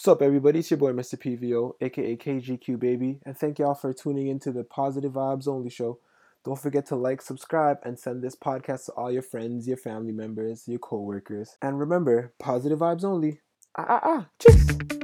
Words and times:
What's 0.00 0.08
up, 0.08 0.22
everybody? 0.22 0.60
It's 0.60 0.70
your 0.70 0.78
boy, 0.78 0.92
Mr. 0.92 1.16
PVO, 1.16 1.72
aka 1.78 2.16
KGQ 2.16 2.80
Baby, 2.80 3.20
and 3.26 3.36
thank 3.36 3.58
y'all 3.58 3.74
for 3.74 3.92
tuning 3.92 4.28
in 4.28 4.38
to 4.38 4.50
the 4.50 4.64
Positive 4.64 5.12
Vibes 5.12 5.46
Only 5.46 5.68
show. 5.68 5.98
Don't 6.42 6.58
forget 6.58 6.86
to 6.86 6.96
like, 6.96 7.20
subscribe, 7.20 7.76
and 7.84 7.98
send 7.98 8.22
this 8.22 8.34
podcast 8.34 8.86
to 8.86 8.92
all 8.92 9.12
your 9.12 9.20
friends, 9.20 9.68
your 9.68 9.76
family 9.76 10.12
members, 10.12 10.64
your 10.66 10.78
co-workers. 10.78 11.58
And 11.60 11.78
remember, 11.78 12.32
positive 12.38 12.78
vibes 12.78 13.04
only. 13.04 13.40
Ah 13.76 13.84
ah 13.86 14.00
ah. 14.02 14.26
Cheers. 14.38 14.99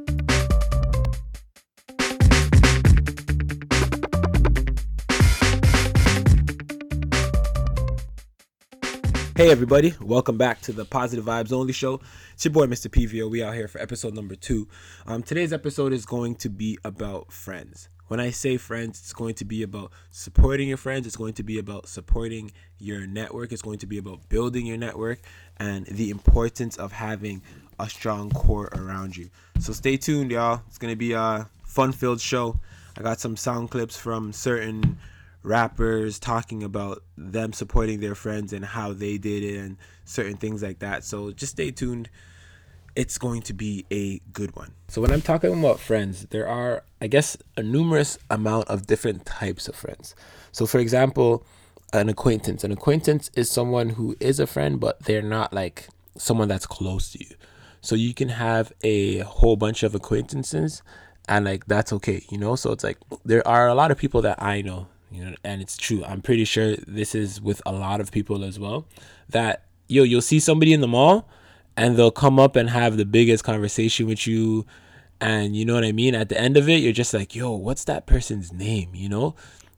Hey 9.36 9.50
everybody, 9.50 9.92
welcome 10.00 10.38
back 10.38 10.62
to 10.62 10.72
the 10.72 10.86
Positive 10.86 11.22
Vibes 11.22 11.52
Only 11.52 11.74
Show. 11.74 12.00
It's 12.32 12.46
your 12.46 12.52
boy 12.52 12.64
Mr. 12.64 12.88
PVO. 12.88 13.30
We 13.30 13.42
out 13.42 13.52
here 13.52 13.68
for 13.68 13.78
episode 13.78 14.14
number 14.14 14.34
two. 14.34 14.66
Um, 15.06 15.22
today's 15.22 15.52
episode 15.52 15.92
is 15.92 16.06
going 16.06 16.36
to 16.36 16.48
be 16.48 16.78
about 16.82 17.30
friends. 17.30 17.90
When 18.08 18.18
I 18.18 18.30
say 18.30 18.56
friends, 18.56 18.98
it's 18.98 19.12
going 19.12 19.34
to 19.34 19.44
be 19.44 19.62
about 19.62 19.92
supporting 20.10 20.68
your 20.68 20.78
friends. 20.78 21.06
It's 21.06 21.16
going 21.16 21.34
to 21.34 21.42
be 21.42 21.58
about 21.58 21.86
supporting 21.86 22.50
your 22.78 23.06
network. 23.06 23.52
It's 23.52 23.60
going 23.60 23.78
to 23.80 23.86
be 23.86 23.98
about 23.98 24.26
building 24.30 24.64
your 24.64 24.78
network 24.78 25.18
and 25.58 25.84
the 25.84 26.08
importance 26.08 26.78
of 26.78 26.92
having 26.92 27.42
a 27.78 27.90
strong 27.90 28.30
core 28.30 28.70
around 28.72 29.18
you. 29.18 29.28
So 29.60 29.74
stay 29.74 29.98
tuned, 29.98 30.30
y'all. 30.30 30.62
It's 30.68 30.78
gonna 30.78 30.96
be 30.96 31.12
a 31.12 31.46
fun-filled 31.62 32.22
show. 32.22 32.58
I 32.96 33.02
got 33.02 33.20
some 33.20 33.36
sound 33.36 33.70
clips 33.70 33.98
from 33.98 34.32
certain 34.32 34.96
rappers 35.46 36.18
talking 36.18 36.64
about 36.64 37.04
them 37.16 37.52
supporting 37.52 38.00
their 38.00 38.16
friends 38.16 38.52
and 38.52 38.64
how 38.64 38.92
they 38.92 39.16
did 39.16 39.44
it 39.44 39.58
and 39.58 39.76
certain 40.04 40.36
things 40.36 40.60
like 40.62 40.80
that. 40.80 41.04
So 41.04 41.30
just 41.30 41.52
stay 41.52 41.70
tuned. 41.70 42.10
It's 42.96 43.16
going 43.16 43.42
to 43.42 43.52
be 43.52 43.86
a 43.92 44.18
good 44.32 44.56
one. 44.56 44.72
So 44.88 45.00
when 45.00 45.12
I'm 45.12 45.22
talking 45.22 45.56
about 45.56 45.78
friends, 45.78 46.26
there 46.30 46.48
are 46.48 46.82
I 47.00 47.06
guess 47.06 47.36
a 47.56 47.62
numerous 47.62 48.18
amount 48.28 48.68
of 48.68 48.86
different 48.86 49.24
types 49.24 49.68
of 49.68 49.76
friends. 49.76 50.16
So 50.50 50.66
for 50.66 50.78
example, 50.78 51.46
an 51.92 52.08
acquaintance. 52.08 52.64
An 52.64 52.72
acquaintance 52.72 53.30
is 53.36 53.48
someone 53.48 53.90
who 53.90 54.16
is 54.18 54.40
a 54.40 54.46
friend 54.48 54.80
but 54.80 55.04
they're 55.04 55.22
not 55.22 55.52
like 55.52 55.88
someone 56.18 56.48
that's 56.48 56.66
close 56.66 57.12
to 57.12 57.20
you. 57.20 57.36
So 57.80 57.94
you 57.94 58.14
can 58.14 58.30
have 58.30 58.72
a 58.82 59.18
whole 59.18 59.54
bunch 59.54 59.84
of 59.84 59.94
acquaintances 59.94 60.82
and 61.28 61.44
like 61.44 61.66
that's 61.66 61.92
okay, 61.92 62.24
you 62.30 62.38
know? 62.38 62.56
So 62.56 62.72
it's 62.72 62.82
like 62.82 62.98
there 63.24 63.46
are 63.46 63.68
a 63.68 63.74
lot 63.74 63.92
of 63.92 63.98
people 63.98 64.22
that 64.22 64.42
I 64.42 64.60
know 64.62 64.88
you 65.16 65.24
know 65.24 65.34
and 65.42 65.62
it's 65.62 65.76
true. 65.76 66.04
I'm 66.04 66.20
pretty 66.20 66.44
sure 66.44 66.76
this 66.76 67.14
is 67.14 67.40
with 67.40 67.62
a 67.64 67.72
lot 67.72 68.00
of 68.00 68.10
people 68.10 68.44
as 68.44 68.58
well 68.58 68.86
that 69.30 69.64
yo 69.88 70.02
you'll 70.02 70.20
see 70.20 70.40
somebody 70.40 70.72
in 70.72 70.80
the 70.80 70.88
mall 70.88 71.28
and 71.76 71.96
they'll 71.96 72.10
come 72.10 72.38
up 72.38 72.56
and 72.56 72.68
have 72.70 72.96
the 72.96 73.04
biggest 73.04 73.42
conversation 73.42 74.06
with 74.06 74.26
you. 74.26 74.66
And 75.18 75.56
you 75.56 75.64
know 75.64 75.74
what 75.74 75.84
i 75.84 75.92
mean? 75.92 76.14
At 76.14 76.28
the 76.28 76.38
end 76.38 76.56
of 76.58 76.68
it 76.68 76.80
you're 76.80 76.92
just 76.92 77.14
like 77.14 77.34
yo 77.34 77.52
what's 77.52 77.84
that 77.84 78.06
person's 78.06 78.52
name? 78.52 78.90
You 78.94 79.08
know? 79.08 79.34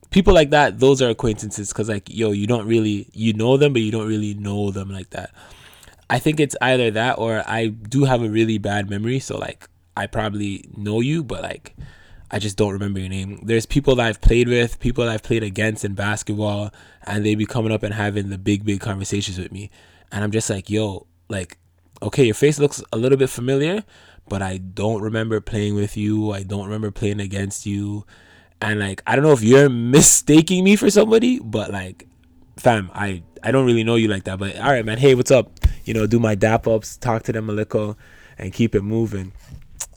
People 0.09 0.33
like 0.33 0.49
that 0.49 0.79
those 0.79 1.01
are 1.01 1.09
acquaintances 1.09 1.69
because 1.69 1.87
like 1.87 2.09
yo 2.09 2.31
you 2.31 2.45
don't 2.45 2.67
really 2.67 3.07
you 3.13 3.31
know 3.33 3.55
them 3.55 3.71
but 3.73 3.81
you 3.81 3.91
don't 3.91 4.07
really 4.07 4.33
know 4.33 4.71
them 4.71 4.89
like 4.89 5.11
that. 5.11 5.33
I 6.09 6.19
think 6.19 6.39
it's 6.39 6.55
either 6.61 6.91
that 6.91 7.19
or 7.19 7.43
i 7.47 7.67
do 7.67 8.03
have 8.03 8.21
a 8.23 8.29
really 8.29 8.57
bad 8.57 8.89
memory. 8.89 9.19
So 9.19 9.37
like 9.37 9.69
i 9.95 10.05
probably 10.05 10.65
know 10.75 10.99
you 10.99 11.23
but 11.23 11.43
like 11.43 11.75
I 12.31 12.39
just 12.39 12.57
don't 12.57 12.73
remember 12.73 12.99
your 12.99 13.09
name. 13.09 13.39
There's 13.43 13.65
people 13.65 13.95
that 13.95 14.05
I've 14.05 14.21
played 14.21 14.47
with, 14.47 14.79
people 14.79 15.05
that 15.05 15.11
I've 15.11 15.23
played 15.23 15.43
against 15.43 15.83
in 15.83 15.93
basketball, 15.95 16.71
and 17.03 17.25
they 17.25 17.35
be 17.35 17.45
coming 17.45 17.71
up 17.71 17.81
and 17.81 17.93
having 17.93 18.29
the 18.29 18.37
big, 18.37 18.63
big 18.63 18.81
conversations 18.81 19.37
with 19.39 19.51
me. 19.51 19.71
And 20.11 20.23
I'm 20.23 20.31
just 20.31 20.49
like, 20.49 20.69
yo, 20.69 21.07
like, 21.27 21.57
okay, 22.01 22.25
your 22.25 22.35
face 22.35 22.59
looks 22.59 22.83
a 22.93 22.97
little 22.97 23.17
bit 23.17 23.29
familiar, 23.29 23.83
but 24.27 24.41
I 24.41 24.57
don't 24.57 25.01
remember 25.01 25.41
playing 25.41 25.75
with 25.75 25.97
you. 25.97 26.31
I 26.31 26.43
don't 26.43 26.65
remember 26.65 26.91
playing 26.91 27.19
against 27.19 27.65
you. 27.65 28.05
And 28.61 28.79
like, 28.79 29.01
I 29.07 29.15
don't 29.15 29.23
know 29.23 29.31
if 29.31 29.41
you're 29.41 29.69
mistaking 29.69 30.63
me 30.63 30.75
for 30.75 30.89
somebody, 30.91 31.39
but 31.39 31.71
like, 31.71 32.07
fam, 32.57 32.91
I, 32.93 33.23
I 33.41 33.51
don't 33.51 33.65
really 33.65 33.83
know 33.83 33.95
you 33.95 34.07
like 34.07 34.25
that. 34.25 34.37
But 34.37 34.55
all 34.57 34.71
right, 34.71 34.85
man. 34.85 34.99
Hey, 34.99 35.15
what's 35.15 35.31
up? 35.31 35.59
You 35.83 35.95
know, 35.95 36.05
do 36.05 36.19
my 36.19 36.35
dap 36.35 36.67
ups, 36.67 36.97
talk 36.97 37.23
to 37.23 37.31
them 37.31 37.49
a 37.49 37.53
little, 37.53 37.97
and 38.37 38.53
keep 38.53 38.75
it 38.75 38.83
moving. 38.83 39.31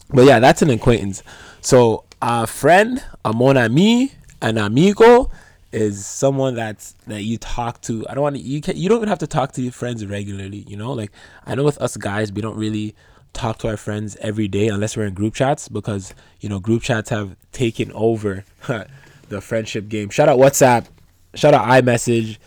But 0.09 0.25
yeah, 0.25 0.39
that's 0.39 0.63
an 0.63 0.71
acquaintance. 0.71 1.23
So 1.61 2.05
a 2.23 2.47
friend, 2.47 3.05
a 3.25 3.33
mon 3.33 3.57
ami, 3.57 4.13
an 4.41 4.57
amigo 4.57 5.31
is 5.73 6.07
someone 6.07 6.55
that's 6.55 6.93
that 7.07 7.23
you 7.25 7.37
talk 7.37 7.81
to. 7.83 8.07
I 8.09 8.15
don't 8.15 8.23
want 8.23 8.37
to. 8.37 8.43
You 8.43 8.61
can. 8.61 8.77
You 8.77 8.89
don't 8.89 8.99
even 8.99 9.09
have 9.09 9.19
to 9.19 9.27
talk 9.27 9.53
to 9.53 9.63
your 9.63 9.73
friends 9.73 10.07
regularly. 10.07 10.65
You 10.69 10.77
know, 10.77 10.93
like 10.93 11.11
I 11.47 11.55
know 11.55 11.65
with 11.65 11.81
us 11.83 11.97
guys, 11.97 12.33
we 12.33 12.41
don't 12.41 12.57
really 12.57 12.95
talk 13.33 13.59
to 13.59 13.69
our 13.69 13.77
friends 13.77 14.17
every 14.21 14.47
day 14.47 14.69
unless 14.69 14.97
we're 14.97 15.07
in 15.07 15.15
group 15.15 15.35
chats 15.35 15.69
because 15.69 16.15
you 16.41 16.49
know 16.49 16.61
group 16.61 16.83
chats 16.83 17.11
have 17.11 17.37
taken 17.51 17.91
over 17.93 18.45
the 19.29 19.41
friendship 19.41 19.89
game. 19.89 20.09
Shout 20.11 20.29
out 20.29 20.39
WhatsApp. 20.39 20.87
Shout 21.35 21.55
out 21.55 21.67
iMessage. 21.67 22.39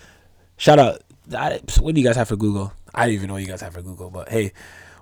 Shout 0.57 0.79
out. 0.79 1.01
What 1.81 1.95
do 1.95 2.01
you 2.01 2.07
guys 2.07 2.15
have 2.15 2.29
for 2.29 2.35
Google? 2.37 2.71
I 2.93 3.07
don't 3.07 3.15
even 3.15 3.27
know 3.27 3.33
what 3.33 3.41
you 3.41 3.47
guys 3.49 3.61
have 3.61 3.73
for 3.73 3.81
Google, 3.81 4.09
but 4.09 4.29
hey, 4.29 4.53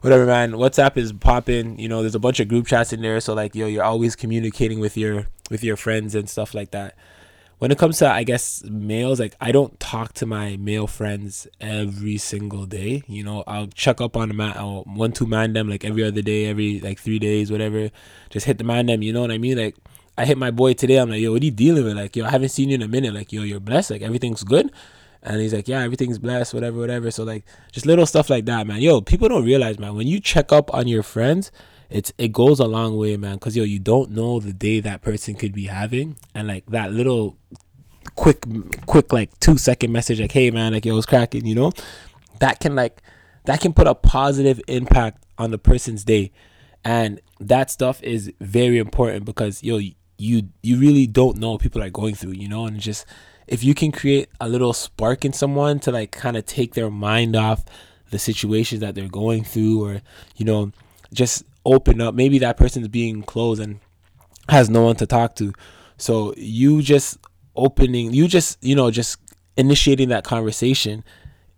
whatever, 0.03 0.25
man. 0.25 0.51
WhatsApp 0.51 0.97
is 0.97 1.13
popping. 1.13 1.79
You 1.79 1.87
know, 1.87 2.01
there's 2.01 2.15
a 2.15 2.19
bunch 2.19 2.39
of 2.39 2.47
group 2.47 2.67
chats 2.67 2.93
in 2.93 3.01
there, 3.01 3.19
so 3.19 3.33
like, 3.33 3.55
yo, 3.55 3.65
you're 3.67 3.83
always 3.83 4.15
communicating 4.15 4.79
with 4.79 4.97
your 4.97 5.27
with 5.49 5.63
your 5.63 5.77
friends 5.77 6.13
and 6.13 6.29
stuff 6.29 6.53
like 6.53 6.71
that. 6.71 6.95
When 7.59 7.71
it 7.71 7.77
comes 7.77 7.99
to, 7.99 8.11
I 8.11 8.23
guess, 8.23 8.61
males, 8.65 9.21
like 9.21 9.35
I 9.39 9.53
don't 9.53 9.79
talk 9.79 10.11
to 10.15 10.25
my 10.25 10.57
male 10.57 10.87
friends 10.87 11.47
every 11.61 12.17
single 12.17 12.65
day. 12.65 13.03
You 13.07 13.23
know, 13.23 13.45
I'll 13.47 13.67
check 13.67 14.01
up 14.01 14.17
on 14.17 14.27
them, 14.27 14.41
uh, 14.41 14.53
I'll 14.55 14.83
one 14.83 15.13
two 15.13 15.25
man 15.25 15.53
them 15.53 15.69
like 15.69 15.85
every 15.85 16.03
other 16.03 16.21
day, 16.21 16.47
every 16.47 16.81
like 16.81 16.99
three 16.99 17.19
days, 17.19 17.49
whatever. 17.49 17.89
Just 18.29 18.45
hit 18.45 18.57
the 18.57 18.65
man 18.65 18.87
them. 18.87 19.01
You 19.01 19.13
know 19.13 19.21
what 19.21 19.31
I 19.31 19.37
mean? 19.37 19.57
Like 19.57 19.77
I 20.17 20.25
hit 20.25 20.37
my 20.37 20.51
boy 20.51 20.73
today. 20.73 20.97
I'm 20.97 21.09
like, 21.09 21.21
yo, 21.21 21.31
what 21.31 21.41
are 21.41 21.45
you 21.45 21.51
dealing 21.51 21.85
with? 21.85 21.95
Like, 21.95 22.15
yo, 22.15 22.25
I 22.25 22.31
haven't 22.31 22.49
seen 22.49 22.69
you 22.69 22.75
in 22.75 22.81
a 22.81 22.87
minute. 22.87 23.13
Like, 23.13 23.31
yo, 23.31 23.43
you're 23.43 23.61
blessed. 23.61 23.91
Like 23.91 24.01
everything's 24.01 24.43
good. 24.43 24.69
And 25.23 25.39
he's 25.39 25.53
like, 25.53 25.69
yeah, 25.69 25.81
everything's 25.81 26.19
blessed, 26.19 26.53
whatever, 26.53 26.77
whatever. 26.77 27.09
So 27.09 27.23
like, 27.23 27.45
just 27.71 27.85
little 27.85 28.05
stuff 28.05 28.29
like 28.29 28.45
that, 28.45 28.67
man. 28.67 28.81
Yo, 28.81 28.99
people 28.99 29.29
don't 29.29 29.45
realize, 29.45 29.79
man, 29.79 29.95
when 29.95 30.05
you 30.05 30.19
check 30.19 30.51
up 30.51 30.73
on 30.73 30.87
your 30.87 31.01
friends, 31.01 31.49
it's 31.89 32.11
it 32.17 32.33
goes 32.33 32.59
a 32.59 32.65
long 32.65 32.97
way, 32.97 33.15
man. 33.15 33.39
Cause 33.39 33.55
yo, 33.55 33.63
you 33.63 33.79
don't 33.79 34.11
know 34.11 34.39
the 34.39 34.51
day 34.51 34.79
that 34.81 35.01
person 35.01 35.35
could 35.35 35.53
be 35.53 35.67
having, 35.67 36.17
and 36.35 36.47
like 36.47 36.65
that 36.67 36.91
little 36.91 37.37
quick, 38.15 38.45
quick 38.85 39.13
like 39.13 39.37
two 39.39 39.57
second 39.57 39.91
message, 39.91 40.19
like, 40.19 40.31
hey, 40.31 40.51
man, 40.51 40.73
like 40.73 40.85
yo, 40.85 40.97
it's 40.97 41.05
cracking, 41.05 41.45
you 41.45 41.55
know, 41.55 41.71
that 42.39 42.59
can 42.59 42.75
like 42.75 43.01
that 43.45 43.61
can 43.61 43.73
put 43.73 43.87
a 43.87 43.95
positive 43.95 44.59
impact 44.67 45.23
on 45.37 45.51
the 45.51 45.57
person's 45.57 46.03
day, 46.03 46.31
and 46.83 47.21
that 47.39 47.69
stuff 47.69 48.01
is 48.03 48.31
very 48.41 48.77
important 48.77 49.23
because 49.23 49.63
yo, 49.63 49.79
you 50.17 50.49
you 50.63 50.79
really 50.79 51.07
don't 51.07 51.37
know 51.37 51.51
what 51.51 51.61
people 51.61 51.81
are 51.81 51.89
going 51.89 52.15
through, 52.15 52.33
you 52.33 52.49
know, 52.49 52.65
and 52.65 52.79
just 52.79 53.05
if 53.47 53.63
you 53.63 53.73
can 53.73 53.91
create 53.91 54.29
a 54.39 54.47
little 54.47 54.73
spark 54.73 55.25
in 55.25 55.33
someone 55.33 55.79
to 55.81 55.91
like 55.91 56.11
kind 56.11 56.37
of 56.37 56.45
take 56.45 56.73
their 56.73 56.89
mind 56.89 57.35
off 57.35 57.63
the 58.11 58.19
situations 58.19 58.81
that 58.81 58.95
they're 58.95 59.07
going 59.07 59.43
through 59.43 59.83
or 59.83 60.01
you 60.35 60.45
know 60.45 60.71
just 61.13 61.43
open 61.65 62.01
up. 62.01 62.13
Maybe 62.15 62.39
that 62.39 62.57
person's 62.57 62.87
being 62.87 63.23
closed 63.23 63.61
and 63.61 63.79
has 64.49 64.69
no 64.69 64.83
one 64.83 64.95
to 64.97 65.05
talk 65.05 65.35
to. 65.35 65.53
So 65.97 66.33
you 66.35 66.81
just 66.81 67.17
opening 67.55 68.13
you 68.13 68.27
just 68.27 68.57
you 68.63 68.75
know 68.75 68.89
just 68.89 69.17
initiating 69.57 70.09
that 70.09 70.23
conversation 70.23 71.03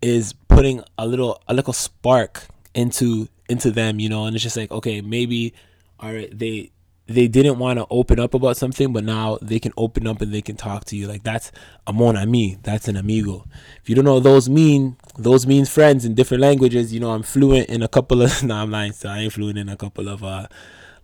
is 0.01 0.33
putting 0.49 0.83
a 0.97 1.07
little 1.07 1.41
a 1.47 1.53
little 1.53 1.73
spark 1.73 2.47
into 2.73 3.29
into 3.47 3.71
them 3.71 3.99
you 3.99 4.09
know 4.09 4.25
and 4.25 4.35
it's 4.35 4.43
just 4.43 4.57
like 4.57 4.71
okay 4.71 4.99
maybe 4.99 5.53
all 6.01 6.11
right 6.11 6.37
they 6.37 6.69
they 7.07 7.27
didn't 7.27 7.59
want 7.59 7.77
to 7.77 7.85
open 7.89 8.19
up 8.19 8.33
about 8.33 8.57
something, 8.57 8.91
but 8.91 9.03
now 9.03 9.37
they 9.41 9.59
can 9.59 9.71
open 9.77 10.07
up 10.07 10.21
and 10.21 10.33
they 10.33 10.41
can 10.41 10.55
talk 10.55 10.85
to 10.85 10.95
you. 10.95 11.07
Like 11.07 11.23
that's 11.23 11.51
a 11.85 11.93
mon 11.93 12.17
ami, 12.17 12.57
that's 12.63 12.87
an 12.87 12.95
amigo. 12.97 13.45
If 13.81 13.89
you 13.89 13.95
don't 13.95 14.05
know 14.05 14.19
those 14.19 14.49
mean, 14.49 14.97
those 15.17 15.45
means 15.45 15.69
friends 15.69 16.03
in 16.03 16.15
different 16.15 16.41
languages. 16.41 16.93
You 16.93 16.99
know, 16.99 17.11
I'm 17.11 17.21
fluent 17.23 17.69
in 17.69 17.83
a 17.83 17.87
couple 17.87 18.21
of. 18.21 18.43
no, 18.43 18.55
I'm 18.55 18.71
lying. 18.71 18.91
So 18.91 19.09
I 19.09 19.19
ain't 19.19 19.33
fluent 19.33 19.57
in 19.57 19.69
a 19.69 19.77
couple 19.77 20.09
of 20.09 20.23
uh, 20.23 20.47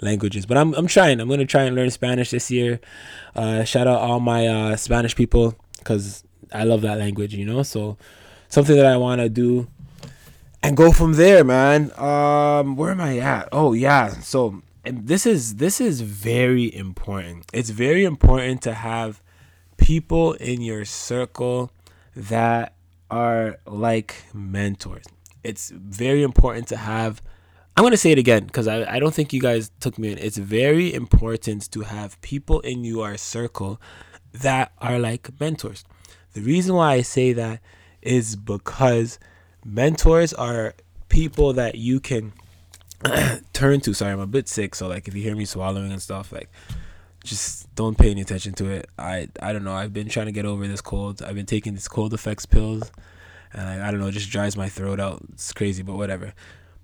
languages, 0.01 0.45
but 0.47 0.57
I'm 0.57 0.73
I'm 0.73 0.88
trying. 0.88 1.20
I'm 1.20 1.29
gonna 1.29 1.46
try 1.46 1.64
and 1.64 1.76
learn 1.76 1.91
Spanish 1.91 2.31
this 2.31 2.49
year. 2.49 2.79
Uh, 3.35 3.64
shout 3.64 3.87
out 3.87 3.99
all 3.99 4.20
my 4.20 4.47
uh, 4.47 4.76
Spanish 4.78 5.16
people 5.16 5.55
because 5.78 6.23
I 6.52 6.64
love 6.64 6.81
that 6.81 6.97
language. 6.97 7.35
You 7.35 7.46
know, 7.46 7.61
so 7.61 7.97
something 8.49 8.76
that 8.76 8.87
I 8.87 8.97
want 8.97 9.22
to 9.22 9.29
do 9.29 9.67
and 10.64 10.76
go 10.76 10.91
from 10.91 11.14
there, 11.14 11.43
man. 11.43 11.91
Um, 11.99 12.76
where 12.76 12.91
am 12.91 13.02
I 13.02 13.20
at? 13.20 13.49
Oh 13.52 13.73
yeah, 13.73 14.09
so 14.09 14.64
and 14.83 15.07
this 15.07 15.25
is 15.25 15.55
this 15.55 15.79
is 15.79 16.01
very 16.01 16.73
important. 16.73 17.45
It's 17.53 17.69
very 17.69 18.03
important 18.03 18.61
to 18.63 18.73
have 18.73 19.22
people 19.78 20.33
in 20.33 20.61
your 20.61 20.85
circle 20.85 21.72
that 22.16 22.75
are 23.09 23.57
like 23.66 24.16
mentors. 24.33 25.05
It's 25.43 25.69
very 25.72 26.23
important 26.23 26.67
to 26.69 26.78
have 26.78 27.22
I'm 27.78 27.83
going 27.83 27.91
to 27.91 27.97
say 27.97 28.11
it 28.11 28.17
again 28.17 28.45
because 28.45 28.67
I, 28.67 28.95
I 28.95 28.99
don't 28.99 29.13
think 29.13 29.31
you 29.31 29.39
guys 29.39 29.72
took 29.79 29.97
me 29.97 30.11
in. 30.11 30.17
It's 30.17 30.37
very 30.37 30.93
important 30.93 31.72
to 31.72 31.81
have 31.81 32.19
people 32.22 32.59
in 32.61 32.83
your 32.83 33.17
circle 33.17 33.79
that 34.33 34.73
are 34.79 34.99
like 34.99 35.29
mentors. 35.39 35.85
The 36.33 36.41
reason 36.41 36.75
why 36.75 36.93
I 36.93 37.01
say 37.01 37.33
that 37.33 37.61
is 38.01 38.35
because 38.35 39.19
mentors 39.63 40.33
are 40.33 40.73
people 41.07 41.53
that 41.53 41.75
you 41.75 41.99
can 41.99 42.33
turn 43.53 43.82
to. 43.82 43.94
Sorry, 43.94 44.12
I'm 44.12 44.20
a 44.20 44.28
bit 44.28 44.48
sick, 44.48 44.76
so 44.76 44.88
like 44.88 45.08
if 45.08 45.16
you 45.16 45.22
hear 45.22 45.36
me 45.36 45.46
swallowing 45.46 45.92
and 45.92 46.02
stuff, 46.02 46.32
like 46.32 46.50
just 47.24 47.74
don't 47.76 47.98
pay 47.98 48.12
any 48.12 48.22
attention 48.22 48.53
to 48.53 48.70
it. 48.70 48.90
I 48.98 49.28
I 49.42 49.53
don't 49.53 49.64
know. 49.64 49.74
I've 49.74 49.94
been 49.94 50.09
trying 50.09 50.28
to 50.28 50.32
get 50.32 50.46
over 50.46 50.68
this 50.68 50.82
cold. 50.82 51.22
I've 51.22 51.36
been 51.36 51.46
taking 51.46 51.74
these 51.74 51.88
Cold-FX 51.88 52.50
pills, 52.50 52.92
and 53.53 53.68
I, 53.68 53.88
I 53.88 53.92
don't 53.92 54.00
know, 54.00 54.08
it 54.08 54.14
just 54.14 54.32
dries 54.32 54.56
my 54.58 54.70
throat 54.70 55.00
out. 55.00 55.22
It's 55.34 55.53
crazy, 55.53 55.84
but 55.84 55.96
whatever. 55.96 56.34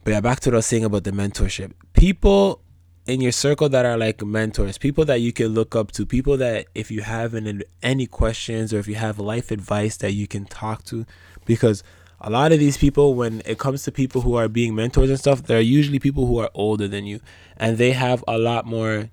But 0.03 0.11
yeah, 0.11 0.21
back 0.21 0.39
to 0.41 0.49
what 0.49 0.55
I 0.55 0.57
was 0.57 0.65
saying 0.65 0.85
about 0.85 1.03
the 1.03 1.11
mentorship. 1.11 1.73
People 1.93 2.61
in 3.07 3.21
your 3.21 3.31
circle 3.31 3.69
that 3.69 3.85
are 3.85 3.97
like 3.97 4.23
mentors, 4.23 4.77
people 4.77 5.05
that 5.05 5.21
you 5.21 5.31
can 5.31 5.47
look 5.47 5.75
up 5.75 5.91
to, 5.93 6.05
people 6.05 6.37
that 6.37 6.67
if 6.75 6.91
you 6.91 7.01
have 7.01 7.33
any, 7.33 7.61
any 7.81 8.05
questions 8.05 8.73
or 8.73 8.79
if 8.79 8.87
you 8.87 8.95
have 8.95 9.17
life 9.17 9.49
advice 9.49 9.97
that 9.97 10.11
you 10.11 10.27
can 10.27 10.45
talk 10.45 10.83
to, 10.83 11.05
because 11.45 11.83
a 12.19 12.29
lot 12.29 12.51
of 12.51 12.59
these 12.59 12.77
people, 12.77 13.13
when 13.13 13.41
it 13.45 13.59
comes 13.59 13.83
to 13.83 13.91
people 13.91 14.21
who 14.21 14.35
are 14.35 14.47
being 14.47 14.73
mentors 14.73 15.09
and 15.09 15.19
stuff, 15.19 15.43
they're 15.43 15.61
usually 15.61 15.99
people 15.99 16.25
who 16.25 16.39
are 16.39 16.49
older 16.53 16.87
than 16.87 17.05
you 17.05 17.19
and 17.57 17.77
they 17.77 17.91
have 17.91 18.23
a 18.27 18.37
lot 18.37 18.65
more. 18.65 19.09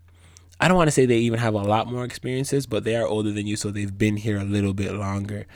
I 0.61 0.69
don't 0.69 0.77
want 0.77 0.89
to 0.89 0.93
say 0.93 1.05
they 1.05 1.19
even 1.19 1.41
have 1.41 1.55
a 1.55 1.59
lot 1.59 1.91
more 1.91 2.05
experiences, 2.05 2.67
but 2.67 2.85
they 2.85 2.97
are 2.97 3.07
older 3.07 3.33
than 3.33 3.47
you, 3.47 3.57
so 3.57 3.71
they've 3.71 3.97
been 3.97 4.17
here 4.17 4.39
a 4.39 4.45
little 4.45 4.73
bit 4.73 4.93
longer. 4.93 5.47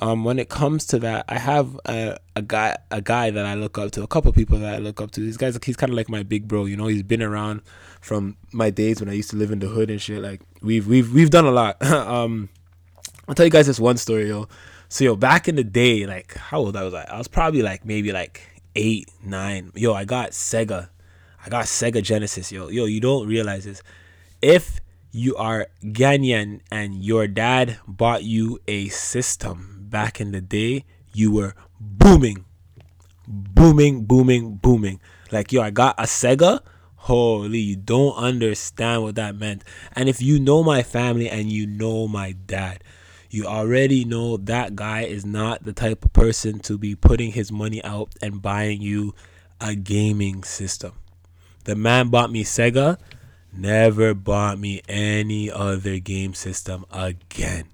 Um, 0.00 0.24
when 0.24 0.38
it 0.38 0.48
comes 0.48 0.86
to 0.86 0.98
that, 1.00 1.24
I 1.28 1.38
have 1.38 1.78
a, 1.84 2.16
a 2.36 2.42
guy 2.42 2.76
a 2.90 3.00
guy 3.00 3.30
that 3.30 3.44
I 3.44 3.54
look 3.54 3.78
up 3.78 3.90
to, 3.92 4.02
a 4.02 4.06
couple 4.06 4.32
people 4.32 4.58
that 4.58 4.76
I 4.76 4.78
look 4.78 5.00
up 5.00 5.10
to. 5.12 5.20
These 5.20 5.36
guys, 5.36 5.58
he's 5.64 5.76
kind 5.76 5.90
of 5.90 5.96
like 5.96 6.08
my 6.08 6.22
big 6.22 6.46
bro. 6.46 6.66
You 6.66 6.76
know, 6.76 6.86
he's 6.86 7.02
been 7.02 7.22
around 7.22 7.62
from 8.00 8.36
my 8.52 8.70
days 8.70 9.00
when 9.00 9.08
I 9.08 9.14
used 9.14 9.30
to 9.30 9.36
live 9.36 9.50
in 9.50 9.58
the 9.58 9.66
hood 9.66 9.90
and 9.90 10.00
shit. 10.00 10.22
Like 10.22 10.40
we've 10.62 10.86
we've 10.86 11.12
we've 11.12 11.30
done 11.30 11.46
a 11.46 11.50
lot. 11.50 11.82
um, 11.92 12.48
I'll 13.26 13.34
tell 13.34 13.44
you 13.44 13.50
guys 13.50 13.66
this 13.66 13.80
one 13.80 13.96
story, 13.96 14.28
yo. 14.28 14.48
So 14.90 15.04
yo, 15.04 15.16
back 15.16 15.48
in 15.48 15.56
the 15.56 15.64
day, 15.64 16.06
like 16.06 16.34
how 16.34 16.60
old 16.60 16.76
I 16.76 16.82
was 16.82 16.94
I? 16.94 17.04
I 17.04 17.18
was 17.18 17.28
probably 17.28 17.62
like 17.62 17.84
maybe 17.84 18.10
like 18.10 18.62
eight, 18.74 19.10
nine. 19.22 19.70
Yo, 19.74 19.92
I 19.92 20.04
got 20.04 20.30
Sega. 20.30 20.88
I 21.44 21.50
got 21.50 21.66
Sega 21.66 22.02
Genesis, 22.02 22.50
yo. 22.50 22.68
Yo, 22.68 22.86
you 22.86 23.00
don't 23.00 23.28
realize 23.28 23.64
this. 23.64 23.82
If 24.40 24.80
you 25.10 25.36
are 25.36 25.66
Ghanaian 25.82 26.60
and 26.70 27.04
your 27.04 27.26
dad 27.26 27.78
bought 27.86 28.24
you 28.24 28.60
a 28.66 28.88
system 28.88 29.86
back 29.90 30.20
in 30.20 30.32
the 30.32 30.40
day, 30.40 30.84
you 31.12 31.32
were 31.32 31.54
booming, 31.78 32.44
booming, 33.26 34.04
booming, 34.04 34.56
booming. 34.56 35.00
Like, 35.30 35.52
yo, 35.52 35.62
I 35.62 35.70
got 35.70 35.98
a 35.98 36.04
Sega. 36.04 36.60
Holy, 36.96 37.58
you 37.58 37.76
don't 37.76 38.16
understand 38.16 39.02
what 39.02 39.14
that 39.16 39.36
meant. 39.36 39.64
And 39.92 40.08
if 40.08 40.20
you 40.20 40.40
know 40.40 40.62
my 40.62 40.82
family 40.82 41.28
and 41.28 41.50
you 41.50 41.66
know 41.66 42.08
my 42.08 42.32
dad, 42.32 42.82
you 43.30 43.46
already 43.46 44.04
know 44.04 44.36
that 44.36 44.74
guy 44.74 45.02
is 45.02 45.24
not 45.26 45.64
the 45.64 45.72
type 45.72 46.04
of 46.04 46.12
person 46.12 46.60
to 46.60 46.78
be 46.78 46.94
putting 46.94 47.32
his 47.32 47.52
money 47.52 47.82
out 47.84 48.14
and 48.22 48.40
buying 48.40 48.80
you 48.80 49.14
a 49.60 49.74
gaming 49.74 50.44
system. 50.44 50.92
The 51.64 51.74
man 51.74 52.08
bought 52.08 52.30
me 52.30 52.44
Sega, 52.44 52.98
never 53.52 54.14
bought 54.14 54.58
me 54.58 54.80
any 54.88 55.50
other 55.50 55.98
game 55.98 56.32
system 56.34 56.86
again. 56.90 57.64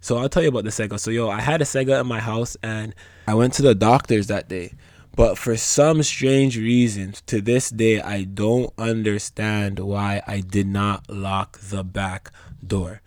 So 0.00 0.16
I'll 0.16 0.30
tell 0.30 0.42
you 0.42 0.48
about 0.48 0.64
the 0.64 0.70
Sega. 0.70 0.98
So 0.98 1.10
yo, 1.10 1.28
I 1.28 1.40
had 1.42 1.60
a 1.60 1.64
Sega 1.64 2.00
in 2.00 2.06
my 2.06 2.20
house 2.20 2.56
and 2.62 2.94
I 3.26 3.34
went 3.34 3.52
to 3.54 3.62
the 3.62 3.74
doctors 3.74 4.28
that 4.28 4.48
day. 4.48 4.72
But 5.14 5.36
for 5.36 5.56
some 5.56 6.02
strange 6.02 6.56
reason, 6.56 7.14
to 7.26 7.42
this 7.42 7.68
day, 7.68 8.00
I 8.00 8.22
don't 8.22 8.72
understand 8.78 9.78
why 9.78 10.22
I 10.26 10.40
did 10.40 10.66
not 10.66 11.10
lock 11.10 11.58
the 11.58 11.84
back 11.84 12.32
door. 12.66 13.02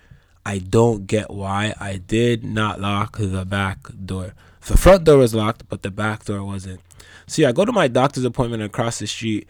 I 0.45 0.57
don't 0.57 1.07
get 1.07 1.31
why 1.31 1.73
I 1.79 1.97
did 1.97 2.43
not 2.43 2.79
lock 2.79 3.17
the 3.17 3.45
back 3.45 3.79
door. 4.05 4.33
The 4.65 4.77
front 4.77 5.03
door 5.03 5.17
was 5.17 5.33
locked, 5.33 5.67
but 5.69 5.81
the 5.81 5.91
back 5.91 6.25
door 6.25 6.43
wasn't. 6.43 6.81
So 7.27 7.41
yeah, 7.41 7.49
I 7.49 7.51
go 7.51 7.65
to 7.65 7.71
my 7.71 7.87
doctor's 7.87 8.25
appointment 8.25 8.63
across 8.63 8.99
the 8.99 9.07
street, 9.07 9.47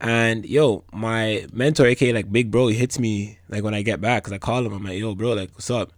and 0.00 0.44
yo, 0.46 0.84
my 0.92 1.46
mentor, 1.52 1.86
aka 1.86 2.12
like 2.12 2.30
Big 2.30 2.50
Bro, 2.50 2.68
he 2.68 2.74
hits 2.76 2.98
me 2.98 3.38
like 3.48 3.64
when 3.64 3.74
I 3.74 3.82
get 3.82 4.00
back, 4.00 4.24
cause 4.24 4.32
I 4.32 4.38
call 4.38 4.64
him. 4.64 4.72
I'm 4.72 4.84
like, 4.84 4.98
yo, 4.98 5.14
bro, 5.14 5.32
like, 5.32 5.50
what's 5.52 5.70
up? 5.70 5.92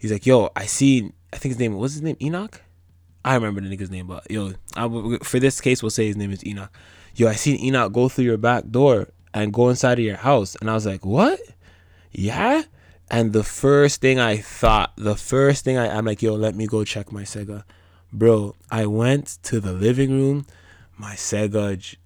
He's 0.00 0.12
like, 0.12 0.26
yo, 0.26 0.50
I 0.56 0.66
see. 0.66 1.12
I 1.32 1.36
think 1.36 1.52
his 1.52 1.58
name 1.58 1.74
was 1.76 1.94
his 1.94 2.02
name 2.02 2.16
Enoch. 2.20 2.60
I 3.24 3.34
remember 3.34 3.60
the 3.60 3.74
nigga's 3.74 3.90
name, 3.90 4.06
but 4.06 4.30
yo, 4.30 4.52
I, 4.76 5.18
for 5.22 5.40
this 5.40 5.60
case, 5.60 5.82
we'll 5.82 5.90
say 5.90 6.06
his 6.06 6.16
name 6.16 6.30
is 6.30 6.44
Enoch. 6.44 6.70
Yo, 7.14 7.28
I 7.28 7.34
seen 7.34 7.58
Enoch 7.64 7.92
go 7.92 8.08
through 8.08 8.24
your 8.24 8.36
back 8.36 8.64
door 8.70 9.08
and 9.32 9.52
go 9.52 9.68
inside 9.68 9.98
of 9.98 10.04
your 10.04 10.16
house, 10.16 10.56
and 10.60 10.70
I 10.70 10.74
was 10.74 10.86
like, 10.86 11.04
what? 11.04 11.40
Yeah. 12.12 12.62
And 13.10 13.32
the 13.32 13.44
first 13.44 14.00
thing 14.00 14.18
I 14.18 14.38
thought, 14.38 14.92
the 14.96 15.16
first 15.16 15.64
thing 15.64 15.76
I, 15.76 15.96
I'm 15.96 16.06
like, 16.06 16.22
yo, 16.22 16.34
let 16.34 16.54
me 16.54 16.66
go 16.66 16.84
check 16.84 17.12
my 17.12 17.22
Sega, 17.22 17.64
bro. 18.12 18.56
I 18.70 18.86
went 18.86 19.38
to 19.44 19.60
the 19.60 19.72
living 19.72 20.10
room. 20.10 20.46
My 20.96 21.14
Sega 21.14 21.78
j- 21.78 21.98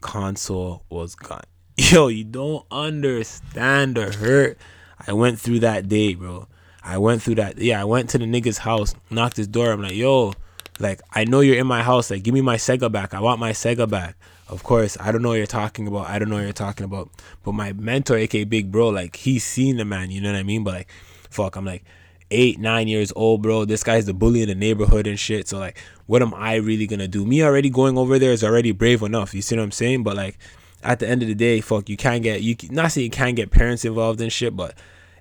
console 0.00 0.84
was 0.90 1.14
gone. 1.14 1.44
Yo, 1.76 2.08
you 2.08 2.24
don't 2.24 2.66
understand 2.70 3.96
the 3.96 4.12
hurt 4.12 4.58
I 5.06 5.12
went 5.12 5.38
through 5.38 5.60
that 5.60 5.88
day, 5.88 6.14
bro. 6.14 6.48
I 6.82 6.98
went 6.98 7.22
through 7.22 7.36
that. 7.36 7.58
Yeah, 7.58 7.80
I 7.80 7.84
went 7.84 8.10
to 8.10 8.18
the 8.18 8.24
nigga's 8.24 8.58
house, 8.58 8.94
knocked 9.10 9.36
his 9.36 9.48
door. 9.48 9.72
I'm 9.72 9.82
like, 9.82 9.94
yo, 9.94 10.34
like 10.78 11.00
I 11.12 11.24
know 11.24 11.40
you're 11.40 11.58
in 11.58 11.66
my 11.66 11.82
house. 11.82 12.10
Like, 12.10 12.22
give 12.22 12.34
me 12.34 12.40
my 12.40 12.56
Sega 12.56 12.90
back. 12.90 13.14
I 13.14 13.20
want 13.20 13.40
my 13.40 13.52
Sega 13.52 13.88
back. 13.88 14.16
Of 14.48 14.62
course, 14.62 14.96
I 15.00 15.10
don't 15.10 15.22
know 15.22 15.30
what 15.30 15.36
you're 15.36 15.46
talking 15.46 15.86
about. 15.86 16.08
I 16.08 16.18
don't 16.18 16.28
know 16.28 16.36
what 16.36 16.42
you're 16.42 16.52
talking 16.52 16.84
about. 16.84 17.08
But 17.42 17.52
my 17.52 17.72
mentor, 17.72 18.16
aka 18.16 18.44
Big 18.44 18.70
Bro, 18.70 18.90
like 18.90 19.16
he's 19.16 19.44
seen 19.44 19.78
the 19.78 19.84
man. 19.84 20.10
You 20.10 20.20
know 20.20 20.32
what 20.32 20.38
I 20.38 20.42
mean? 20.42 20.64
But 20.64 20.74
like, 20.74 20.90
fuck, 21.30 21.56
I'm 21.56 21.64
like 21.64 21.84
eight, 22.30 22.58
nine 22.58 22.88
years 22.88 23.12
old, 23.16 23.42
bro. 23.42 23.64
This 23.64 23.82
guy's 23.82 24.06
the 24.06 24.14
bully 24.14 24.42
in 24.42 24.48
the 24.48 24.54
neighborhood 24.54 25.06
and 25.06 25.18
shit. 25.18 25.48
So 25.48 25.58
like, 25.58 25.78
what 26.06 26.20
am 26.20 26.34
I 26.34 26.56
really 26.56 26.86
gonna 26.86 27.08
do? 27.08 27.24
Me 27.24 27.42
already 27.42 27.70
going 27.70 27.96
over 27.96 28.18
there 28.18 28.32
is 28.32 28.44
already 28.44 28.72
brave 28.72 29.02
enough. 29.02 29.34
You 29.34 29.42
see 29.42 29.56
what 29.56 29.62
I'm 29.62 29.70
saying? 29.70 30.02
But 30.02 30.16
like, 30.16 30.38
at 30.82 30.98
the 30.98 31.08
end 31.08 31.22
of 31.22 31.28
the 31.28 31.34
day, 31.34 31.60
fuck, 31.60 31.88
you 31.88 31.96
can't 31.96 32.22
get 32.22 32.42
you. 32.42 32.56
Not 32.70 32.92
saying 32.92 33.04
you 33.06 33.10
can't 33.10 33.36
get 33.36 33.50
parents 33.50 33.84
involved 33.84 34.20
in 34.20 34.28
shit, 34.28 34.54
but 34.54 34.74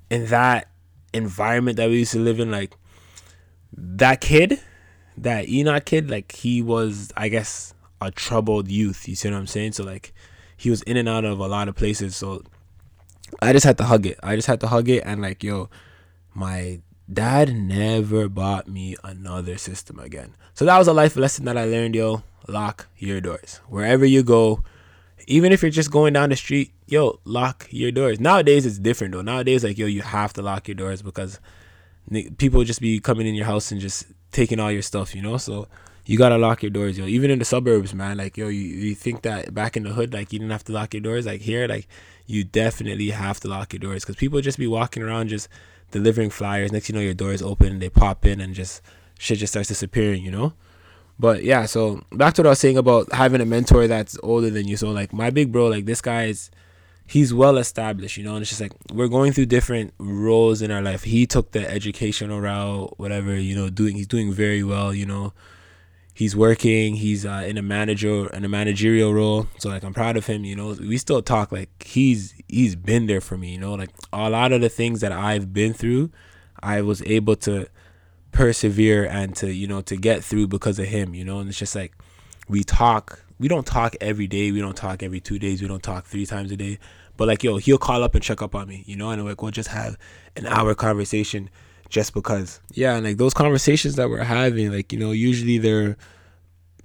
in 0.09 0.25
that 0.27 0.69
environment 1.13 1.77
that 1.77 1.89
we 1.89 1.99
used 1.99 2.11
to 2.11 2.19
live 2.19 2.39
in, 2.39 2.51
like 2.51 2.75
that 3.71 4.19
kid, 4.19 4.59
that 5.17 5.47
Enoch 5.47 5.85
kid, 5.85 6.09
like 6.09 6.31
he 6.33 6.61
was, 6.61 7.11
I 7.15 7.29
guess, 7.29 7.73
a 8.03 8.11
troubled 8.11 8.69
youth. 8.69 9.07
You 9.07 9.15
see 9.15 9.29
what 9.29 9.37
I'm 9.37 9.47
saying? 9.47 9.73
So 9.73 9.83
like 9.83 10.13
he 10.57 10.69
was 10.69 10.81
in 10.83 10.97
and 10.97 11.09
out 11.09 11.25
of 11.25 11.39
a 11.39 11.47
lot 11.47 11.67
of 11.67 11.75
places. 11.75 12.15
So 12.15 12.43
I 13.41 13.53
just 13.53 13.65
had 13.65 13.77
to 13.79 13.85
hug 13.85 14.05
it. 14.05 14.19
I 14.21 14.35
just 14.35 14.47
had 14.47 14.59
to 14.61 14.67
hug 14.67 14.89
it 14.89 15.03
and 15.05 15.21
like, 15.21 15.43
yo, 15.43 15.69
my 16.33 16.81
dad 17.11 17.53
never 17.53 18.29
bought 18.29 18.67
me 18.67 18.95
another 19.03 19.57
system 19.57 19.99
again. 19.99 20.35
So 20.53 20.65
that 20.65 20.77
was 20.77 20.87
a 20.87 20.93
life 20.93 21.15
lesson 21.15 21.45
that 21.45 21.57
I 21.57 21.65
learned, 21.65 21.95
yo. 21.95 22.23
Lock 22.47 22.87
your 22.97 23.21
doors. 23.21 23.61
Wherever 23.67 24.05
you 24.05 24.21
go, 24.21 24.63
even 25.27 25.51
if 25.51 25.61
you're 25.61 25.71
just 25.71 25.91
going 25.91 26.13
down 26.13 26.29
the 26.29 26.35
street, 26.35 26.73
yo, 26.87 27.19
lock 27.23 27.67
your 27.69 27.91
doors. 27.91 28.19
Nowadays 28.19 28.65
it's 28.65 28.77
different 28.77 29.13
though. 29.13 29.21
Nowadays, 29.21 29.63
like 29.63 29.77
yo, 29.77 29.85
you 29.85 30.01
have 30.01 30.33
to 30.33 30.41
lock 30.41 30.67
your 30.67 30.75
doors 30.75 31.01
because 31.01 31.39
people 32.37 32.63
just 32.63 32.81
be 32.81 32.99
coming 32.99 33.27
in 33.27 33.35
your 33.35 33.45
house 33.45 33.71
and 33.71 33.79
just 33.79 34.05
taking 34.31 34.59
all 34.59 34.71
your 34.71 34.81
stuff, 34.81 35.15
you 35.15 35.21
know. 35.21 35.37
So 35.37 35.67
you 36.05 36.17
gotta 36.17 36.37
lock 36.37 36.61
your 36.63 36.69
doors, 36.69 36.97
yo. 36.97 37.05
Even 37.05 37.31
in 37.31 37.39
the 37.39 37.45
suburbs, 37.45 37.93
man. 37.93 38.17
Like 38.17 38.37
yo, 38.37 38.47
you, 38.47 38.61
you 38.61 38.95
think 38.95 39.21
that 39.21 39.53
back 39.53 39.77
in 39.77 39.83
the 39.83 39.93
hood, 39.93 40.13
like 40.13 40.33
you 40.33 40.39
didn't 40.39 40.51
have 40.51 40.63
to 40.65 40.73
lock 40.73 40.93
your 40.93 41.01
doors. 41.01 41.25
Like 41.25 41.41
here, 41.41 41.67
like 41.67 41.87
you 42.25 42.43
definitely 42.43 43.09
have 43.09 43.39
to 43.41 43.47
lock 43.47 43.73
your 43.73 43.79
doors 43.79 44.03
because 44.03 44.15
people 44.15 44.41
just 44.41 44.57
be 44.57 44.67
walking 44.67 45.03
around 45.03 45.29
just 45.29 45.47
delivering 45.91 46.29
flyers. 46.29 46.71
Next, 46.71 46.89
you 46.89 46.95
know, 46.95 47.01
your 47.01 47.13
door 47.13 47.31
is 47.31 47.41
open, 47.41 47.79
they 47.79 47.89
pop 47.89 48.25
in, 48.25 48.41
and 48.41 48.53
just 48.53 48.81
shit 49.17 49.39
just 49.39 49.53
starts 49.53 49.69
disappearing, 49.69 50.23
you 50.23 50.31
know. 50.31 50.53
But 51.19 51.43
yeah, 51.43 51.65
so 51.65 52.03
back 52.11 52.33
to 52.33 52.41
what 52.41 52.47
I 52.47 52.49
was 52.49 52.59
saying 52.59 52.77
about 52.77 53.13
having 53.13 53.39
a 53.39 53.45
mentor 53.45 53.87
that's 53.87 54.17
older 54.23 54.49
than 54.49 54.67
you. 54.67 54.75
So 54.77 54.89
like 54.89 55.13
my 55.13 55.29
big 55.29 55.51
bro, 55.51 55.67
like 55.67 55.85
this 55.85 56.01
guy 56.01 56.25
is 56.25 56.49
he's 57.05 57.33
well 57.33 57.57
established, 57.57 58.17
you 58.17 58.23
know, 58.23 58.33
and 58.33 58.41
it's 58.41 58.49
just 58.49 58.61
like 58.61 58.73
we're 58.91 59.07
going 59.07 59.31
through 59.31 59.45
different 59.45 59.93
roles 59.99 60.61
in 60.61 60.71
our 60.71 60.81
life. 60.81 61.03
He 61.03 61.25
took 61.27 61.51
the 61.51 61.69
educational 61.69 62.41
route, 62.41 62.99
whatever, 62.99 63.37
you 63.37 63.55
know, 63.55 63.69
doing 63.69 63.95
he's 63.95 64.07
doing 64.07 64.33
very 64.33 64.63
well, 64.63 64.93
you 64.93 65.05
know. 65.05 65.33
He's 66.15 66.35
working, 66.35 66.95
he's 66.95 67.25
uh, 67.25 67.43
in 67.45 67.57
a 67.57 67.63
manager 67.63 68.27
in 68.29 68.45
a 68.45 68.49
managerial 68.49 69.13
role. 69.13 69.47
So 69.57 69.69
like 69.69 69.83
I'm 69.83 69.93
proud 69.93 70.15
of 70.15 70.27
him, 70.27 70.45
you 70.45 70.55
know. 70.55 70.75
We 70.79 70.97
still 70.97 71.21
talk 71.21 71.51
like 71.51 71.69
he's 71.83 72.35
he's 72.47 72.75
been 72.75 73.07
there 73.07 73.21
for 73.21 73.37
me, 73.37 73.53
you 73.53 73.59
know, 73.59 73.73
like 73.73 73.89
a 74.11 74.29
lot 74.29 74.51
of 74.51 74.61
the 74.61 74.69
things 74.69 75.01
that 75.01 75.11
I've 75.11 75.53
been 75.53 75.73
through, 75.73 76.11
I 76.61 76.81
was 76.81 77.01
able 77.03 77.35
to 77.37 77.67
persevere 78.31 79.05
and 79.05 79.35
to, 79.37 79.51
you 79.51 79.67
know, 79.67 79.81
to 79.81 79.95
get 79.95 80.23
through 80.23 80.47
because 80.47 80.77
of 80.77 80.85
him, 80.85 81.15
you 81.15 81.25
know. 81.25 81.39
And 81.39 81.49
it's 81.49 81.57
just 81.57 81.75
like 81.75 81.93
we 82.47 82.63
talk 82.63 83.23
we 83.39 83.47
don't 83.47 83.65
talk 83.65 83.95
every 83.99 84.27
day. 84.27 84.51
We 84.51 84.61
don't 84.61 84.77
talk 84.77 85.03
every 85.03 85.19
two 85.19 85.39
days. 85.39 85.61
We 85.61 85.67
don't 85.67 85.83
talk 85.83 86.05
three 86.05 86.25
times 86.25 86.51
a 86.51 86.57
day. 86.57 86.79
But 87.17 87.27
like, 87.27 87.43
yo, 87.43 87.57
he'll 87.57 87.77
call 87.77 88.03
up 88.03 88.15
and 88.15 88.23
check 88.23 88.41
up 88.41 88.55
on 88.55 88.67
me, 88.67 88.83
you 88.87 88.95
know, 88.95 89.09
and 89.09 89.23
like 89.25 89.41
we'll 89.41 89.51
just 89.51 89.69
have 89.69 89.97
an 90.35 90.45
hour 90.45 90.73
conversation 90.75 91.49
just 91.93 92.13
because. 92.13 92.59
Yeah, 92.71 92.95
and 92.95 93.05
like 93.05 93.17
those 93.17 93.33
conversations 93.33 93.95
that 93.95 94.09
we're 94.09 94.23
having, 94.23 94.73
like, 94.73 94.91
you 94.91 94.99
know, 94.99 95.11
usually 95.11 95.59
they're 95.59 95.95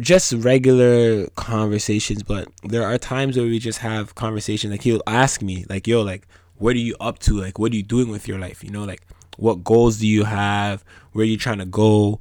just 0.00 0.32
regular 0.34 1.26
conversations, 1.34 2.22
but 2.22 2.46
there 2.62 2.84
are 2.84 2.98
times 2.98 3.36
where 3.36 3.46
we 3.46 3.58
just 3.58 3.78
have 3.78 4.14
conversations. 4.14 4.70
Like 4.70 4.82
he'll 4.82 5.02
ask 5.06 5.42
me, 5.42 5.64
like, 5.68 5.86
yo, 5.86 6.02
like, 6.02 6.28
what 6.56 6.76
are 6.76 6.84
you 6.90 6.94
up 7.00 7.18
to? 7.20 7.40
Like, 7.40 7.58
what 7.58 7.72
are 7.72 7.76
you 7.76 7.82
doing 7.82 8.10
with 8.10 8.28
your 8.28 8.38
life? 8.38 8.62
You 8.62 8.70
know, 8.70 8.84
like 8.84 9.02
what 9.38 9.64
goals 9.64 9.98
do 9.98 10.06
you 10.06 10.24
have? 10.24 10.84
Where 11.12 11.22
are 11.22 11.26
you 11.26 11.38
trying 11.38 11.58
to 11.58 11.66
go? 11.66 12.20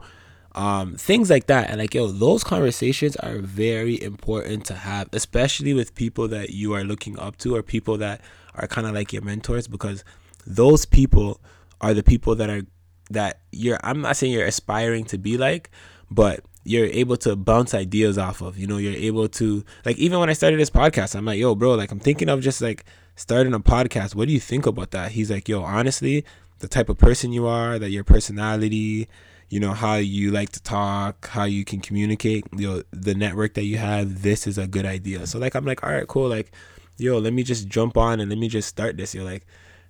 um, 0.58 0.96
things 0.96 1.30
like 1.30 1.46
that. 1.46 1.70
And 1.70 1.80
like, 1.80 1.94
yo, 1.94 2.08
those 2.08 2.44
conversations 2.44 3.16
are 3.18 3.38
very 3.38 4.02
important 4.02 4.66
to 4.66 4.74
have, 4.74 5.08
especially 5.14 5.76
with 5.76 5.94
people 5.94 6.28
that 6.30 6.50
you 6.50 6.74
are 6.74 6.84
looking 6.84 7.18
up 7.20 7.38
to 7.38 7.56
or 7.56 7.62
people 7.62 7.98
that 7.98 8.22
are 8.56 8.68
kind 8.68 8.88
of 8.88 8.96
like 8.96 9.14
your 9.14 9.22
mentors, 9.22 9.68
because 9.68 10.04
those 10.48 10.84
people 10.84 11.40
are 11.80 11.94
the 11.94 12.02
people 12.02 12.34
that 12.36 12.50
are 12.50 12.64
that 13.10 13.42
you're. 13.52 13.80
I'm 13.84 14.02
not 14.02 14.18
saying 14.18 14.34
you're 14.34 14.46
aspiring 14.46 15.06
to 15.06 15.18
be 15.18 15.38
like, 15.38 15.72
but 16.10 16.42
you're 16.64 16.88
able 16.88 17.18
to 17.18 17.36
bounce 17.36 17.74
ideas 17.74 18.18
off 18.18 18.42
of. 18.42 18.58
You 18.58 18.68
know, 18.68 18.78
you're 18.78 18.94
able 18.94 19.28
to 19.30 19.64
like 19.86 19.98
even 19.98 20.20
when 20.20 20.30
I 20.30 20.34
started 20.34 20.60
this 20.60 20.70
podcast, 20.70 21.16
I'm 21.16 21.26
like, 21.26 21.40
yo, 21.40 21.56
bro, 21.56 21.76
like 21.76 21.92
I'm 21.92 22.00
thinking 22.00 22.30
of 22.30 22.42
just 22.42 22.62
like 22.62 22.86
starting 23.16 23.54
a 23.54 23.60
podcast. 23.60 24.16
What 24.16 24.28
do 24.28 24.34
you 24.34 24.40
think 24.40 24.66
about 24.66 24.92
that? 24.92 25.12
He's 25.12 25.32
like, 25.32 25.48
yo, 25.48 25.64
honestly, 25.64 26.26
the 26.60 26.68
type 26.68 26.90
of 26.90 26.98
person 26.98 27.32
you 27.32 27.48
are, 27.48 27.80
that 27.80 27.90
your 27.90 28.04
personality, 28.04 29.08
you 29.50 29.60
know 29.60 29.72
how 29.72 29.96
you 29.96 30.32
like 30.32 30.50
to 30.50 30.62
talk 30.62 31.28
how 31.28 31.46
you 31.46 31.64
can 31.64 31.80
communicate 31.80 32.46
you 32.56 32.68
know 32.68 32.84
the 32.92 33.16
network 33.16 33.54
that 33.54 33.64
you 33.64 33.78
have 33.78 34.22
this 34.22 34.46
is 34.46 34.58
a 34.58 34.68
good 34.68 34.86
idea 34.86 35.26
so 35.26 35.40
like 35.40 35.56
i'm 35.56 35.66
like 35.66 35.84
all 35.84 35.92
right 35.92 36.08
cool 36.08 36.28
like 36.28 36.52
yo 36.98 37.18
let 37.18 37.34
me 37.34 37.44
just 37.44 37.68
jump 37.68 37.96
on 37.98 38.20
and 38.20 38.30
let 38.30 38.38
me 38.38 38.48
just 38.48 38.68
start 38.68 38.98
this 38.98 39.16
you're 39.16 39.24
like 39.24 39.46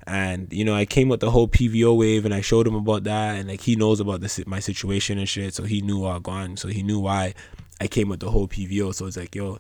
and 0.08 0.52
you 0.54 0.64
know 0.64 0.74
i 0.74 0.86
came 0.86 1.10
with 1.10 1.20
the 1.20 1.30
whole 1.30 1.50
pvo 1.50 1.96
wave 1.96 2.24
and 2.24 2.34
i 2.34 2.40
showed 2.42 2.66
him 2.66 2.76
about 2.76 3.04
that. 3.04 3.36
And 3.36 3.50
like 3.50 3.62
he 3.62 3.76
knows 3.76 4.00
about 4.00 4.22
this 4.22 4.40
my 4.48 4.60
situation 4.60 5.20
and 5.20 5.28
shit. 5.28 5.54
So 5.54 5.64
he 5.64 5.82
knew 5.82 6.06
all 6.06 6.20
gone. 6.20 6.58
So 6.58 6.70
he 6.70 6.82
knew 6.82 7.00
why 7.00 7.34
i 7.82 7.88
came 7.88 8.10
with 8.10 8.22
the 8.22 8.32
whole 8.32 8.48
pvo 8.48 8.94
so 8.96 9.06
it's 9.06 9.18
like 9.18 9.36
yo 9.36 9.60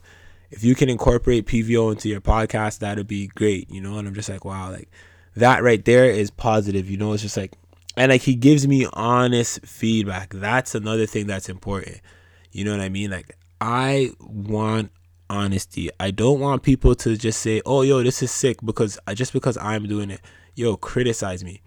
if 0.50 0.64
you 0.64 0.74
can 0.74 0.90
incorporate 0.90 1.46
pvo 1.46 1.92
into 1.92 2.08
your 2.08 2.22
podcast 2.22 2.80
that'd 2.80 3.08
be 3.08 3.28
great 3.28 3.70
you 3.70 3.82
know? 3.82 3.98
And 3.98 4.08
i'm 4.08 4.16
just 4.16 4.30
like 4.30 4.46
wow 4.46 4.72
like 4.72 4.90
that 5.36 5.62
right 5.62 5.84
there 5.84 6.06
is 6.06 6.32
positive 6.32 6.90
you 6.90 6.98
know? 6.98 7.14
It's 7.14 7.22
just 7.22 7.38
like 7.38 7.54
and 7.98 8.12
like 8.12 8.22
he 8.22 8.36
gives 8.36 8.68
me 8.68 8.88
honest 8.94 9.66
feedback. 9.66 10.34
That's 10.34 10.76
another 10.76 11.08
thing 11.08 11.28
that's 11.28 11.50
important. 11.50 12.00
You 12.52 12.64
know 12.64 12.72
what 12.72 12.82
i 12.82 12.90
mean? 12.90 13.12
Like 13.12 13.36
i 13.60 14.12
want 14.20 14.92
honesty 15.30 15.90
i 16.00 16.12
don't 16.12 16.40
want 16.40 16.64
people 16.64 16.96
to 16.96 17.18
just 17.18 17.40
say 17.42 17.62
oh 17.66 17.82
yo 17.82 18.04
this 18.04 18.22
is 18.24 18.32
sick 18.32 18.58
because 18.64 19.00
uh, 19.08 19.14
just 19.14 19.34
because 19.34 19.58
i'm 19.58 19.88
doing 19.88 20.10
it 20.10 20.22
yo 20.56 20.76
criticize 20.78 21.44
me 21.44 21.62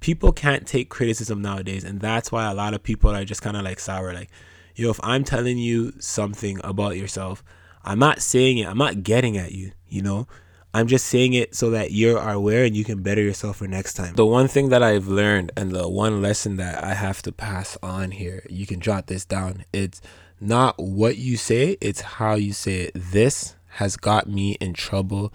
people 0.00 0.32
can't 0.32 0.66
take 0.66 0.88
criticism 0.88 1.42
nowadays 1.42 1.84
and 1.84 2.00
that's 2.00 2.30
why 2.32 2.50
a 2.50 2.54
lot 2.54 2.74
of 2.74 2.82
people 2.82 3.10
are 3.10 3.24
just 3.24 3.42
kind 3.42 3.56
of 3.56 3.62
like 3.62 3.80
sour 3.80 4.14
like 4.14 4.30
yo 4.74 4.90
if 4.90 5.00
i'm 5.02 5.24
telling 5.24 5.58
you 5.58 5.92
something 5.98 6.60
about 6.64 6.96
yourself 6.96 7.42
i'm 7.84 7.98
not 7.98 8.20
saying 8.20 8.58
it 8.58 8.68
i'm 8.68 8.78
not 8.78 9.02
getting 9.02 9.36
at 9.36 9.52
you 9.52 9.72
you 9.88 10.02
know 10.02 10.26
I'm 10.72 10.86
just 10.86 11.06
saying 11.06 11.32
it 11.32 11.54
so 11.56 11.70
that 11.70 11.90
you 11.90 12.16
are 12.16 12.32
aware 12.32 12.64
and 12.64 12.76
you 12.76 12.84
can 12.84 13.02
better 13.02 13.20
yourself 13.20 13.56
for 13.56 13.66
next 13.66 13.94
time. 13.94 14.14
The 14.14 14.26
one 14.26 14.46
thing 14.46 14.68
that 14.68 14.82
I've 14.84 15.08
learned 15.08 15.50
and 15.56 15.72
the 15.72 15.88
one 15.88 16.22
lesson 16.22 16.56
that 16.56 16.84
I 16.84 16.94
have 16.94 17.22
to 17.22 17.32
pass 17.32 17.76
on 17.82 18.12
here, 18.12 18.46
you 18.48 18.66
can 18.66 18.80
jot 18.80 19.08
this 19.08 19.24
down. 19.24 19.64
It's 19.72 20.00
not 20.40 20.78
what 20.78 21.16
you 21.16 21.36
say, 21.36 21.76
it's 21.80 22.00
how 22.00 22.34
you 22.34 22.52
say 22.52 22.82
it. 22.82 22.92
This 22.94 23.56
has 23.74 23.96
got 23.96 24.28
me 24.28 24.56
in 24.60 24.72
trouble 24.72 25.32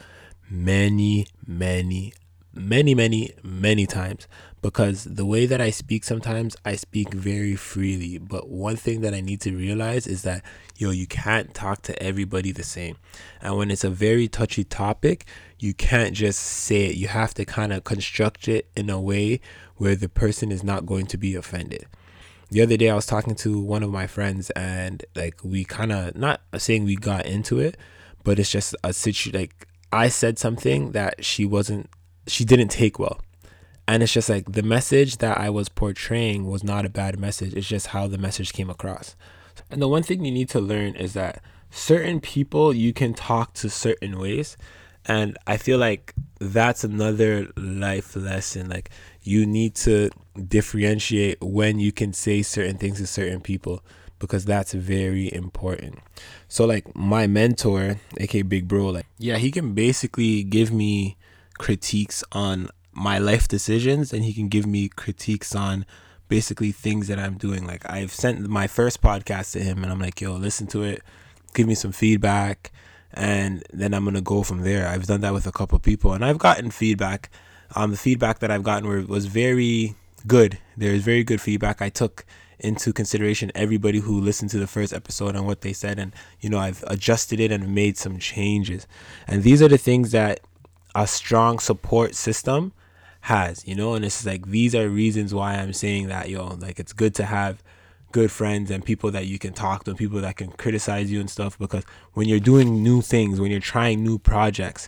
many, 0.50 1.28
many, 1.46 2.14
many, 2.54 2.96
many, 2.96 3.32
many 3.44 3.86
times 3.86 4.28
because 4.62 5.04
the 5.04 5.26
way 5.26 5.46
that 5.46 5.62
I 5.62 5.70
speak 5.70 6.04
sometimes 6.04 6.56
I 6.66 6.76
speak 6.76 7.14
very 7.14 7.56
freely. 7.56 8.18
But 8.18 8.50
one 8.50 8.76
thing 8.76 9.02
that 9.02 9.14
I 9.14 9.22
need 9.22 9.42
to 9.42 9.56
realize 9.56 10.08
is 10.08 10.24
that 10.24 10.44
yo, 10.78 10.90
you 10.90 11.08
can't 11.08 11.54
talk 11.54 11.82
to 11.84 12.04
everybody 12.04 12.52
the 12.52 12.64
same. 12.64 12.98
And 13.42 13.58
when 13.58 13.72
it's 13.72 13.84
a 13.84 13.90
very 13.90 14.28
touchy 14.28 14.64
topic, 14.64 15.26
you 15.60 15.74
can't 15.74 16.14
just 16.14 16.40
say 16.40 16.88
it. 16.88 16.96
You 16.96 17.08
have 17.08 17.34
to 17.36 17.46
kind 17.46 17.72
of 17.72 17.84
construct 17.84 18.48
it 18.48 18.70
in 18.76 18.90
a 18.90 19.00
way 19.00 19.40
where 19.78 19.96
the 19.96 20.10
person 20.10 20.52
is 20.52 20.64
not 20.64 20.86
going 20.86 21.06
to 21.08 21.18
be 21.18 21.36
offended. 21.36 21.86
The 22.56 22.62
other 22.62 22.78
day 22.78 22.90
I 22.90 22.96
was 22.96 23.06
talking 23.06 23.36
to 23.36 23.60
one 23.60 23.84
of 23.84 23.92
my 23.92 24.08
friends 24.08 24.50
and 24.52 25.04
like 25.14 25.44
we 25.44 25.66
kind 25.66 25.92
of 25.92 26.16
not 26.16 26.40
saying 26.56 26.86
we 26.86 26.96
got 26.96 27.26
into 27.26 27.60
it, 27.60 27.76
but 28.24 28.40
it's 28.40 28.50
just 28.50 28.74
a 28.82 28.94
situation 28.94 29.38
like 29.38 29.68
I 29.92 30.08
said 30.08 30.40
something 30.40 30.94
that 30.94 31.26
she 31.26 31.44
wasn't 31.44 31.90
she 32.28 32.46
didn't 32.46 32.70
take 32.70 32.98
well 32.98 33.20
and 33.90 34.02
it's 34.02 34.14
just 34.14 34.30
like 34.30 34.50
the 34.50 34.64
message 34.64 35.18
that 35.18 35.38
I 35.38 35.50
was 35.50 35.68
portraying 35.68 36.46
was 36.48 36.64
not 36.64 36.86
a 36.86 36.90
bad 36.90 37.20
message. 37.20 37.54
It's 37.56 37.68
just 37.68 37.88
how 37.88 38.08
the 38.08 38.18
message 38.18 38.54
came 38.54 38.70
across. 38.70 39.18
And 39.70 39.82
the 39.82 39.90
one 39.90 40.04
thing 40.04 40.24
you 40.24 40.32
need 40.32 40.48
to 40.52 40.62
learn 40.62 40.96
is 40.96 41.12
that 41.12 41.42
certain 41.72 42.22
people 42.22 42.74
you 42.74 42.94
can 42.94 43.14
talk 43.14 43.54
to 43.56 43.70
certain 43.70 44.18
ways. 44.18 44.56
And 45.08 45.38
I 45.46 45.58
feel 45.58 45.78
like 45.78 46.14
that's 46.40 46.84
another 46.84 47.48
life 47.56 48.16
lesson. 48.16 48.70
Like 48.70 48.90
you 49.22 49.46
need 49.46 49.76
to 49.76 50.10
differentiate 50.48 51.42
when 51.42 51.80
you 51.80 51.92
can 51.92 52.14
say 52.14 52.42
certain 52.42 52.78
things 52.78 52.98
to 52.98 53.08
certain 53.08 53.42
people 53.42 53.84
because 54.20 54.46
that's 54.46 54.74
very 54.74 55.32
important. 55.34 56.00
So 56.48 56.66
like 56.66 56.96
my 56.96 57.28
mentor, 57.28 58.00
aka 58.18 58.42
Big 58.42 58.68
Bro, 58.68 58.88
like 58.88 59.08
yeah, 59.18 59.38
he 59.38 59.52
can 59.52 59.74
basically 59.74 60.44
give 60.44 60.72
me 60.72 61.18
critiques 61.58 62.24
on 62.32 62.70
my 62.94 63.18
life 63.18 63.48
decisions 63.48 64.14
and 64.14 64.24
he 64.24 64.34
can 64.34 64.48
give 64.48 64.66
me 64.66 64.90
critiques 64.90 65.54
on 65.54 65.86
basically 66.28 66.72
things 66.72 67.08
that 67.08 67.20
I'm 67.20 67.38
doing. 67.38 67.66
Like 67.66 67.88
I've 67.90 68.14
sent 68.14 68.40
my 68.48 68.68
first 68.68 69.02
podcast 69.02 69.52
to 69.54 69.60
him 69.60 69.84
and 69.84 69.92
I'm 69.92 70.00
like, 70.00 70.22
yo, 70.22 70.34
listen 70.34 70.68
to 70.68 70.84
it, 70.84 71.04
give 71.54 71.68
me 71.68 71.76
some 71.76 71.92
feedback, 71.92 72.72
and 73.16 73.64
then 73.74 73.94
I'm 73.94 74.04
gonna 74.04 74.22
go 74.22 74.44
from 74.44 74.62
there. 74.62 74.88
I've 74.88 75.08
done 75.08 75.22
that 75.22 75.34
with 75.34 75.48
a 75.48 75.52
couple 75.52 75.80
people 75.80 76.14
and 76.14 76.24
I've 76.24 76.38
gotten 76.38 76.72
feedback. 76.72 77.30
Um, 77.76 77.92
the 77.92 77.98
feedback 77.98 78.40
that 78.40 78.52
I've 78.52 78.64
gotten 78.64 78.88
were, 78.88 79.02
was 79.02 79.26
very 79.26 79.96
good. 80.28 80.60
There's 80.78 81.02
very 81.02 81.24
good 81.24 81.42
feedback. 81.42 81.82
I 81.82 81.90
took 81.90 82.26
into 82.60 82.94
consideration 82.94 83.52
everybody 83.54 84.00
who 84.00 84.20
listened 84.20 84.52
to 84.52 84.60
the 84.60 84.68
first 84.68 84.94
episode 84.94 85.36
and 85.36 85.46
what 85.46 85.62
they 85.62 85.74
said, 85.74 86.00
and 86.00 86.14
you 86.40 86.50
know 86.50 86.60
I've 86.60 86.84
adjusted 86.88 87.40
it 87.40 87.52
and 87.52 87.74
made 87.74 87.98
some 87.98 88.20
changes. 88.20 88.88
And 89.28 89.44
these 89.44 89.62
are 89.62 89.68
the 89.68 89.78
things 89.78 90.12
that 90.12 90.42
a 90.94 91.08
strong 91.08 91.60
support 91.60 92.16
system 92.16 92.74
has, 93.22 93.68
you 93.68 93.76
know, 93.76 93.96
and 93.96 94.06
it's 94.06 94.26
like 94.26 94.48
these 94.48 94.76
are 94.76 94.88
reasons 94.88 95.34
why 95.34 95.56
I'm 95.56 95.74
saying 95.74 96.08
that, 96.08 96.30
yo, 96.30 96.48
like 96.60 96.80
it's 96.80 96.94
good 96.94 97.16
to 97.16 97.26
have 97.26 97.64
good 98.16 98.32
friends 98.32 98.72
and 98.72 98.86
people 98.86 99.12
that 99.12 99.26
you 99.26 99.38
can 99.38 99.52
talk 99.52 99.84
to, 99.84 99.92
and 99.92 100.00
people 100.00 100.22
that 100.22 100.38
can 100.38 100.50
criticize 100.54 101.12
you 101.12 101.20
and 101.20 101.30
stuff. 101.30 101.60
Because 101.60 101.84
when 102.14 102.30
you're 102.30 102.40
doing 102.40 102.82
new 102.82 103.02
things, 103.02 103.42
when 103.42 103.52
you're 103.52 103.60
trying 103.60 104.06
new 104.06 104.18
projects, 104.18 104.88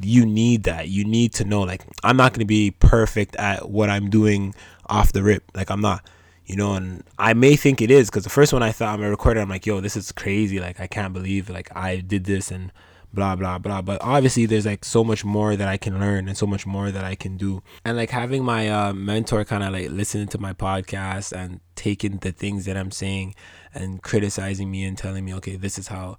you 0.00 0.24
need 0.24 0.64
that. 0.64 0.88
You 0.88 1.04
need 1.04 1.34
to 1.34 1.44
know, 1.44 1.60
like, 1.60 1.82
I'm 2.02 2.16
not 2.16 2.32
going 2.32 2.40
to 2.40 2.46
be 2.46 2.70
perfect 2.70 3.36
at 3.36 3.68
what 3.68 3.90
I'm 3.90 4.08
doing 4.08 4.54
off 4.86 5.12
the 5.12 5.22
rip. 5.22 5.44
Like, 5.54 5.70
I'm 5.70 5.82
not, 5.82 6.08
you 6.46 6.56
know, 6.56 6.72
and 6.72 7.04
I 7.18 7.34
may 7.34 7.56
think 7.56 7.82
it 7.82 7.90
is 7.90 8.08
because 8.08 8.24
the 8.24 8.30
first 8.30 8.54
one 8.54 8.62
I 8.62 8.72
thought 8.72 8.94
I'm 8.94 9.04
a 9.04 9.10
recorder, 9.10 9.40
I'm 9.40 9.50
like, 9.50 9.66
yo, 9.66 9.82
this 9.82 9.94
is 9.94 10.10
crazy. 10.10 10.58
Like, 10.58 10.80
I 10.80 10.86
can't 10.86 11.12
believe, 11.12 11.50
like, 11.50 11.68
I 11.76 11.98
did 11.98 12.24
this 12.24 12.50
and 12.50 12.72
blah 13.12 13.36
blah 13.36 13.58
blah. 13.58 13.82
But 13.82 14.00
obviously 14.02 14.46
there's 14.46 14.66
like 14.66 14.84
so 14.84 15.04
much 15.04 15.24
more 15.24 15.56
that 15.56 15.68
i 15.68 15.76
can 15.76 16.00
learn 16.00 16.28
and 16.28 16.36
so 16.36 16.46
much 16.46 16.66
more 16.66 16.90
that 16.90 17.04
i 17.04 17.14
can 17.14 17.36
do. 17.36 17.62
And 17.84 17.96
like 17.96 18.10
having 18.10 18.44
my 18.44 18.68
uh, 18.68 18.92
mentor 18.92 19.44
kind 19.44 19.62
of 19.62 19.72
like 19.72 19.90
listening 19.90 20.28
to 20.28 20.38
my 20.38 20.52
podcast 20.52 21.32
and 21.32 21.60
taking 21.74 22.18
the 22.18 22.32
things 22.32 22.64
that 22.66 22.76
i'm 22.76 22.90
saying 22.90 23.34
and 23.74 24.02
criticizing 24.02 24.70
me 24.70 24.84
and 24.84 24.96
telling 24.96 25.24
me 25.24 25.34
okay 25.34 25.56
this 25.56 25.78
is 25.78 25.88
how 25.88 26.18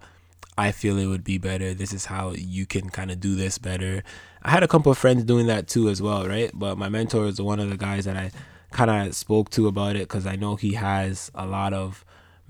i 0.58 0.72
feel 0.72 0.98
it 0.98 1.08
would 1.08 1.24
be 1.24 1.38
better. 1.38 1.74
This 1.74 1.94
is 1.94 2.06
how 2.06 2.32
you 2.32 2.66
can 2.66 2.90
kind 2.90 3.12
of 3.12 3.20
do 3.20 3.36
this 3.36 3.58
better. 3.58 4.04
I 4.44 4.52
had 4.52 4.64
a 4.64 4.68
couple 4.68 4.92
of 4.92 4.98
friends 4.98 5.24
doing 5.24 5.48
that 5.48 5.68
too 5.68 5.90
as 5.90 6.02
well 6.02 6.28
right? 6.28 6.52
But 6.54 6.78
my 6.78 6.90
mentor 6.90 7.28
is 7.28 7.42
one 7.42 7.60
of 7.60 7.70
the 7.70 7.78
guys 7.78 8.06
that 8.06 8.18
i 8.18 8.32
kind 8.72 8.90
of 9.08 9.16
spoke 9.16 9.52
to 9.52 9.68
about 9.68 9.96
it 9.96 10.08
because 10.08 10.26
i 10.26 10.36
know 10.36 10.56
he 10.56 10.74
has 10.74 11.30
a 11.36 11.46
lot 11.46 11.74
of 11.74 12.04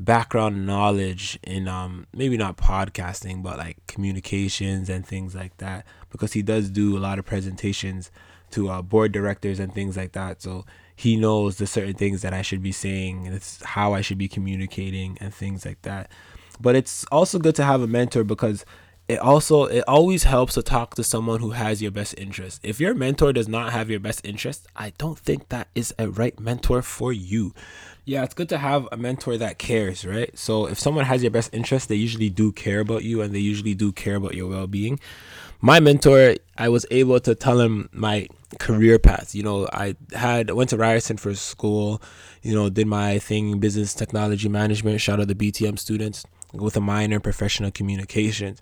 background 0.04 0.66
knowledge 0.66 1.40
in 1.44 1.68
um 1.68 2.06
maybe 2.14 2.36
not 2.36 2.58
podcasting 2.58 3.42
but 3.42 3.58
like 3.58 3.78
communications 3.88 4.90
and 4.90 5.06
things 5.06 5.34
like 5.34 5.56
that 5.58 5.86
because 6.10 6.34
he 6.34 6.42
does 6.42 6.70
do 6.70 6.98
a 6.98 7.00
lot 7.00 7.20
of 7.20 7.26
presentations 7.26 8.12
to 8.54 8.70
uh, 8.70 8.82
board 8.82 9.12
directors 9.12 9.60
and 9.60 9.74
things 9.74 9.98
like 9.98 10.12
that. 10.14 10.42
So 10.42 10.66
he 10.96 11.16
knows 11.16 11.58
the 11.58 11.68
certain 11.68 11.96
things 11.96 12.22
that 12.22 12.34
I 12.34 12.44
should 12.44 12.62
be 12.62 12.72
saying 12.72 13.26
and 13.26 13.36
it's 13.36 13.64
how 13.64 13.94
I 13.94 14.02
should 14.02 14.20
be 14.20 14.28
communicating 14.28 15.18
and 15.20 15.34
things 15.34 15.66
like 15.66 15.82
that. 15.82 16.12
But 16.62 16.76
it's 16.76 17.04
also 17.06 17.40
good 17.40 17.56
to 17.56 17.64
have 17.64 17.82
a 17.82 17.88
mentor 17.88 18.24
because 18.24 18.64
it 19.08 19.20
also 19.20 19.66
it 19.66 19.84
always 19.88 20.24
helps 20.24 20.54
to 20.54 20.62
talk 20.62 20.96
to 20.96 21.04
someone 21.04 21.40
who 21.40 21.52
has 21.52 21.82
your 21.82 21.92
best 21.92 22.14
interest. 22.18 22.62
If 22.64 22.80
your 22.80 22.94
mentor 22.94 23.34
does 23.34 23.48
not 23.48 23.74
have 23.74 23.90
your 23.90 24.00
best 24.00 24.22
interest 24.24 24.68
i 24.76 24.92
don't 24.98 25.20
think 25.20 25.50
that 25.50 25.68
is 25.76 25.94
a 26.00 26.08
right 26.10 26.40
mentor 26.40 26.82
for 26.82 27.12
you 27.12 27.54
yeah, 28.06 28.24
it's 28.24 28.34
good 28.34 28.50
to 28.50 28.58
have 28.58 28.88
a 28.92 28.98
mentor 28.98 29.38
that 29.38 29.58
cares, 29.58 30.06
right? 30.06 30.38
So 30.38 30.68
if 30.68 30.78
someone 30.78 31.06
has 31.06 31.24
your 31.24 31.32
best 31.32 31.54
interest, 31.54 31.88
they 31.88 31.96
usually 31.96 32.30
do 32.30 32.52
care 32.52 32.82
about 32.82 33.04
you 33.04 33.22
and 33.22 33.34
they 33.34 33.40
usually 33.40 33.74
do 33.74 33.92
care 33.92 34.16
about 34.16 34.36
your 34.36 34.50
well 34.50 34.68
being. 34.68 35.00
My 35.62 35.80
mentor, 35.80 36.36
I 36.58 36.68
was 36.68 36.86
able 36.92 37.22
to 37.22 37.34
tell 37.34 37.62
him 37.62 37.88
my 37.94 38.28
career 38.60 39.00
path. 39.00 39.34
You 39.34 39.44
know, 39.44 39.70
I 39.72 39.96
had 40.14 40.52
went 40.52 40.72
to 40.72 40.78
Ryerson 40.78 41.16
for 41.16 41.34
school, 41.36 42.02
you 42.42 42.54
know, 42.54 42.70
did 42.70 42.88
my 42.88 43.20
thing 43.20 43.60
business 43.60 43.94
technology 43.94 44.50
management, 44.50 45.00
shout 45.00 45.22
out 45.22 45.30
the 45.30 45.36
BTM 45.36 45.80
students 45.80 46.26
with 46.52 46.76
a 46.76 46.82
minor 46.82 47.16
in 47.16 47.22
professional 47.22 47.72
communications 47.72 48.62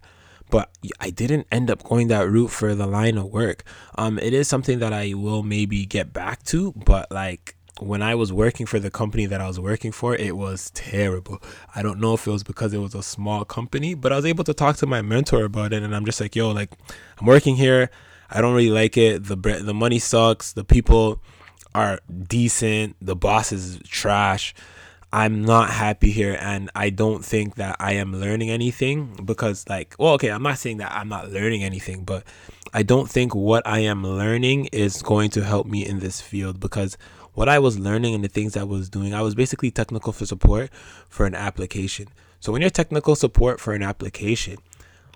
but 0.51 0.69
I 0.99 1.09
didn't 1.09 1.47
end 1.49 1.71
up 1.71 1.81
going 1.81 2.09
that 2.09 2.29
route 2.29 2.49
for 2.49 2.75
the 2.75 2.85
line 2.85 3.17
of 3.17 3.25
work. 3.27 3.63
Um, 3.97 4.19
it 4.19 4.33
is 4.33 4.47
something 4.47 4.79
that 4.79 4.93
I 4.93 5.13
will 5.13 5.41
maybe 5.41 5.85
get 5.85 6.13
back 6.13 6.43
to, 6.43 6.73
but 6.73 7.09
like 7.09 7.55
when 7.81 8.03
I 8.03 8.13
was 8.13 8.31
working 8.31 8.67
for 8.67 8.79
the 8.79 8.91
company 8.91 9.25
that 9.25 9.41
I 9.41 9.47
was 9.47 9.59
working 9.59 9.91
for, 9.91 10.15
it 10.15 10.37
was 10.37 10.69
terrible. 10.71 11.41
I 11.75 11.81
don't 11.81 11.99
know 11.99 12.13
if 12.13 12.27
it 12.27 12.31
was 12.31 12.43
because 12.43 12.73
it 12.73 12.77
was 12.77 12.93
a 12.93 13.01
small 13.01 13.43
company, 13.43 13.95
but 13.95 14.13
I 14.13 14.15
was 14.15 14.25
able 14.25 14.43
to 14.43 14.53
talk 14.53 14.77
to 14.77 14.85
my 14.85 15.01
mentor 15.01 15.45
about 15.45 15.73
it, 15.73 15.81
and 15.81 15.95
I'm 15.95 16.05
just 16.05 16.21
like, 16.21 16.35
yo, 16.35 16.51
like 16.51 16.69
I'm 17.19 17.25
working 17.25 17.55
here. 17.55 17.89
I 18.29 18.39
don't 18.39 18.53
really 18.53 18.69
like 18.69 18.97
it. 18.97 19.25
The 19.25 19.35
the 19.35 19.73
money 19.73 19.99
sucks. 19.99 20.53
The 20.53 20.63
people 20.63 21.19
are 21.73 21.99
decent. 22.27 22.97
The 23.01 23.15
boss 23.15 23.51
is 23.51 23.79
trash. 23.87 24.53
I'm 25.13 25.43
not 25.43 25.69
happy 25.69 26.09
here 26.09 26.37
and 26.39 26.69
I 26.73 26.89
don't 26.89 27.25
think 27.25 27.55
that 27.55 27.75
I 27.81 27.93
am 27.93 28.13
learning 28.13 28.49
anything 28.49 29.19
because 29.25 29.67
like 29.67 29.93
well 29.99 30.13
okay 30.13 30.29
I'm 30.29 30.41
not 30.41 30.57
saying 30.57 30.77
that 30.77 30.93
I'm 30.93 31.09
not 31.09 31.29
learning 31.29 31.65
anything 31.65 32.05
but 32.05 32.23
I 32.73 32.83
don't 32.83 33.09
think 33.09 33.35
what 33.35 33.67
I 33.67 33.79
am 33.79 34.07
learning 34.07 34.67
is 34.67 35.01
going 35.01 35.29
to 35.31 35.43
help 35.43 35.67
me 35.67 35.85
in 35.85 35.99
this 35.99 36.21
field 36.21 36.61
because 36.61 36.97
what 37.33 37.49
I 37.49 37.59
was 37.59 37.79
learning 37.79 38.15
and 38.15 38.23
the 38.23 38.29
things 38.29 38.57
I 38.57 38.63
was 38.63 38.89
doing 38.89 39.13
I 39.13 39.21
was 39.21 39.35
basically 39.35 39.71
technical 39.71 40.13
for 40.13 40.25
support 40.25 40.69
for 41.09 41.25
an 41.25 41.35
application. 41.35 42.07
So 42.39 42.51
when 42.51 42.61
you're 42.61 42.69
technical 42.71 43.15
support 43.15 43.59
for 43.59 43.73
an 43.73 43.83
application 43.83 44.57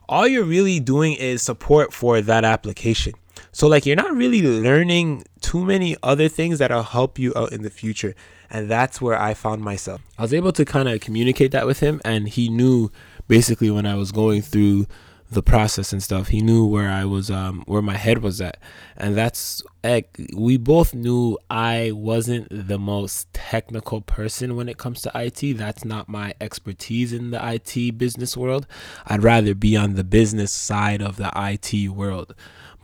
all 0.08 0.28
you're 0.28 0.44
really 0.46 0.80
doing 0.80 1.14
is 1.14 1.42
support 1.42 1.94
for 1.94 2.22
that 2.22 2.46
application. 2.46 3.14
So 3.52 3.68
like 3.68 3.86
you're 3.86 3.96
not 3.96 4.16
really 4.16 4.42
learning 4.42 5.24
too 5.42 5.66
many 5.66 5.96
other 6.04 6.28
things 6.28 6.60
that'll 6.60 6.84
help 6.84 7.18
you 7.18 7.34
out 7.36 7.52
in 7.52 7.64
the 7.64 7.70
future. 7.70 8.16
And 8.50 8.70
that's 8.70 9.02
where 9.02 9.20
I 9.20 9.34
found 9.34 9.62
myself. 9.62 10.02
I 10.18 10.22
was 10.22 10.34
able 10.34 10.52
to 10.54 10.66
kind 10.66 10.88
of 10.88 11.00
communicate 11.02 11.52
that 11.52 11.66
with 11.66 11.80
him 11.80 12.02
and 12.06 12.30
he 12.30 12.50
knew 12.50 12.92
basically 13.28 13.72
when 13.72 13.86
I 13.86 13.96
was 13.96 14.12
going 14.12 14.42
through 14.42 14.86
the 15.30 15.44
process 15.44 15.92
and 15.92 16.02
stuff. 16.02 16.28
He 16.30 16.42
knew 16.42 16.66
where 16.66 16.90
I 16.90 17.06
was, 17.06 17.32
um, 17.32 17.64
where 17.66 17.82
my 17.82 17.98
head 17.98 18.20
was 18.20 18.40
at, 18.42 18.60
and 18.96 19.16
that's 19.16 19.64
like 19.84 20.20
we 20.36 20.58
both 20.58 20.94
knew 20.94 21.38
I 21.50 21.92
wasn't 21.94 22.48
the 22.50 22.80
most 22.80 23.34
technical 23.34 24.02
person 24.02 24.56
when 24.56 24.70
it 24.70 24.78
comes 24.78 25.02
to 25.02 25.12
IT. 25.16 25.58
That's 25.58 25.84
not 25.84 26.08
my 26.08 26.34
expertise 26.40 27.12
in 27.14 27.32
the 27.32 27.40
IT 27.44 27.98
business 27.98 28.38
world. 28.38 28.68
I'd 29.08 29.24
rather 29.24 29.56
be 29.56 29.76
on 29.76 29.96
the 29.96 30.04
business 30.04 30.52
side 30.52 31.02
of 31.02 31.18
the 31.18 31.32
IT 31.36 31.90
world 31.90 32.36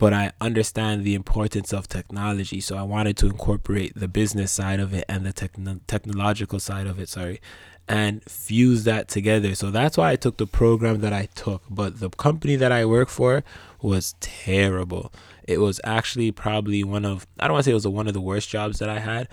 but 0.02 0.14
I 0.14 0.32
understand 0.42 1.04
the 1.04 1.14
importance 1.14 1.72
of 1.72 1.88
technology. 1.88 2.60
So 2.60 2.76
I 2.76 2.82
wanted 2.82 3.18
to 3.18 3.28
incorporate 3.28 3.94
the 3.94 4.08
business 4.08 4.52
side 4.52 4.80
of 4.80 4.96
it 4.96 5.06
and 5.08 5.24
the 5.28 5.32
techn- 5.32 5.82
technological 5.86 6.60
side 6.60 6.88
of 6.88 7.00
it, 7.00 7.08
sorry, 7.08 7.40
and 7.88 8.24
fuse 8.24 8.84
that 8.86 9.08
together. 9.08 9.56
So 9.56 9.72
that's 9.72 9.98
why 9.98 10.12
I 10.12 10.16
took 10.16 10.38
the 10.38 10.48
program 10.48 11.02
that 11.02 11.14
I 11.14 11.28
took. 11.36 11.64
But 11.70 12.00
the 12.00 12.10
company 12.10 12.56
that 12.56 12.72
I 12.72 12.86
work 12.86 13.10
for 13.10 13.44
was 13.82 14.16
terrible. 14.20 15.12
It 15.44 15.60
was 15.60 15.82
actually 15.84 16.32
probably 16.32 16.84
one 16.84 17.06
of, 17.06 17.28
I 17.40 17.48
don't 17.48 17.54
want 17.54 17.66
to 17.66 17.70
say 17.70 17.72
it 17.72 17.76
was 17.76 17.88
one 17.88 18.08
of 18.08 18.14
the 18.14 18.22
worst 18.22 18.50
jobs 18.50 18.80
that 18.80 18.90
I 18.90 19.00
had, 19.00 19.28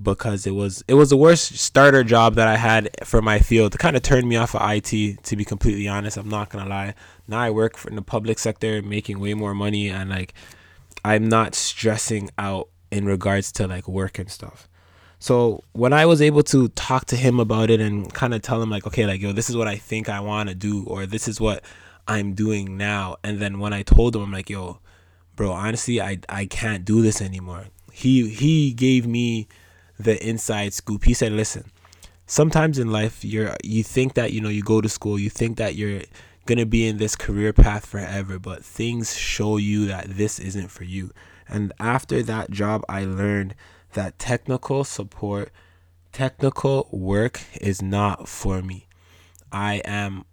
because 0.00 0.46
it 0.46 0.52
was 0.52 0.82
it 0.88 0.94
was 0.94 1.10
the 1.10 1.16
worst 1.16 1.56
starter 1.56 2.02
job 2.02 2.34
that 2.34 2.48
I 2.48 2.56
had 2.56 2.90
for 3.04 3.22
my 3.22 3.38
field. 3.38 3.74
It 3.74 3.78
kind 3.78 3.96
of 3.96 4.02
turned 4.02 4.28
me 4.28 4.36
off 4.36 4.54
of 4.54 4.62
IT 4.68 5.22
to 5.22 5.36
be 5.36 5.44
completely 5.44 5.86
honest. 5.88 6.16
I'm 6.16 6.28
not 6.28 6.50
gonna 6.50 6.68
lie. 6.68 6.94
Now 7.28 7.40
I 7.40 7.50
work 7.50 7.84
in 7.86 7.96
the 7.96 8.02
public 8.02 8.38
sector, 8.38 8.82
making 8.82 9.20
way 9.20 9.34
more 9.34 9.54
money, 9.54 9.88
and 9.88 10.10
like 10.10 10.34
I'm 11.04 11.28
not 11.28 11.54
stressing 11.54 12.30
out 12.38 12.68
in 12.90 13.06
regards 13.06 13.52
to 13.52 13.66
like 13.66 13.86
work 13.86 14.18
and 14.18 14.30
stuff. 14.30 14.68
So 15.24 15.64
when 15.72 15.94
I 15.94 16.04
was 16.04 16.20
able 16.20 16.42
to 16.42 16.68
talk 16.68 17.06
to 17.06 17.16
him 17.16 17.40
about 17.40 17.70
it 17.70 17.80
and 17.80 18.12
kind 18.12 18.34
of 18.34 18.42
tell 18.42 18.60
him 18.60 18.68
like, 18.68 18.86
okay, 18.86 19.06
like 19.06 19.22
yo, 19.22 19.32
this 19.32 19.48
is 19.48 19.56
what 19.56 19.66
I 19.66 19.76
think 19.76 20.10
I 20.10 20.20
want 20.20 20.50
to 20.50 20.54
do, 20.54 20.84
or 20.84 21.06
this 21.06 21.28
is 21.28 21.40
what 21.40 21.64
I'm 22.06 22.34
doing 22.34 22.76
now, 22.76 23.16
and 23.24 23.40
then 23.40 23.58
when 23.58 23.72
I 23.72 23.84
told 23.84 24.14
him, 24.14 24.20
I'm 24.20 24.30
like, 24.30 24.50
yo, 24.50 24.80
bro, 25.34 25.50
honestly, 25.50 25.98
I 25.98 26.18
I 26.28 26.44
can't 26.44 26.84
do 26.84 27.00
this 27.00 27.22
anymore. 27.22 27.68
He 27.90 28.28
he 28.28 28.74
gave 28.74 29.06
me 29.06 29.48
the 29.98 30.22
inside 30.22 30.74
scoop. 30.74 31.04
He 31.04 31.14
said, 31.14 31.32
"Listen, 31.32 31.70
sometimes 32.26 32.78
in 32.78 32.92
life 32.92 33.24
you're 33.24 33.56
you 33.64 33.82
think 33.82 34.12
that 34.16 34.34
you 34.34 34.42
know 34.42 34.50
you 34.50 34.62
go 34.62 34.82
to 34.82 34.90
school, 34.90 35.18
you 35.18 35.30
think 35.30 35.56
that 35.56 35.74
you're 35.74 36.02
to 36.46 36.66
be 36.66 36.86
in 36.86 36.98
this 36.98 37.16
career 37.16 37.54
path 37.54 37.86
forever, 37.86 38.38
but 38.38 38.62
things 38.62 39.16
show 39.16 39.56
you 39.56 39.86
that 39.86 40.18
this 40.18 40.38
isn't 40.38 40.70
for 40.70 40.84
you." 40.84 41.12
And 41.48 41.72
after 41.80 42.22
that 42.24 42.50
job, 42.50 42.84
I 42.90 43.06
learned 43.06 43.54
that 43.94 44.18
technical 44.18 44.84
support, 44.84 45.50
technical 46.12 46.88
work 46.92 47.40
is 47.60 47.82
not 47.82 48.28
for 48.28 48.62
me. 48.62 48.86
I 49.50 49.82
am 49.84 50.24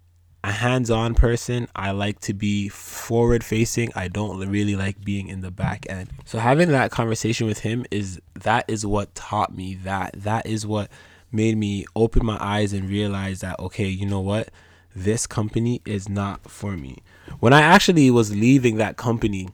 a 0.44 0.50
hands-on 0.50 1.14
person. 1.14 1.68
I 1.74 1.92
like 1.92 2.20
to 2.20 2.34
be 2.34 2.68
forward 2.68 3.44
facing. 3.44 3.92
I 3.94 4.08
don't 4.08 4.38
really 4.48 4.74
like 4.74 5.04
being 5.04 5.28
in 5.28 5.40
the 5.40 5.50
back 5.50 5.86
end. 5.88 6.10
So 6.24 6.38
having 6.38 6.70
that 6.70 6.90
conversation 6.90 7.46
with 7.46 7.60
him 7.60 7.86
is 7.90 8.20
that 8.34 8.64
is 8.68 8.84
what 8.84 9.14
taught 9.14 9.54
me 9.54 9.74
that. 9.84 10.14
That 10.14 10.46
is 10.46 10.66
what 10.66 10.90
made 11.30 11.56
me 11.56 11.86
open 11.94 12.26
my 12.26 12.36
eyes 12.40 12.72
and 12.72 12.88
realize 12.90 13.40
that 13.40 13.58
okay, 13.60 13.86
you 13.86 14.06
know 14.06 14.20
what? 14.20 14.48
This 14.94 15.26
company 15.26 15.80
is 15.86 16.08
not 16.08 16.50
for 16.50 16.76
me. 16.76 16.98
When 17.38 17.52
I 17.52 17.62
actually 17.62 18.10
was 18.10 18.34
leaving 18.34 18.76
that 18.76 18.96
company, 18.96 19.48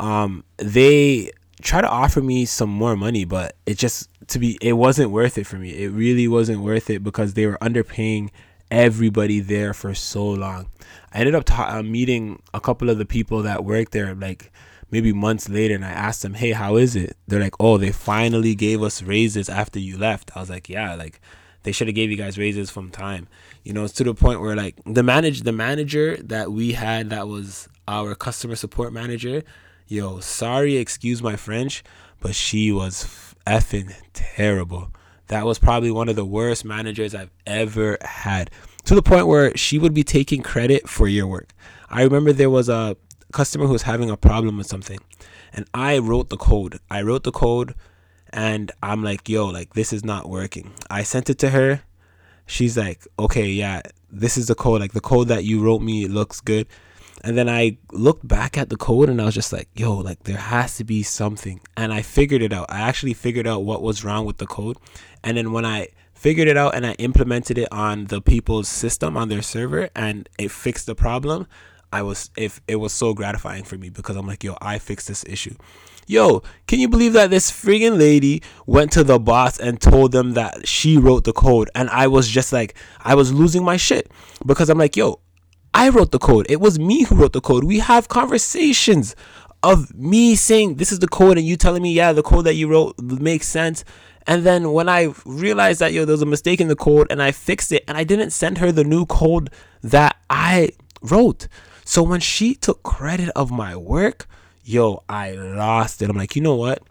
um 0.00 0.42
they 0.56 1.30
tried 1.64 1.80
to 1.80 1.88
offer 1.88 2.20
me 2.20 2.44
some 2.44 2.70
more 2.70 2.94
money, 2.94 3.24
but 3.24 3.56
it 3.66 3.78
just 3.78 4.08
to 4.28 4.38
be 4.38 4.58
it 4.60 4.74
wasn't 4.74 5.10
worth 5.10 5.38
it 5.38 5.46
for 5.46 5.56
me. 5.56 5.70
It 5.70 5.88
really 5.88 6.28
wasn't 6.28 6.60
worth 6.60 6.90
it 6.90 7.02
because 7.02 7.34
they 7.34 7.46
were 7.46 7.58
underpaying 7.60 8.30
everybody 8.70 9.40
there 9.40 9.74
for 9.74 9.94
so 9.94 10.26
long. 10.26 10.70
I 11.12 11.18
ended 11.18 11.34
up 11.34 11.44
ta- 11.44 11.76
uh, 11.78 11.82
meeting 11.82 12.42
a 12.52 12.60
couple 12.60 12.90
of 12.90 12.98
the 12.98 13.04
people 13.04 13.42
that 13.42 13.64
worked 13.64 13.92
there 13.92 14.14
like 14.14 14.52
maybe 14.90 15.12
months 15.12 15.48
later 15.48 15.74
and 15.74 15.84
I 15.84 15.90
asked 15.90 16.22
them, 16.22 16.34
"Hey, 16.34 16.52
how 16.52 16.76
is 16.76 16.94
it?" 16.94 17.16
They're 17.26 17.40
like, 17.40 17.54
"Oh, 17.58 17.78
they 17.78 17.92
finally 17.92 18.54
gave 18.54 18.82
us 18.82 19.02
raises 19.02 19.48
after 19.48 19.78
you 19.78 19.96
left." 19.96 20.30
I 20.36 20.40
was 20.40 20.50
like, 20.50 20.68
"Yeah, 20.68 20.94
like 20.94 21.20
they 21.62 21.72
should 21.72 21.88
have 21.88 21.94
gave 21.94 22.10
you 22.10 22.16
guys 22.16 22.38
raises 22.38 22.70
from 22.70 22.90
time." 22.90 23.26
You 23.64 23.72
know, 23.72 23.84
it's 23.84 23.94
to 23.94 24.04
the 24.04 24.14
point 24.14 24.40
where 24.40 24.54
like 24.54 24.76
the 24.84 25.02
manage 25.02 25.42
the 25.42 25.52
manager 25.52 26.16
that 26.18 26.52
we 26.52 26.72
had 26.72 27.10
that 27.10 27.26
was 27.26 27.68
our 27.88 28.14
customer 28.14 28.56
support 28.56 28.92
manager, 28.92 29.42
yo, 29.86 30.20
sorry, 30.20 30.76
excuse 30.76 31.22
my 31.22 31.36
French, 31.36 31.84
but 32.20 32.34
she 32.34 32.72
was 32.72 33.34
effing 33.46 33.94
terrible. 34.12 34.90
That 35.28 35.46
was 35.46 35.58
probably 35.58 35.90
one 35.90 36.08
of 36.08 36.16
the 36.16 36.24
worst 36.24 36.64
managers 36.64 37.14
I've 37.14 37.30
ever 37.46 37.98
had. 38.02 38.50
To 38.84 38.94
the 38.94 39.02
point 39.02 39.26
where 39.26 39.56
she 39.56 39.78
would 39.78 39.94
be 39.94 40.04
taking 40.04 40.42
credit 40.42 40.88
for 40.88 41.08
your 41.08 41.26
work. 41.26 41.50
I 41.88 42.02
remember 42.02 42.32
there 42.32 42.50
was 42.50 42.68
a 42.68 42.96
customer 43.32 43.66
who 43.66 43.72
was 43.72 43.82
having 43.82 44.10
a 44.10 44.16
problem 44.16 44.58
with 44.58 44.66
something, 44.66 44.98
and 45.52 45.66
I 45.72 45.98
wrote 45.98 46.28
the 46.28 46.36
code. 46.36 46.78
I 46.90 47.02
wrote 47.02 47.24
the 47.24 47.32
code, 47.32 47.74
and 48.32 48.70
I'm 48.82 49.02
like, 49.02 49.28
yo, 49.28 49.46
like, 49.46 49.74
this 49.74 49.92
is 49.92 50.04
not 50.04 50.28
working. 50.28 50.72
I 50.90 51.02
sent 51.02 51.30
it 51.30 51.38
to 51.38 51.50
her. 51.50 51.82
She's 52.46 52.76
like, 52.76 53.06
okay, 53.18 53.46
yeah, 53.46 53.80
this 54.10 54.36
is 54.36 54.48
the 54.48 54.54
code. 54.54 54.80
Like, 54.80 54.92
the 54.92 55.00
code 55.00 55.28
that 55.28 55.44
you 55.44 55.62
wrote 55.62 55.80
me 55.80 56.06
looks 56.06 56.40
good. 56.40 56.66
And 57.24 57.38
then 57.38 57.48
I 57.48 57.78
looked 57.90 58.28
back 58.28 58.58
at 58.58 58.68
the 58.68 58.76
code 58.76 59.08
and 59.08 59.18
I 59.18 59.24
was 59.24 59.34
just 59.34 59.50
like, 59.50 59.68
yo, 59.74 59.96
like 59.96 60.24
there 60.24 60.36
has 60.36 60.76
to 60.76 60.84
be 60.84 61.02
something. 61.02 61.58
And 61.74 61.90
I 61.90 62.02
figured 62.02 62.42
it 62.42 62.52
out. 62.52 62.66
I 62.68 62.80
actually 62.80 63.14
figured 63.14 63.46
out 63.46 63.64
what 63.64 63.80
was 63.80 64.04
wrong 64.04 64.26
with 64.26 64.36
the 64.36 64.46
code. 64.46 64.76
And 65.22 65.38
then 65.38 65.50
when 65.52 65.64
I 65.64 65.88
figured 66.12 66.48
it 66.48 66.58
out 66.58 66.74
and 66.74 66.86
I 66.86 66.92
implemented 66.94 67.56
it 67.56 67.68
on 67.72 68.06
the 68.06 68.20
people's 68.20 68.68
system 68.68 69.16
on 69.16 69.30
their 69.30 69.40
server 69.40 69.88
and 69.96 70.28
it 70.38 70.50
fixed 70.50 70.84
the 70.84 70.94
problem, 70.94 71.46
I 71.90 72.02
was 72.02 72.30
if 72.36 72.60
it 72.68 72.76
was 72.76 72.92
so 72.92 73.14
gratifying 73.14 73.64
for 73.64 73.78
me 73.78 73.88
because 73.88 74.16
I'm 74.16 74.26
like, 74.26 74.44
yo, 74.44 74.58
I 74.60 74.78
fixed 74.78 75.08
this 75.08 75.24
issue. 75.26 75.54
Yo, 76.06 76.42
can 76.66 76.78
you 76.78 76.88
believe 76.88 77.14
that 77.14 77.30
this 77.30 77.50
friggin' 77.50 77.98
lady 77.98 78.42
went 78.66 78.92
to 78.92 79.02
the 79.02 79.18
boss 79.18 79.58
and 79.58 79.80
told 79.80 80.12
them 80.12 80.32
that 80.32 80.68
she 80.68 80.98
wrote 80.98 81.24
the 81.24 81.32
code? 81.32 81.70
And 81.74 81.88
I 81.88 82.08
was 82.08 82.28
just 82.28 82.52
like, 82.52 82.74
I 83.00 83.14
was 83.14 83.32
losing 83.32 83.64
my 83.64 83.78
shit 83.78 84.10
because 84.44 84.68
I'm 84.68 84.76
like, 84.76 84.96
yo, 84.96 85.20
I 85.74 85.88
wrote 85.88 86.12
the 86.12 86.18
code. 86.18 86.46
It 86.48 86.60
was 86.60 86.78
me 86.78 87.02
who 87.02 87.16
wrote 87.16 87.32
the 87.32 87.40
code. 87.40 87.64
We 87.64 87.80
have 87.80 88.08
conversations 88.08 89.16
of 89.62 89.92
me 89.94 90.36
saying 90.36 90.76
this 90.76 90.92
is 90.92 91.00
the 91.00 91.08
code 91.08 91.36
and 91.36 91.46
you 91.46 91.56
telling 91.56 91.82
me, 91.82 91.92
yeah, 91.92 92.12
the 92.12 92.22
code 92.22 92.44
that 92.46 92.54
you 92.54 92.68
wrote 92.68 92.98
makes 93.00 93.48
sense. 93.48 93.84
And 94.26 94.44
then 94.44 94.72
when 94.72 94.88
I 94.88 95.12
realized 95.26 95.80
that 95.80 95.92
yo, 95.92 96.04
there 96.04 96.12
was 96.12 96.22
a 96.22 96.26
mistake 96.26 96.60
in 96.60 96.68
the 96.68 96.76
code 96.76 97.08
and 97.10 97.22
I 97.22 97.32
fixed 97.32 97.72
it 97.72 97.84
and 97.88 97.98
I 97.98 98.04
didn't 98.04 98.30
send 98.30 98.58
her 98.58 98.70
the 98.70 98.84
new 98.84 99.04
code 99.04 99.50
that 99.82 100.16
I 100.30 100.70
wrote. 101.02 101.48
So 101.84 102.02
when 102.02 102.20
she 102.20 102.54
took 102.54 102.82
credit 102.82 103.30
of 103.34 103.50
my 103.50 103.74
work, 103.76 104.26
yo, 104.62 105.02
I 105.08 105.32
lost 105.32 106.00
it. 106.02 106.08
I'm 106.08 106.16
like, 106.16 106.36
you 106.36 106.42
know 106.42 106.54
what? 106.54 106.82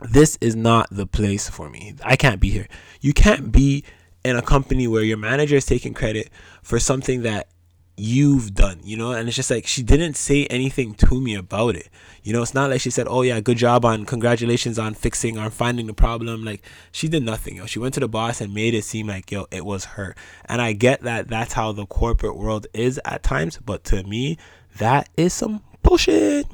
This 0.00 0.38
is 0.40 0.56
not 0.56 0.88
the 0.90 1.06
place 1.06 1.48
for 1.48 1.68
me. 1.70 1.94
I 2.04 2.16
can't 2.16 2.40
be 2.40 2.50
here. 2.50 2.68
You 3.00 3.12
can't 3.12 3.52
be 3.52 3.84
in 4.24 4.36
a 4.36 4.42
company 4.42 4.88
where 4.88 5.02
your 5.02 5.16
manager 5.16 5.56
is 5.56 5.66
taking 5.66 5.94
credit 5.94 6.30
for 6.62 6.80
something 6.80 7.22
that 7.22 7.48
you've 7.96 8.54
done, 8.54 8.80
you 8.82 8.96
know? 8.96 9.12
And 9.12 9.28
it's 9.28 9.36
just 9.36 9.50
like 9.50 9.66
she 9.66 9.82
didn't 9.82 10.14
say 10.14 10.46
anything 10.46 10.94
to 10.94 11.20
me 11.20 11.34
about 11.34 11.76
it. 11.76 11.88
You 12.22 12.32
know, 12.32 12.42
it's 12.42 12.54
not 12.54 12.70
like 12.70 12.80
she 12.80 12.90
said, 12.90 13.06
"Oh 13.08 13.22
yeah, 13.22 13.40
good 13.40 13.56
job 13.56 13.84
on 13.84 14.04
congratulations 14.04 14.78
on 14.78 14.94
fixing 14.94 15.38
or 15.38 15.50
finding 15.50 15.86
the 15.86 15.94
problem." 15.94 16.44
Like 16.44 16.62
she 16.92 17.08
did 17.08 17.22
nothing. 17.22 17.56
Yo, 17.56 17.66
she 17.66 17.78
went 17.78 17.94
to 17.94 18.00
the 18.00 18.08
boss 18.08 18.40
and 18.40 18.52
made 18.52 18.74
it 18.74 18.84
seem 18.84 19.06
like 19.06 19.30
yo, 19.30 19.46
it 19.50 19.64
was 19.64 19.84
her. 19.84 20.14
And 20.46 20.60
I 20.60 20.72
get 20.72 21.02
that 21.02 21.28
that's 21.28 21.54
how 21.54 21.72
the 21.72 21.86
corporate 21.86 22.36
world 22.36 22.66
is 22.74 23.00
at 23.04 23.22
times, 23.22 23.58
but 23.64 23.84
to 23.84 24.02
me, 24.02 24.38
that 24.78 25.08
is 25.16 25.32
some 25.32 25.62
bullshit. 25.82 26.46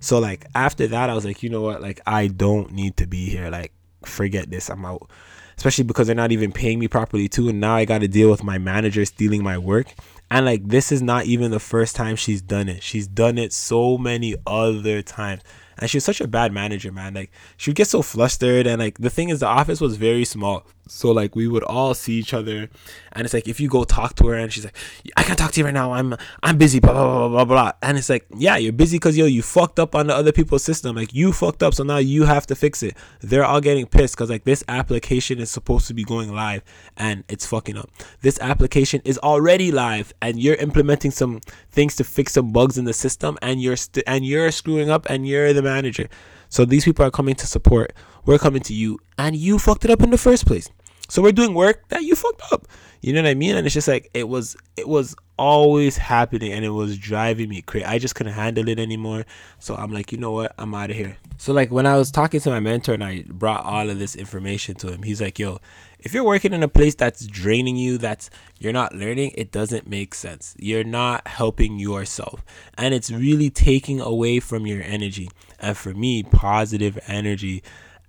So 0.00 0.18
like 0.18 0.46
after 0.54 0.86
that, 0.88 1.10
I 1.10 1.14
was 1.14 1.24
like, 1.24 1.42
you 1.42 1.50
know 1.50 1.62
what? 1.62 1.82
Like 1.82 2.00
I 2.06 2.28
don't 2.28 2.72
need 2.72 2.96
to 2.96 3.06
be 3.06 3.26
here. 3.26 3.50
Like 3.50 3.72
forget 4.04 4.50
this, 4.50 4.70
I'm 4.70 4.84
out. 4.84 5.10
Especially 5.56 5.84
because 5.84 6.06
they're 6.06 6.14
not 6.16 6.30
even 6.30 6.52
paying 6.52 6.78
me 6.78 6.86
properly 6.86 7.28
too, 7.28 7.48
and 7.48 7.60
now 7.60 7.74
I 7.74 7.84
got 7.84 7.98
to 7.98 8.08
deal 8.08 8.30
with 8.30 8.44
my 8.44 8.58
manager 8.58 9.04
stealing 9.04 9.42
my 9.42 9.58
work. 9.58 9.92
And 10.30 10.44
like 10.44 10.68
this 10.68 10.92
is 10.92 11.02
not 11.02 11.26
even 11.26 11.50
the 11.50 11.60
first 11.60 11.96
time 11.96 12.16
she's 12.16 12.42
done 12.42 12.68
it. 12.68 12.82
She's 12.82 13.06
done 13.06 13.38
it 13.38 13.52
so 13.52 13.96
many 13.96 14.34
other 14.46 15.02
times 15.02 15.42
and 15.78 15.88
she 15.88 15.96
was 15.96 16.04
such 16.04 16.20
a 16.20 16.28
bad 16.28 16.52
manager, 16.52 16.90
man. 16.90 17.14
Like 17.14 17.30
she 17.56 17.70
would 17.70 17.76
get 17.76 17.86
so 17.88 18.02
flustered, 18.02 18.66
and 18.66 18.80
like 18.80 18.98
the 18.98 19.10
thing 19.10 19.28
is, 19.28 19.40
the 19.40 19.46
office 19.46 19.80
was 19.80 19.96
very 19.96 20.24
small, 20.24 20.66
so 20.88 21.10
like 21.10 21.36
we 21.36 21.46
would 21.46 21.62
all 21.64 21.94
see 21.94 22.14
each 22.14 22.34
other, 22.34 22.68
and 23.12 23.24
it's 23.24 23.34
like 23.34 23.46
if 23.46 23.60
you 23.60 23.68
go 23.68 23.84
talk 23.84 24.14
to 24.16 24.26
her, 24.28 24.34
and 24.34 24.52
she's 24.52 24.64
like, 24.64 24.76
"I 25.16 25.22
can't 25.22 25.38
talk 25.38 25.52
to 25.52 25.60
you 25.60 25.64
right 25.64 25.74
now. 25.74 25.92
I'm 25.92 26.14
I'm 26.42 26.58
busy." 26.58 26.80
Blah 26.80 26.92
blah 26.92 27.28
blah 27.28 27.28
blah 27.28 27.44
blah. 27.44 27.72
And 27.82 27.98
it's 27.98 28.08
like, 28.08 28.26
yeah, 28.36 28.56
you're 28.56 28.72
busy 28.72 28.96
because 28.96 29.16
yo, 29.16 29.26
you 29.26 29.42
fucked 29.42 29.78
up 29.78 29.94
on 29.94 30.06
the 30.08 30.14
other 30.14 30.32
people's 30.32 30.64
system. 30.64 30.96
Like 30.96 31.14
you 31.14 31.32
fucked 31.32 31.62
up, 31.62 31.74
so 31.74 31.84
now 31.84 31.98
you 31.98 32.24
have 32.24 32.46
to 32.48 32.54
fix 32.54 32.82
it. 32.82 32.96
They're 33.20 33.44
all 33.44 33.60
getting 33.60 33.86
pissed 33.86 34.16
because 34.16 34.30
like 34.30 34.44
this 34.44 34.64
application 34.68 35.38
is 35.38 35.50
supposed 35.50 35.86
to 35.88 35.94
be 35.94 36.04
going 36.04 36.32
live, 36.32 36.62
and 36.96 37.24
it's 37.28 37.46
fucking 37.46 37.76
up. 37.76 37.90
This 38.22 38.38
application 38.40 39.02
is 39.04 39.18
already 39.18 39.70
live, 39.70 40.12
and 40.22 40.40
you're 40.42 40.56
implementing 40.56 41.10
some 41.10 41.40
things 41.70 41.96
to 41.96 42.04
fix 42.04 42.32
some 42.32 42.52
bugs 42.52 42.78
in 42.78 42.84
the 42.84 42.92
system, 42.92 43.38
and 43.42 43.60
you're 43.60 43.76
st- 43.76 44.04
and 44.06 44.24
you're 44.24 44.50
screwing 44.50 44.90
up, 44.90 45.06
and 45.10 45.26
you're 45.26 45.52
the 45.52 45.62
manager. 45.62 46.08
So 46.48 46.64
these 46.64 46.84
people 46.84 47.04
are 47.04 47.10
coming 47.10 47.34
to 47.36 47.46
support. 47.46 47.92
We're 48.24 48.38
coming 48.38 48.62
to 48.62 48.74
you, 48.74 48.98
and 49.18 49.36
you 49.36 49.58
fucked 49.58 49.84
it 49.84 49.90
up 49.90 50.02
in 50.02 50.10
the 50.10 50.18
first 50.18 50.46
place. 50.46 50.70
So 51.08 51.22
we're 51.22 51.32
doing 51.32 51.54
work 51.54 51.88
that 51.88 52.02
you 52.02 52.14
fucked 52.14 52.42
up. 52.52 52.66
You 53.00 53.12
know 53.12 53.22
what 53.22 53.28
I 53.28 53.34
mean? 53.34 53.56
And 53.56 53.66
it's 53.66 53.74
just 53.74 53.88
like 53.88 54.10
it 54.12 54.28
was 54.28 54.56
it 54.76 54.88
was 54.88 55.14
always 55.38 55.96
happening 55.96 56.52
and 56.52 56.64
it 56.64 56.70
was 56.70 56.98
driving 56.98 57.48
me 57.48 57.62
crazy. 57.62 57.84
I 57.84 57.98
just 57.98 58.16
couldn't 58.16 58.32
handle 58.32 58.68
it 58.68 58.80
anymore. 58.80 59.24
So 59.60 59.76
I'm 59.76 59.92
like, 59.92 60.10
you 60.10 60.18
know 60.18 60.32
what? 60.32 60.52
I'm 60.58 60.74
out 60.74 60.90
of 60.90 60.96
here. 60.96 61.16
So 61.36 61.52
like 61.52 61.70
when 61.70 61.86
I 61.86 61.96
was 61.96 62.10
talking 62.10 62.40
to 62.40 62.50
my 62.50 62.58
mentor 62.58 62.94
and 62.94 63.04
I 63.04 63.24
brought 63.28 63.64
all 63.64 63.88
of 63.88 64.00
this 64.00 64.16
information 64.16 64.74
to 64.76 64.92
him, 64.92 65.04
he's 65.04 65.20
like, 65.20 65.38
yo, 65.38 65.60
if 66.00 66.12
you're 66.12 66.24
working 66.24 66.52
in 66.52 66.64
a 66.64 66.68
place 66.68 66.96
that's 66.96 67.24
draining 67.26 67.76
you, 67.76 67.98
that's 67.98 68.30
you're 68.58 68.72
not 68.72 68.94
learning, 68.94 69.32
it 69.36 69.52
doesn't 69.52 69.88
make 69.88 70.14
sense. 70.14 70.56
You're 70.58 70.84
not 70.84 71.26
helping 71.28 71.78
yourself. 71.78 72.44
And 72.76 72.92
it's 72.92 73.12
really 73.12 73.50
taking 73.50 74.00
away 74.00 74.40
from 74.40 74.66
your 74.66 74.82
energy. 74.82 75.28
And 75.60 75.76
for 75.76 75.94
me, 75.94 76.24
positive 76.24 76.98
energy 77.06 77.62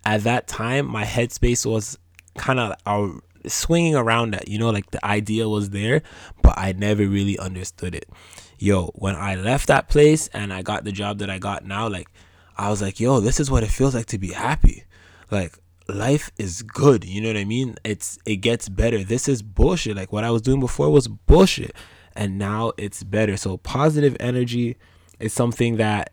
at 0.03 0.23
that 0.23 0.47
time, 0.47 0.87
my 0.87 1.03
headspace 1.03 1.65
was 1.65 1.99
kind 2.37 2.59
of 2.59 2.73
uh, 2.85 3.19
swinging 3.47 3.95
around 3.95 4.31
that, 4.33 4.47
you 4.47 4.57
know, 4.57 4.69
like 4.69 4.91
the 4.91 5.03
idea 5.05 5.47
was 5.47 5.69
there, 5.71 6.01
but 6.41 6.57
I 6.57 6.73
never 6.73 7.07
really 7.07 7.37
understood 7.37 7.95
it. 7.95 8.09
Yo, 8.57 8.87
when 8.95 9.15
I 9.15 9.35
left 9.35 9.67
that 9.67 9.87
place 9.89 10.27
and 10.29 10.53
I 10.53 10.61
got 10.61 10.83
the 10.83 10.91
job 10.91 11.19
that 11.19 11.29
I 11.29 11.39
got 11.39 11.65
now, 11.65 11.87
like, 11.87 12.09
I 12.57 12.69
was 12.69 12.81
like, 12.81 12.99
yo, 12.99 13.21
this 13.21 13.39
is 13.39 13.49
what 13.49 13.63
it 13.63 13.71
feels 13.71 13.95
like 13.95 14.07
to 14.07 14.17
be 14.17 14.33
happy. 14.33 14.83
Like, 15.31 15.57
life 15.89 16.31
is 16.37 16.61
good. 16.61 17.03
You 17.03 17.21
know 17.21 17.29
what 17.29 17.37
I 17.37 17.45
mean? 17.45 17.75
It's 17.83 18.17
it 18.25 18.37
gets 18.37 18.69
better. 18.69 19.03
This 19.03 19.27
is 19.27 19.41
bullshit. 19.41 19.95
Like 19.95 20.11
what 20.11 20.23
I 20.23 20.31
was 20.31 20.41
doing 20.41 20.59
before 20.59 20.89
was 20.89 21.07
bullshit. 21.07 21.75
And 22.15 22.37
now 22.37 22.73
it's 22.77 23.03
better. 23.03 23.37
So 23.37 23.57
positive 23.57 24.15
energy 24.19 24.77
is 25.19 25.33
something 25.33 25.77
that 25.77 26.11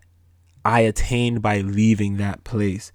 I 0.65 0.81
attained 0.81 1.43
by 1.43 1.61
leaving 1.61 2.17
that 2.17 2.45
place. 2.45 2.93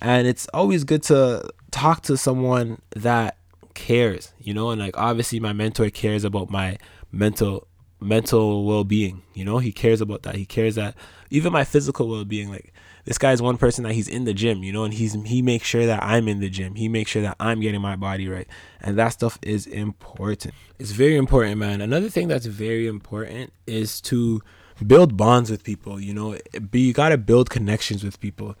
And 0.00 0.26
it's 0.26 0.46
always 0.52 0.84
good 0.84 1.02
to 1.04 1.48
talk 1.74 2.02
to 2.02 2.16
someone 2.16 2.80
that 2.94 3.36
cares, 3.74 4.32
you 4.38 4.54
know, 4.54 4.70
and 4.70 4.80
like 4.80 4.96
obviously 4.96 5.40
my 5.40 5.52
mentor 5.52 5.90
cares 5.90 6.22
about 6.22 6.48
my 6.48 6.78
mental 7.10 7.66
mental 8.00 8.64
well-being, 8.64 9.22
you 9.34 9.44
know? 9.44 9.58
He 9.58 9.72
cares 9.72 10.00
about 10.00 10.22
that. 10.22 10.36
He 10.36 10.46
cares 10.46 10.76
that 10.76 10.94
even 11.30 11.52
my 11.52 11.64
physical 11.64 12.08
well-being 12.08 12.48
like 12.48 12.72
this 13.06 13.18
guy's 13.18 13.42
one 13.42 13.56
person 13.56 13.82
that 13.84 13.92
he's 13.92 14.06
in 14.06 14.24
the 14.24 14.32
gym, 14.32 14.62
you 14.62 14.72
know, 14.72 14.84
and 14.84 14.94
he's 14.94 15.14
he 15.24 15.42
makes 15.42 15.66
sure 15.66 15.84
that 15.84 16.00
I'm 16.04 16.28
in 16.28 16.38
the 16.38 16.48
gym. 16.48 16.76
He 16.76 16.88
makes 16.88 17.10
sure 17.10 17.22
that 17.22 17.36
I'm 17.40 17.60
getting 17.60 17.80
my 17.80 17.96
body 17.96 18.28
right. 18.28 18.46
And 18.80 18.96
that 18.96 19.08
stuff 19.08 19.36
is 19.42 19.66
important. 19.66 20.54
It's 20.78 20.92
very 20.92 21.16
important, 21.16 21.58
man. 21.58 21.80
Another 21.80 22.08
thing 22.08 22.28
that's 22.28 22.46
very 22.46 22.86
important 22.86 23.52
is 23.66 24.00
to 24.02 24.42
build 24.86 25.16
bonds 25.16 25.50
with 25.50 25.64
people, 25.64 26.00
you 26.00 26.14
know. 26.14 26.38
You 26.72 26.92
got 26.92 27.08
to 27.08 27.18
build 27.18 27.50
connections 27.50 28.04
with 28.04 28.20
people. 28.20 28.54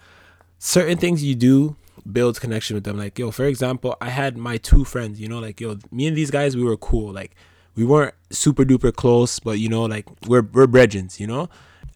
Certain 0.58 0.98
things 0.98 1.22
you 1.22 1.36
do 1.36 1.76
builds 2.10 2.38
connection 2.38 2.74
with 2.74 2.84
them. 2.84 2.98
Like, 2.98 3.18
yo, 3.18 3.30
for 3.30 3.44
example, 3.44 3.96
I 4.00 4.10
had 4.10 4.36
my 4.36 4.56
two 4.56 4.84
friends, 4.84 5.20
you 5.20 5.28
know, 5.28 5.38
like, 5.38 5.60
yo, 5.60 5.78
me 5.90 6.06
and 6.06 6.16
these 6.16 6.30
guys, 6.30 6.56
we 6.56 6.64
were 6.64 6.76
cool. 6.76 7.12
Like, 7.12 7.34
we 7.74 7.84
weren't 7.84 8.14
super 8.30 8.64
duper 8.64 8.94
close, 8.94 9.40
but 9.40 9.58
you 9.58 9.68
know, 9.68 9.82
like 9.82 10.06
we're 10.28 10.42
we're 10.42 10.68
brethren, 10.68 11.08
you 11.16 11.26
know 11.26 11.48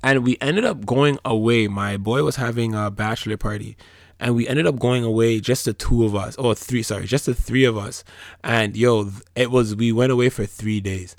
and 0.02 0.24
we 0.24 0.36
ended 0.40 0.64
up 0.64 0.86
going 0.86 1.18
away. 1.24 1.68
My 1.68 1.96
boy 1.96 2.22
was 2.22 2.36
having 2.36 2.74
a 2.74 2.90
bachelor 2.90 3.36
party, 3.36 3.76
and 4.20 4.34
we 4.34 4.46
ended 4.48 4.66
up 4.66 4.78
going 4.78 5.04
away 5.04 5.40
just 5.40 5.64
the 5.64 5.72
two 5.72 6.04
of 6.04 6.14
us. 6.14 6.36
or 6.36 6.54
three, 6.54 6.82
sorry, 6.82 7.06
just 7.06 7.26
the 7.26 7.34
three 7.34 7.64
of 7.64 7.76
us. 7.76 8.04
And 8.44 8.76
yo, 8.76 9.10
it 9.34 9.50
was 9.50 9.74
we 9.74 9.92
went 9.92 10.12
away 10.12 10.28
for 10.28 10.46
three 10.46 10.80
days. 10.80 11.16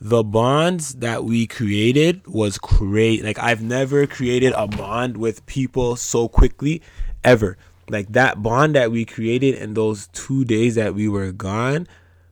The 0.00 0.22
bonds 0.22 0.94
that 0.96 1.24
we 1.24 1.46
created 1.46 2.26
was 2.26 2.56
great. 2.56 3.22
Like 3.24 3.38
I've 3.38 3.62
never 3.62 4.06
created 4.06 4.54
a 4.56 4.66
bond 4.66 5.16
with 5.16 5.44
people 5.46 5.96
so 5.96 6.28
quickly, 6.28 6.80
ever. 7.22 7.58
Like 7.90 8.12
that 8.12 8.42
bond 8.42 8.74
that 8.74 8.90
we 8.90 9.04
created 9.04 9.56
in 9.56 9.74
those 9.74 10.08
two 10.08 10.44
days 10.44 10.74
that 10.76 10.94
we 10.94 11.08
were 11.08 11.32
gone, 11.32 11.86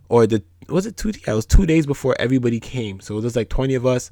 or 0.08 0.26
the 0.26 0.42
was 0.68 0.86
it 0.86 0.96
two? 0.96 1.10
Yeah, 1.10 1.32
it 1.32 1.36
was 1.36 1.46
two 1.46 1.66
days 1.66 1.86
before 1.86 2.16
everybody 2.18 2.60
came. 2.60 3.00
So 3.00 3.18
it 3.18 3.24
was 3.24 3.36
like 3.36 3.48
twenty 3.48 3.74
of 3.74 3.84
us 3.84 4.10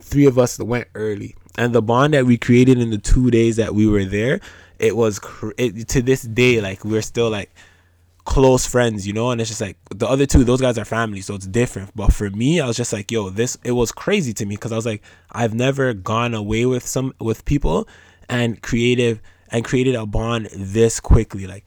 three 0.00 0.26
of 0.26 0.38
us 0.38 0.58
went 0.58 0.88
early 0.94 1.34
and 1.56 1.74
the 1.74 1.82
bond 1.82 2.14
that 2.14 2.26
we 2.26 2.36
created 2.36 2.78
in 2.78 2.90
the 2.90 2.98
two 2.98 3.30
days 3.30 3.56
that 3.56 3.74
we 3.74 3.86
were 3.86 4.04
there 4.04 4.40
it 4.78 4.96
was 4.96 5.20
it, 5.58 5.88
to 5.88 6.02
this 6.02 6.22
day 6.22 6.60
like 6.60 6.84
we're 6.84 7.02
still 7.02 7.30
like 7.30 7.50
close 8.24 8.66
friends 8.66 9.06
you 9.06 9.12
know 9.12 9.30
and 9.30 9.40
it's 9.40 9.48
just 9.48 9.60
like 9.60 9.76
the 9.94 10.06
other 10.06 10.26
two 10.26 10.44
those 10.44 10.60
guys 10.60 10.76
are 10.76 10.84
family 10.84 11.20
so 11.20 11.34
it's 11.34 11.46
different 11.46 11.90
but 11.94 12.12
for 12.12 12.28
me 12.30 12.60
i 12.60 12.66
was 12.66 12.76
just 12.76 12.92
like 12.92 13.10
yo 13.10 13.30
this 13.30 13.56
it 13.62 13.72
was 13.72 13.92
crazy 13.92 14.32
to 14.32 14.44
me 14.44 14.56
because 14.56 14.72
i 14.72 14.76
was 14.76 14.86
like 14.86 15.02
i've 15.32 15.54
never 15.54 15.94
gone 15.94 16.34
away 16.34 16.66
with 16.66 16.86
some 16.86 17.14
with 17.20 17.44
people 17.44 17.88
and 18.28 18.62
creative 18.62 19.20
and 19.50 19.64
created 19.64 19.94
a 19.94 20.06
bond 20.06 20.48
this 20.54 21.00
quickly 21.00 21.46
like 21.46 21.64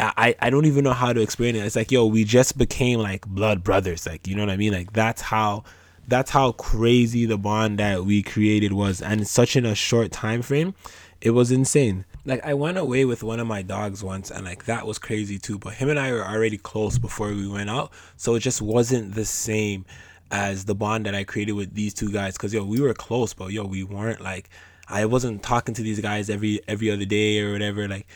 I, 0.00 0.36
I 0.40 0.50
don't 0.50 0.66
even 0.66 0.84
know 0.84 0.92
how 0.92 1.12
to 1.12 1.20
explain 1.20 1.56
it. 1.56 1.64
It's 1.64 1.74
like, 1.74 1.90
yo, 1.90 2.06
we 2.06 2.22
just 2.22 2.56
became 2.56 3.00
like 3.00 3.26
blood 3.26 3.64
brothers. 3.64 4.06
Like, 4.06 4.28
you 4.28 4.36
know 4.36 4.42
what 4.42 4.50
I 4.50 4.56
mean? 4.56 4.72
Like, 4.72 4.92
that's 4.92 5.20
how 5.20 5.64
that's 6.08 6.30
how 6.30 6.52
crazy 6.52 7.26
the 7.26 7.36
bond 7.36 7.78
that 7.78 8.04
we 8.04 8.22
created 8.22 8.72
was 8.72 9.02
and 9.02 9.28
such 9.28 9.54
in 9.54 9.66
a 9.66 9.74
short 9.74 10.10
time 10.10 10.40
frame 10.40 10.74
it 11.20 11.30
was 11.30 11.52
insane 11.52 12.04
like 12.24 12.44
i 12.44 12.54
went 12.54 12.78
away 12.78 13.04
with 13.04 13.22
one 13.22 13.38
of 13.38 13.46
my 13.46 13.60
dogs 13.60 14.02
once 14.02 14.30
and 14.30 14.46
like 14.46 14.64
that 14.64 14.86
was 14.86 14.98
crazy 14.98 15.38
too 15.38 15.58
but 15.58 15.74
him 15.74 15.90
and 15.90 15.98
i 15.98 16.10
were 16.10 16.26
already 16.26 16.56
close 16.56 16.98
before 16.98 17.28
we 17.28 17.46
went 17.46 17.68
out 17.68 17.92
so 18.16 18.34
it 18.34 18.40
just 18.40 18.62
wasn't 18.62 19.14
the 19.14 19.24
same 19.24 19.84
as 20.30 20.64
the 20.64 20.74
bond 20.74 21.04
that 21.04 21.14
i 21.14 21.22
created 21.22 21.52
with 21.52 21.74
these 21.74 21.92
two 21.92 22.10
guys 22.10 22.34
because 22.34 22.54
yo 22.54 22.64
we 22.64 22.80
were 22.80 22.94
close 22.94 23.34
but 23.34 23.52
yo 23.52 23.64
we 23.64 23.84
weren't 23.84 24.22
like 24.22 24.48
i 24.88 25.04
wasn't 25.04 25.42
talking 25.42 25.74
to 25.74 25.82
these 25.82 26.00
guys 26.00 26.30
every 26.30 26.60
every 26.68 26.90
other 26.90 27.04
day 27.04 27.40
or 27.40 27.52
whatever 27.52 27.88
like 27.88 28.06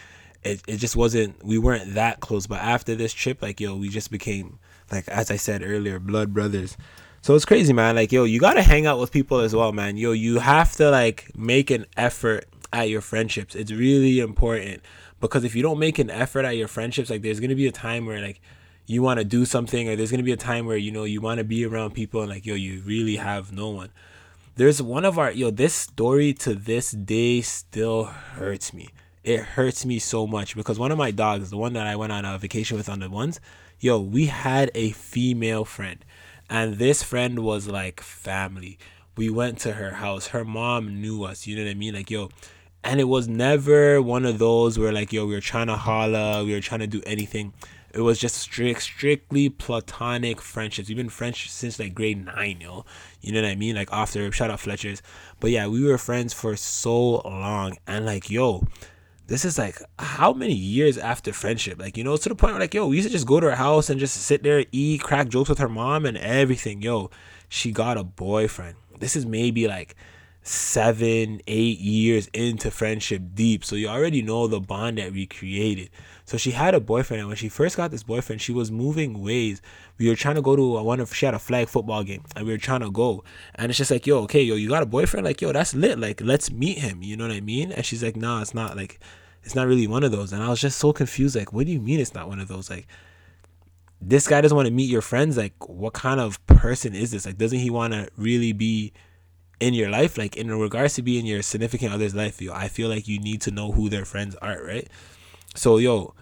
it, 0.42 0.60
it 0.66 0.76
just 0.78 0.96
wasn't 0.96 1.44
we 1.44 1.58
weren't 1.58 1.94
that 1.94 2.20
close 2.20 2.46
but 2.46 2.60
after 2.60 2.94
this 2.94 3.12
trip 3.12 3.40
like 3.42 3.60
yo 3.60 3.76
we 3.76 3.88
just 3.88 4.10
became 4.10 4.58
like 4.90 5.06
as 5.08 5.30
i 5.30 5.36
said 5.36 5.62
earlier 5.62 5.98
blood 5.98 6.34
brothers 6.34 6.76
so 7.22 7.36
it's 7.36 7.44
crazy, 7.44 7.72
man. 7.72 7.94
Like, 7.94 8.10
yo, 8.10 8.24
you 8.24 8.40
gotta 8.40 8.62
hang 8.62 8.84
out 8.84 8.98
with 8.98 9.12
people 9.12 9.38
as 9.38 9.54
well, 9.54 9.70
man. 9.70 9.96
Yo, 9.96 10.10
you 10.10 10.40
have 10.40 10.72
to 10.72 10.90
like 10.90 11.30
make 11.36 11.70
an 11.70 11.86
effort 11.96 12.48
at 12.72 12.88
your 12.88 13.00
friendships. 13.00 13.54
It's 13.54 13.70
really 13.70 14.18
important 14.18 14.82
because 15.20 15.44
if 15.44 15.54
you 15.54 15.62
don't 15.62 15.78
make 15.78 16.00
an 16.00 16.10
effort 16.10 16.44
at 16.44 16.56
your 16.56 16.66
friendships, 16.66 17.10
like, 17.10 17.22
there's 17.22 17.38
gonna 17.38 17.54
be 17.54 17.68
a 17.68 17.72
time 17.72 18.06
where 18.06 18.20
like 18.20 18.40
you 18.86 19.02
want 19.02 19.18
to 19.18 19.24
do 19.24 19.44
something, 19.44 19.88
or 19.88 19.94
there's 19.94 20.10
gonna 20.10 20.24
be 20.24 20.32
a 20.32 20.36
time 20.36 20.66
where 20.66 20.76
you 20.76 20.90
know 20.90 21.04
you 21.04 21.20
want 21.20 21.38
to 21.38 21.44
be 21.44 21.64
around 21.64 21.94
people, 21.94 22.22
and 22.22 22.30
like, 22.30 22.44
yo, 22.44 22.56
you 22.56 22.82
really 22.84 23.14
have 23.16 23.52
no 23.52 23.70
one. 23.70 23.90
There's 24.54 24.82
one 24.82 25.06
of 25.06 25.18
our 25.18 25.32
yo. 25.32 25.50
This 25.50 25.72
story 25.72 26.34
to 26.34 26.54
this 26.54 26.90
day 26.90 27.40
still 27.40 28.04
hurts 28.04 28.74
me. 28.74 28.90
It 29.24 29.40
hurts 29.40 29.86
me 29.86 29.98
so 29.98 30.26
much 30.26 30.54
because 30.54 30.78
one 30.78 30.92
of 30.92 30.98
my 30.98 31.10
dogs, 31.10 31.48
the 31.48 31.56
one 31.56 31.72
that 31.72 31.86
I 31.86 31.96
went 31.96 32.12
on 32.12 32.26
a 32.26 32.36
vacation 32.36 32.76
with 32.76 32.88
on 32.88 33.00
the 33.00 33.08
ones, 33.08 33.40
yo, 33.80 33.98
we 33.98 34.26
had 34.26 34.70
a 34.74 34.90
female 34.90 35.64
friend 35.64 36.04
and 36.50 36.74
this 36.74 37.02
friend 37.02 37.38
was 37.38 37.66
like 37.66 38.02
family. 38.02 38.78
We 39.16 39.30
went 39.30 39.56
to 39.60 39.72
her 39.72 39.92
house. 39.92 40.28
Her 40.28 40.44
mom 40.44 41.00
knew 41.00 41.24
us. 41.24 41.46
You 41.46 41.56
know 41.56 41.64
what 41.64 41.70
I 41.70 41.74
mean? 41.74 41.94
Like, 41.94 42.10
yo, 42.10 42.28
and 42.84 43.00
it 43.00 43.04
was 43.04 43.28
never 43.28 44.02
one 44.02 44.26
of 44.26 44.38
those 44.38 44.78
where 44.78 44.92
like, 44.92 45.14
yo, 45.14 45.24
we 45.24 45.32
were 45.32 45.40
trying 45.40 45.68
to 45.68 45.76
holla, 45.76 46.44
we 46.44 46.52
were 46.52 46.60
trying 46.60 46.80
to 46.80 46.86
do 46.86 47.02
anything. 47.06 47.54
It 47.94 48.00
was 48.00 48.18
just 48.18 48.36
strict, 48.36 48.82
strictly 48.82 49.48
platonic 49.48 50.40
friendships. 50.40 50.88
We've 50.88 50.96
been 50.96 51.08
friends 51.08 51.38
since 51.38 51.78
like 51.78 51.94
grade 51.94 52.24
nine, 52.24 52.60
yo. 52.60 52.84
You 53.20 53.32
know 53.32 53.42
what 53.42 53.50
I 53.50 53.54
mean? 53.54 53.76
Like 53.76 53.90
after 53.92 54.30
shout 54.32 54.50
out 54.50 54.60
Fletcher's. 54.60 55.02
But 55.40 55.50
yeah, 55.50 55.66
we 55.66 55.84
were 55.84 55.98
friends 55.98 56.32
for 56.32 56.56
so 56.56 57.18
long. 57.18 57.76
And 57.86 58.06
like, 58.06 58.30
yo, 58.30 58.66
this 59.26 59.44
is 59.44 59.58
like 59.58 59.78
how 59.98 60.32
many 60.32 60.54
years 60.54 60.96
after 60.96 61.32
friendship? 61.32 61.78
Like, 61.78 61.96
you 61.96 62.04
know, 62.04 62.16
to 62.16 62.28
the 62.28 62.34
point 62.34 62.54
where 62.54 62.60
like, 62.60 62.74
yo, 62.74 62.88
we 62.88 62.96
used 62.96 63.08
to 63.08 63.12
just 63.12 63.26
go 63.26 63.40
to 63.40 63.50
her 63.50 63.56
house 63.56 63.90
and 63.90 64.00
just 64.00 64.16
sit 64.16 64.42
there, 64.42 64.64
eat, 64.72 65.02
crack 65.02 65.28
jokes 65.28 65.50
with 65.50 65.58
her 65.58 65.68
mom 65.68 66.06
and 66.06 66.16
everything. 66.16 66.82
Yo, 66.82 67.10
she 67.48 67.72
got 67.72 67.98
a 67.98 68.04
boyfriend. 68.04 68.76
This 68.98 69.16
is 69.16 69.26
maybe 69.26 69.68
like 69.68 69.96
seven, 70.42 71.40
eight 71.46 71.78
years 71.78 72.28
into 72.32 72.70
friendship 72.70 73.22
deep. 73.34 73.64
So 73.64 73.76
you 73.76 73.88
already 73.88 74.22
know 74.22 74.46
the 74.46 74.60
bond 74.60 74.98
that 74.98 75.12
we 75.12 75.26
created. 75.26 75.90
So 76.24 76.36
she 76.36 76.52
had 76.52 76.74
a 76.74 76.80
boyfriend, 76.80 77.20
and 77.20 77.28
when 77.28 77.36
she 77.36 77.48
first 77.48 77.76
got 77.76 77.90
this 77.90 78.02
boyfriend, 78.02 78.40
she 78.40 78.52
was 78.52 78.70
moving 78.70 79.22
ways. 79.22 79.60
We 79.98 80.08
were 80.08 80.16
trying 80.16 80.36
to 80.36 80.42
go 80.42 80.56
to 80.56 80.82
one 80.82 81.00
of 81.00 81.14
she 81.14 81.26
had 81.26 81.34
a 81.34 81.38
flag 81.38 81.68
football 81.68 82.02
game, 82.02 82.24
and 82.34 82.46
we 82.46 82.52
were 82.52 82.58
trying 82.58 82.80
to 82.80 82.90
go. 82.90 83.24
And 83.54 83.70
it's 83.70 83.78
just 83.78 83.90
like, 83.90 84.06
yo, 84.06 84.20
okay, 84.22 84.42
yo, 84.42 84.54
you 84.54 84.68
got 84.68 84.82
a 84.82 84.86
boyfriend? 84.86 85.24
Like, 85.26 85.40
yo, 85.40 85.52
that's 85.52 85.74
lit. 85.74 85.98
Like, 85.98 86.20
let's 86.20 86.50
meet 86.50 86.78
him. 86.78 87.02
You 87.02 87.16
know 87.16 87.26
what 87.26 87.36
I 87.36 87.40
mean? 87.40 87.72
And 87.72 87.84
she's 87.84 88.02
like, 88.02 88.16
nah, 88.16 88.40
it's 88.40 88.54
not. 88.54 88.76
Like, 88.76 89.00
it's 89.44 89.54
not 89.54 89.66
really 89.66 89.86
one 89.86 90.04
of 90.04 90.12
those. 90.12 90.32
And 90.32 90.42
I 90.42 90.48
was 90.48 90.60
just 90.60 90.78
so 90.78 90.92
confused. 90.92 91.36
Like, 91.36 91.52
what 91.52 91.66
do 91.66 91.72
you 91.72 91.80
mean 91.80 92.00
it's 92.00 92.14
not 92.14 92.28
one 92.28 92.40
of 92.40 92.48
those? 92.48 92.70
Like, 92.70 92.86
this 94.00 94.26
guy 94.26 94.40
doesn't 94.40 94.56
want 94.56 94.66
to 94.66 94.74
meet 94.74 94.90
your 94.90 95.02
friends. 95.02 95.36
Like, 95.36 95.54
what 95.68 95.92
kind 95.92 96.20
of 96.20 96.44
person 96.46 96.94
is 96.94 97.10
this? 97.10 97.26
Like, 97.26 97.38
doesn't 97.38 97.58
he 97.58 97.70
want 97.70 97.92
to 97.92 98.08
really 98.16 98.52
be 98.52 98.92
in 99.62 99.74
your 99.74 99.88
life? 99.88 100.18
Like, 100.18 100.36
in 100.36 100.50
regards 100.50 100.94
to 100.94 101.02
being 101.02 101.24
your 101.24 101.42
significant 101.42 101.92
other's 101.92 102.14
life, 102.14 102.42
yo, 102.42 102.52
I 102.52 102.68
feel 102.68 102.88
like 102.88 103.08
you 103.08 103.18
need 103.18 103.40
to 103.42 103.50
know 103.50 103.72
who 103.72 103.88
their 103.88 104.04
friends 104.04 104.34
are, 104.36 104.62
right? 104.62 104.88
So, 105.54 105.78
yo, 105.78 106.14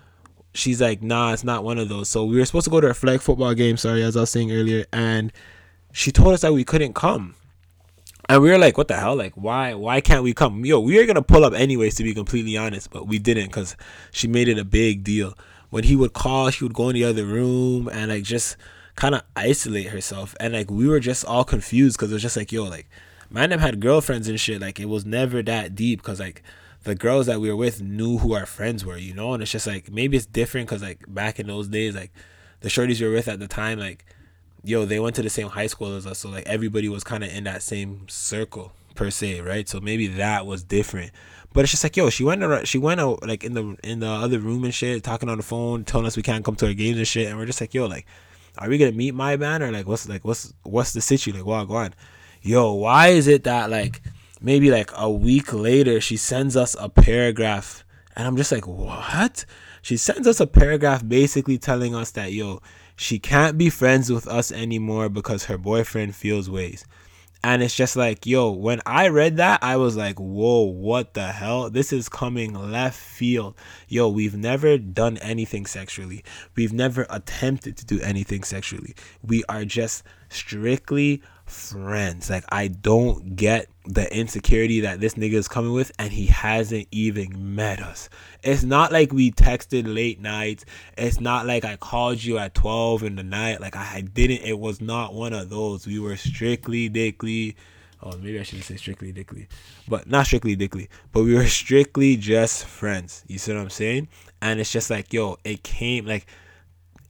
she's 0.55 0.81
like, 0.81 1.03
nah, 1.03 1.33
it's 1.33 1.45
not 1.45 1.65
one 1.65 1.79
of 1.79 1.89
those. 1.89 2.09
So 2.09 2.25
we 2.25 2.39
were 2.39 2.45
supposed 2.45 2.65
to 2.65 2.71
go 2.71 2.81
to 2.81 2.89
a 2.89 2.95
flag 2.95 3.21
football 3.21 3.55
game, 3.55 3.77
sorry, 3.77 4.03
as 4.03 4.17
I 4.17 4.21
was 4.21 4.31
saying 4.31 4.53
earlier, 4.53 4.85
and 4.93 5.33
she 5.93 6.13
told 6.13 6.35
us 6.35 6.43
that 6.43 6.53
we 6.53 6.65
couldn't 6.65 6.95
come. 6.95 7.35
And 8.29 8.43
we 8.43 8.51
were 8.51 8.59
like, 8.59 8.79
what 8.79 8.87
the 8.87 8.97
hell? 8.97 9.17
Like, 9.17 9.33
why 9.35 9.75
why 9.75 10.01
can't 10.01 10.23
we 10.23 10.33
come? 10.35 10.65
Yo, 10.65 10.79
we 10.79 10.97
were 10.97 11.07
gonna 11.07 11.23
pull 11.23 11.45
up 11.45 11.53
anyways, 11.53 11.97
to 11.97 12.05
be 12.05 12.15
completely 12.15 12.57
honest, 12.57 12.91
but 12.91 13.09
we 13.09 13.19
didn't 13.19 13.47
because 13.47 13.77
she 14.13 14.29
made 14.29 14.47
it 14.47 14.59
a 14.59 14.65
big 14.65 15.03
deal. 15.03 15.37
When 15.71 15.85
he 15.85 15.97
would 15.97 16.13
call, 16.13 16.51
she 16.51 16.65
would 16.65 16.75
go 16.75 16.91
in 16.91 16.95
the 16.95 17.05
other 17.05 17.25
room 17.25 17.89
and 17.89 18.11
like 18.11 18.23
just 18.23 18.57
kind 18.95 19.17
of 19.17 19.23
isolate 19.35 19.89
herself. 19.89 20.37
And 20.39 20.53
like 20.53 20.71
we 20.71 20.87
were 20.87 21.01
just 21.01 21.25
all 21.25 21.43
confused 21.43 21.97
because 21.97 22.13
it 22.13 22.15
was 22.15 22.23
just 22.23 22.37
like, 22.37 22.53
yo, 22.53 22.65
like 22.65 22.89
man, 23.31 23.51
them 23.51 23.61
had 23.61 23.81
girlfriends 23.81 24.29
and 24.29 24.39
shit. 24.41 24.61
Like 24.61 24.81
it 24.81 24.89
was 24.89 25.07
never 25.07 25.43
that 25.43 25.75
deep 25.75 26.01
because 26.01 26.21
like 26.21 26.43
the 26.83 26.95
girls 26.95 27.27
that 27.27 27.41
we 27.41 27.49
were 27.49 27.57
with 27.57 27.81
knew 27.83 28.19
who 28.19 28.35
our 28.35 28.47
friends 28.47 28.85
were, 28.85 28.97
you 28.97 29.15
know. 29.15 29.35
And 29.35 29.43
it's 29.43 29.53
just 29.53 29.67
like 29.67 29.91
maybe 29.91 30.17
it's 30.17 30.27
different 30.27 30.69
because 30.69 30.83
like 30.83 31.05
back 31.09 31.39
in 31.39 31.47
those 31.47 31.69
days, 31.69 31.95
like 31.95 32.13
the 32.61 32.69
shorties 32.69 33.01
we 33.01 33.07
were 33.07 33.15
with 33.15 33.29
at 33.29 33.39
the 33.39 33.49
time, 33.49 33.79
like 33.79 34.05
yo, 34.63 34.85
they 34.85 35.01
went 35.01 35.17
to 35.17 35.23
the 35.23 35.31
same 35.31 35.49
high 35.49 35.67
school 35.67 35.97
as 35.97 36.07
us, 36.07 36.19
so 36.19 36.29
like 36.29 36.47
everybody 36.47 36.89
was 36.89 37.05
kind 37.05 37.25
of 37.25 37.31
in 37.31 37.45
that 37.45 37.63
same 37.63 38.07
circle 38.09 38.73
per 38.95 39.11
se, 39.11 39.41
right? 39.41 39.69
So 39.69 39.81
maybe 39.81 40.07
that 40.09 40.47
was 40.47 40.63
different. 40.63 41.13
But 41.53 41.63
it's 41.63 41.73
just 41.73 41.83
like 41.83 41.97
yo, 41.97 42.11
she 42.11 42.25
went 42.25 42.43
around, 42.43 42.69
she 42.69 42.79
went 42.79 43.01
out 43.01 43.27
like 43.27 43.45
in 43.45 43.55
the 43.55 43.77
in 43.83 44.01
the 44.01 44.09
other 44.09 44.39
room 44.39 44.65
and 44.65 44.75
shit, 44.75 45.03
talking 45.03 45.29
on 45.29 45.39
the 45.39 45.43
phone, 45.43 45.85
telling 45.85 46.07
us 46.07 46.17
we 46.17 46.23
can't 46.23 46.45
come 46.45 46.57
to 46.57 46.67
our 46.67 46.75
games 46.75 46.99
and 46.99 47.09
shit, 47.09 47.29
and 47.29 47.39
we're 47.39 47.47
just 47.47 47.61
like 47.61 47.75
yo, 47.75 47.87
like, 47.87 48.07
are 48.59 48.69
we 48.69 48.79
gonna 48.79 48.93
meet 48.93 49.15
my 49.15 49.37
band 49.37 49.63
or 49.63 49.73
like 49.73 49.87
what's 49.87 50.09
like 50.09 50.25
what's 50.25 50.53
what's 50.63 50.93
the 50.93 51.01
situation? 51.01 51.41
Like, 51.41 51.47
wow, 51.47 51.65
go 51.65 51.75
on, 51.75 51.95
yo, 52.43 52.73
why 52.73 53.09
is 53.09 53.27
it 53.27 53.45
that 53.45 53.71
like 53.71 54.03
maybe 54.41 54.71
like 54.71 54.91
a 54.97 55.11
week 55.11 55.53
later 55.53 56.01
she 56.01 56.17
sends 56.17 56.57
us 56.57 56.75
a 56.81 56.89
paragraph 56.89 57.85
and 58.17 58.27
i'm 58.27 58.37
just 58.37 58.53
like 58.53 58.67
what? 58.67 59.45
She 59.83 59.97
sends 59.97 60.27
us 60.27 60.41
a 60.41 60.47
paragraph 60.47 61.07
basically 61.07 61.59
telling 61.59 61.95
us 61.95 62.11
that 62.13 62.33
yo 62.33 62.61
she 62.97 63.19
can't 63.19 63.57
be 63.57 63.71
friends 63.71 64.13
with 64.13 64.29
us 64.29 64.53
anymore 64.53 65.09
because 65.09 65.45
her 65.45 65.57
boyfriend 65.57 66.15
feels 66.15 66.51
ways. 66.51 66.85
And 67.43 67.63
it's 67.63 67.75
just 67.75 67.97
like 67.97 68.27
yo 68.27 68.51
when 68.51 68.83
i 68.85 69.09
read 69.09 69.39
that 69.39 69.63
i 69.63 69.77
was 69.77 69.97
like 69.97 70.21
whoa 70.21 70.63
what 70.63 71.15
the 71.15 71.29
hell? 71.29 71.71
This 71.71 71.93
is 71.93 72.11
coming 72.11 72.53
left 72.53 72.99
field. 72.99 73.55
Yo 73.89 74.09
we've 74.09 74.37
never 74.37 74.77
done 74.77 75.17
anything 75.19 75.65
sexually. 75.65 76.23
We've 76.57 76.75
never 76.75 77.07
attempted 77.09 77.79
to 77.79 77.87
do 77.87 78.01
anything 78.01 78.43
sexually. 78.43 78.95
We 79.23 79.45
are 79.49 79.65
just 79.65 80.03
strictly 80.29 81.23
friends. 81.51 82.31
Like 82.31 82.45
I 82.49 82.69
don't 82.69 83.37
get 83.37 83.67
the 83.85 84.15
insecurity 84.17 84.81
that 84.81 85.01
this 85.01 85.15
nigga 85.15 85.35
is 85.35 85.49
coming 85.49 85.73
with 85.73 85.93
and 85.99 86.13
he 86.13 86.27
hasn't 86.27 86.89
even 86.91 87.55
met 87.55 87.83
us. 87.83 88.09
It's 88.43 88.63
not 88.63 88.93
like 88.93 89.13
we 89.13 89.33
texted 89.33 89.93
late 89.93 90.21
nights. 90.21 90.65
It's 90.97 91.21
not 91.21 91.47
like 91.47 91.65
I 91.65 91.77
called 91.77 92.23
you 92.23 92.39
at 92.39 92.55
12 92.55 93.03
in 93.03 93.17
the 93.17 93.23
night. 93.23 93.61
Like 93.61 93.77
I 93.77 94.03
didn't 94.03 94.43
it 94.43 94.59
was 94.59 94.81
not 94.81 95.15
one 95.15 95.33
of 95.33 95.51
those. 95.51 95.87
We 95.87 95.99
were 95.99 96.17
strictly 96.17 96.89
dickly 96.89 97.57
Oh, 98.03 98.17
maybe 98.17 98.41
I 98.41 98.45
shouldn't 98.45 98.65
say 98.65 98.77
strictly 98.77 99.13
dickly. 99.13 99.47
But 99.87 100.09
not 100.09 100.27
strictly 100.27 100.57
dickly. 100.57 100.89
But 101.13 101.25
we 101.25 101.35
were 101.35 101.47
strictly 101.47 102.17
just 102.17 102.65
friends. 102.65 103.25
You 103.27 103.39
see 103.39 103.53
what 103.53 103.61
I'm 103.61 103.71
saying? 103.71 104.09
And 104.41 104.59
it's 104.59 104.73
just 104.73 104.89
like, 104.89 105.13
yo, 105.13 105.37
it 105.45 105.63
came 105.63 106.07
like 106.07 106.27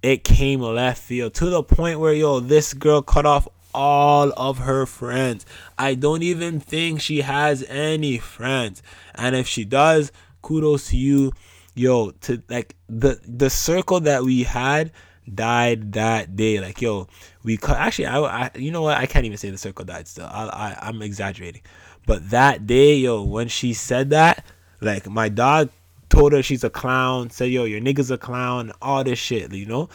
it 0.02 0.24
came 0.24 0.60
left 0.60 1.02
field 1.02 1.34
to 1.34 1.46
the 1.46 1.62
point 1.62 2.00
where 2.00 2.12
yo, 2.12 2.40
this 2.40 2.74
girl 2.74 3.02
cut 3.02 3.26
off 3.26 3.46
all 3.74 4.32
of 4.36 4.58
her 4.58 4.86
friends. 4.86 5.46
I 5.78 5.94
don't 5.94 6.22
even 6.22 6.60
think 6.60 7.00
she 7.00 7.22
has 7.22 7.64
any 7.68 8.18
friends. 8.18 8.82
And 9.14 9.34
if 9.36 9.46
she 9.46 9.64
does, 9.64 10.12
kudos 10.42 10.88
to 10.88 10.96
you. 10.96 11.32
Yo, 11.74 12.10
to 12.10 12.42
like 12.48 12.74
the 12.88 13.20
the 13.26 13.48
circle 13.48 14.00
that 14.00 14.24
we 14.24 14.42
had 14.42 14.90
died 15.32 15.92
that 15.92 16.36
day. 16.36 16.60
Like 16.60 16.82
yo, 16.82 17.06
we. 17.42 17.58
Actually, 17.68 18.06
I, 18.06 18.20
I 18.20 18.50
you 18.56 18.70
know 18.70 18.82
what? 18.82 18.98
I 18.98 19.06
can't 19.06 19.24
even 19.24 19.38
say 19.38 19.50
the 19.50 19.58
circle 19.58 19.84
died. 19.84 20.08
Still, 20.08 20.26
I, 20.26 20.46
I 20.48 20.88
I'm 20.88 21.00
exaggerating. 21.00 21.62
But 22.06 22.30
that 22.30 22.66
day, 22.66 22.96
yo, 22.96 23.22
when 23.22 23.48
she 23.48 23.72
said 23.72 24.10
that, 24.10 24.44
like 24.80 25.08
my 25.08 25.28
dog 25.28 25.70
told 26.08 26.32
her 26.32 26.42
she's 26.42 26.64
a 26.64 26.70
clown. 26.70 27.30
Said 27.30 27.50
yo, 27.50 27.64
your 27.64 27.80
nigga's 27.80 28.10
a 28.10 28.18
clown. 28.18 28.72
All 28.82 29.04
this 29.04 29.18
shit, 29.18 29.52
you 29.52 29.66
know, 29.66 29.88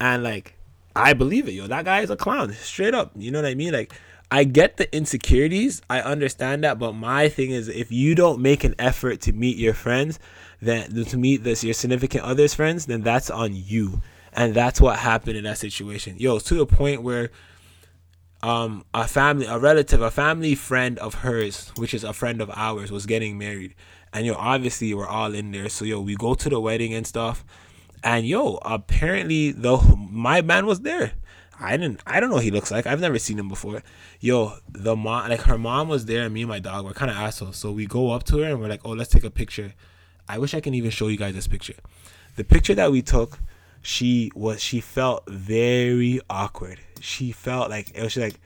and 0.00 0.22
like 0.22 0.56
I 0.94 1.12
believe 1.12 1.48
it, 1.48 1.52
yo. 1.52 1.66
That 1.66 1.84
guy 1.84 2.00
is 2.00 2.10
a 2.10 2.16
clown, 2.16 2.52
straight 2.52 2.94
up. 2.94 3.12
You 3.14 3.30
know 3.30 3.40
what 3.40 3.48
I 3.48 3.54
mean? 3.54 3.72
Like, 3.72 3.92
I 4.30 4.44
get 4.44 4.76
the 4.76 4.94
insecurities. 4.94 5.82
I 5.90 6.00
understand 6.00 6.64
that, 6.64 6.78
but 6.78 6.92
my 6.92 7.28
thing 7.28 7.50
is, 7.50 7.68
if 7.68 7.90
you 7.90 8.14
don't 8.14 8.40
make 8.40 8.64
an 8.64 8.74
effort 8.78 9.20
to 9.22 9.32
meet 9.32 9.56
your 9.56 9.74
friends, 9.74 10.18
then 10.60 11.04
to 11.04 11.16
meet 11.16 11.42
this 11.42 11.64
your 11.64 11.74
significant 11.74 12.24
other's 12.24 12.54
friends, 12.54 12.86
then 12.86 13.02
that's 13.02 13.30
on 13.30 13.52
you. 13.54 14.02
And 14.32 14.54
that's 14.54 14.80
what 14.80 14.98
happened 14.98 15.36
in 15.36 15.44
that 15.44 15.58
situation. 15.58 16.16
Yo, 16.18 16.38
to 16.38 16.54
the 16.54 16.66
point 16.66 17.02
where 17.02 17.30
um 18.42 18.84
a 18.94 19.06
family 19.06 19.44
a 19.46 19.58
relative 19.58 20.00
a 20.00 20.10
family 20.10 20.54
friend 20.54 20.98
of 21.00 21.14
hers 21.14 21.72
which 21.76 21.92
is 21.92 22.02
a 22.04 22.12
friend 22.12 22.40
of 22.40 22.50
ours 22.54 22.90
was 22.90 23.04
getting 23.04 23.36
married 23.36 23.74
and 24.14 24.24
yo 24.24 24.34
obviously 24.34 24.94
we're 24.94 25.06
all 25.06 25.34
in 25.34 25.52
there 25.52 25.68
so 25.68 25.84
yo 25.84 26.00
we 26.00 26.16
go 26.16 26.32
to 26.32 26.48
the 26.48 26.58
wedding 26.58 26.94
and 26.94 27.06
stuff 27.06 27.44
and 28.02 28.26
yo, 28.26 28.56
apparently 28.62 29.52
though 29.52 29.80
my 30.10 30.42
man 30.42 30.66
was 30.66 30.80
there. 30.80 31.12
I 31.58 31.76
didn't 31.76 32.00
I 32.06 32.20
don't 32.20 32.30
know 32.30 32.36
what 32.36 32.44
he 32.44 32.50
looks 32.50 32.70
like. 32.70 32.86
I've 32.86 33.00
never 33.00 33.18
seen 33.18 33.38
him 33.38 33.48
before. 33.48 33.82
Yo, 34.18 34.54
the 34.70 34.96
mom 34.96 35.28
like 35.28 35.42
her 35.42 35.58
mom 35.58 35.88
was 35.88 36.06
there 36.06 36.24
and 36.24 36.32
me 36.32 36.42
and 36.42 36.48
my 36.48 36.58
dog 36.58 36.84
were 36.84 36.94
kinda 36.94 37.12
assholes. 37.12 37.56
So 37.56 37.70
we 37.70 37.86
go 37.86 38.12
up 38.12 38.24
to 38.24 38.38
her 38.38 38.50
and 38.50 38.60
we're 38.60 38.68
like, 38.68 38.80
Oh, 38.84 38.92
let's 38.92 39.10
take 39.10 39.24
a 39.24 39.30
picture. 39.30 39.74
I 40.28 40.38
wish 40.38 40.54
I 40.54 40.60
can 40.60 40.74
even 40.74 40.90
show 40.90 41.08
you 41.08 41.16
guys 41.16 41.34
this 41.34 41.48
picture. 41.48 41.74
The 42.36 42.44
picture 42.44 42.74
that 42.76 42.92
we 42.92 43.02
took, 43.02 43.38
she 43.82 44.30
was 44.34 44.62
she 44.62 44.80
felt 44.80 45.28
very 45.28 46.20
awkward. 46.30 46.80
She 47.00 47.32
felt 47.32 47.68
like 47.68 47.90
it 47.94 48.02
was 48.02 48.16
like 48.16 48.40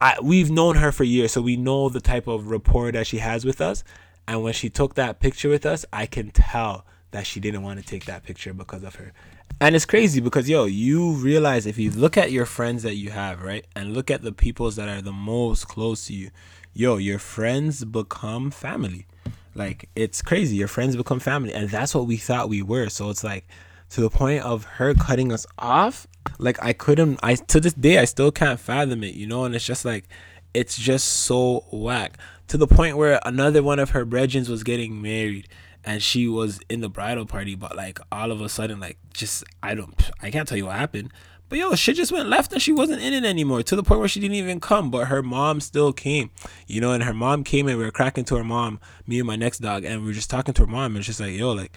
I 0.00 0.16
we've 0.20 0.50
known 0.50 0.76
her 0.76 0.90
for 0.90 1.04
years, 1.04 1.32
so 1.32 1.42
we 1.42 1.56
know 1.56 1.88
the 1.88 2.00
type 2.00 2.26
of 2.26 2.48
rapport 2.48 2.90
that 2.90 3.06
she 3.06 3.18
has 3.18 3.44
with 3.44 3.60
us. 3.60 3.84
And 4.26 4.42
when 4.42 4.52
she 4.52 4.70
took 4.70 4.94
that 4.94 5.20
picture 5.20 5.48
with 5.48 5.66
us, 5.66 5.84
I 5.92 6.06
can 6.06 6.30
tell 6.30 6.84
that 7.12 7.26
she 7.26 7.40
didn't 7.40 7.62
want 7.62 7.80
to 7.80 7.86
take 7.86 8.04
that 8.06 8.24
picture 8.24 8.52
because 8.52 8.82
of 8.82 8.96
her. 8.96 9.12
And 9.60 9.76
it's 9.76 9.86
crazy 9.86 10.20
because 10.20 10.48
yo, 10.48 10.64
you 10.64 11.12
realize 11.12 11.66
if 11.66 11.78
you 11.78 11.90
look 11.90 12.16
at 12.16 12.32
your 12.32 12.46
friends 12.46 12.82
that 12.82 12.96
you 12.96 13.10
have, 13.10 13.42
right? 13.42 13.64
And 13.76 13.94
look 13.94 14.10
at 14.10 14.22
the 14.22 14.32
peoples 14.32 14.76
that 14.76 14.88
are 14.88 15.00
the 15.00 15.12
most 15.12 15.68
close 15.68 16.06
to 16.08 16.14
you, 16.14 16.30
yo, 16.74 16.96
your 16.96 17.18
friends 17.18 17.84
become 17.84 18.50
family. 18.50 19.06
Like 19.54 19.88
it's 19.94 20.20
crazy. 20.20 20.56
Your 20.56 20.68
friends 20.68 20.96
become 20.96 21.20
family. 21.20 21.52
And 21.52 21.70
that's 21.70 21.94
what 21.94 22.06
we 22.06 22.16
thought 22.16 22.48
we 22.48 22.62
were. 22.62 22.88
So 22.88 23.10
it's 23.10 23.22
like 23.22 23.46
to 23.90 24.00
the 24.00 24.10
point 24.10 24.42
of 24.42 24.64
her 24.64 24.94
cutting 24.94 25.32
us 25.32 25.46
off, 25.58 26.06
like 26.38 26.62
I 26.62 26.72
couldn't 26.72 27.20
I 27.22 27.34
to 27.34 27.60
this 27.60 27.74
day 27.74 27.98
I 27.98 28.06
still 28.06 28.32
can't 28.32 28.58
fathom 28.58 29.04
it, 29.04 29.14
you 29.14 29.26
know, 29.26 29.44
and 29.44 29.54
it's 29.54 29.66
just 29.66 29.84
like 29.84 30.08
it's 30.54 30.76
just 30.76 31.06
so 31.06 31.66
whack. 31.70 32.18
To 32.48 32.56
the 32.56 32.66
point 32.66 32.96
where 32.96 33.20
another 33.24 33.62
one 33.62 33.78
of 33.78 33.90
her 33.90 34.04
brethren 34.04 34.44
was 34.48 34.62
getting 34.62 35.00
married 35.00 35.48
and 35.84 36.02
she 36.02 36.28
was 36.28 36.60
in 36.68 36.80
the 36.80 36.88
bridal 36.88 37.26
party, 37.26 37.54
but 37.54 37.76
like 37.76 37.98
all 38.10 38.30
of 38.30 38.40
a 38.40 38.48
sudden, 38.48 38.80
like 38.80 38.98
just 39.12 39.44
I 39.62 39.74
don't 39.74 40.10
I 40.20 40.30
can't 40.30 40.48
tell 40.48 40.58
you 40.58 40.66
what 40.66 40.76
happened. 40.76 41.12
But 41.48 41.58
yo, 41.58 41.74
shit 41.74 41.96
just 41.96 42.12
went 42.12 42.30
left 42.30 42.50
and 42.52 42.62
she 42.62 42.72
wasn't 42.72 43.02
in 43.02 43.12
it 43.12 43.26
anymore 43.26 43.62
to 43.64 43.76
the 43.76 43.82
point 43.82 43.98
where 44.00 44.08
she 44.08 44.20
didn't 44.20 44.36
even 44.36 44.58
come. 44.58 44.90
But 44.90 45.08
her 45.08 45.22
mom 45.22 45.60
still 45.60 45.92
came, 45.92 46.30
you 46.66 46.80
know, 46.80 46.92
and 46.92 47.02
her 47.02 47.12
mom 47.12 47.44
came 47.44 47.68
and 47.68 47.76
we 47.76 47.84
were 47.84 47.90
cracking 47.90 48.24
to 48.24 48.36
her 48.36 48.44
mom, 48.44 48.80
me 49.06 49.18
and 49.18 49.26
my 49.26 49.36
next 49.36 49.58
dog, 49.58 49.84
and 49.84 50.00
we 50.00 50.06
were 50.06 50.12
just 50.14 50.30
talking 50.30 50.54
to 50.54 50.62
her 50.62 50.70
mom 50.70 50.96
and 50.96 51.04
she's 51.04 51.20
like, 51.20 51.34
yo, 51.34 51.52
like 51.52 51.76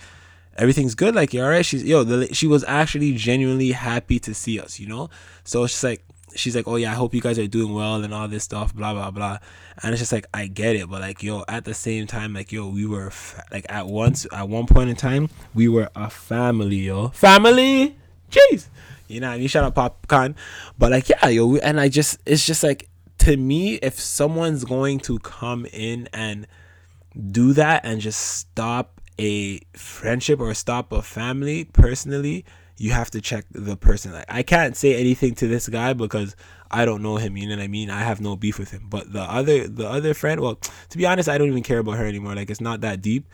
everything's 0.55 0.95
good, 0.95 1.13
like 1.13 1.33
you 1.33 1.43
all 1.43 1.49
right? 1.49 1.65
She's 1.65 1.83
yo, 1.83 2.05
the, 2.05 2.33
she 2.33 2.47
was 2.47 2.63
actually 2.65 3.15
genuinely 3.15 3.71
happy 3.71 4.17
to 4.19 4.33
see 4.33 4.61
us, 4.61 4.79
you 4.79 4.87
know. 4.87 5.09
So 5.43 5.65
it's 5.65 5.73
just 5.73 5.83
like 5.83 6.05
she's 6.35 6.55
like, 6.55 6.67
oh 6.67 6.75
yeah, 6.75 6.91
I 6.91 6.95
hope 6.95 7.13
you 7.13 7.21
guys 7.21 7.39
are 7.39 7.47
doing 7.47 7.73
well 7.73 8.03
and 8.03 8.13
all 8.13 8.27
this 8.27 8.43
stuff, 8.43 8.75
blah 8.75 8.93
blah 8.93 9.11
blah. 9.11 9.39
And 9.81 9.93
it's 9.93 10.01
just 10.01 10.11
like 10.11 10.25
I 10.33 10.47
get 10.47 10.75
it, 10.75 10.89
but 10.89 11.01
like 11.01 11.23
yo, 11.23 11.43
at 11.47 11.65
the 11.65 11.73
same 11.73 12.07
time, 12.07 12.33
like 12.33 12.51
yo, 12.51 12.67
we 12.67 12.85
were 12.85 13.09
fa- 13.09 13.43
like 13.51 13.65
at 13.69 13.87
once 13.87 14.27
at 14.31 14.47
one 14.47 14.65
point 14.65 14.89
in 14.89 14.95
time, 14.95 15.29
we 15.53 15.67
were 15.67 15.89
a 15.95 16.09
family, 16.09 16.77
yo, 16.77 17.09
family. 17.09 17.97
Jeez, 18.31 18.67
you 19.07 19.19
know, 19.19 19.29
I 19.29 19.37
mean, 19.37 19.47
shout 19.47 19.63
out 19.63 19.75
Popcorn, 19.75 20.35
but 20.77 20.91
like 20.91 21.09
yeah, 21.09 21.27
yo, 21.27 21.55
and 21.57 21.79
I 21.79 21.89
just 21.89 22.19
it's 22.25 22.45
just 22.45 22.63
like 22.63 22.89
to 23.19 23.37
me, 23.37 23.75
if 23.75 23.99
someone's 23.99 24.63
going 24.65 24.99
to 24.99 25.19
come 25.19 25.65
in 25.67 26.09
and 26.13 26.47
do 27.31 27.53
that 27.53 27.85
and 27.85 28.01
just 28.01 28.19
stop 28.19 29.01
a 29.19 29.59
friendship 29.73 30.39
or 30.39 30.53
stop 30.53 30.91
a 30.91 31.01
family, 31.01 31.63
personally, 31.63 32.45
you 32.77 32.91
have 32.91 33.09
to 33.11 33.21
check 33.21 33.45
the 33.51 33.77
person. 33.77 34.11
Like 34.11 34.25
I 34.27 34.43
can't 34.43 34.75
say 34.75 34.95
anything 34.95 35.35
to 35.35 35.47
this 35.47 35.69
guy 35.69 35.93
because 35.93 36.35
I 36.69 36.85
don't 36.85 37.01
know 37.01 37.17
him. 37.17 37.37
You 37.37 37.47
know 37.47 37.55
what 37.55 37.63
I 37.63 37.67
mean? 37.67 37.89
I 37.89 38.01
have 38.01 38.19
no 38.19 38.35
beef 38.35 38.59
with 38.59 38.71
him. 38.71 38.87
But 38.89 39.13
the 39.13 39.21
other 39.21 39.67
the 39.67 39.87
other 39.87 40.13
friend, 40.13 40.41
well, 40.41 40.55
to 40.89 40.97
be 40.97 41.05
honest, 41.05 41.29
I 41.29 41.37
don't 41.37 41.47
even 41.47 41.63
care 41.63 41.79
about 41.79 41.97
her 41.97 42.05
anymore. 42.05 42.35
Like 42.35 42.49
it's 42.49 42.61
not 42.61 42.81
that 42.81 43.01
deep. 43.01 43.27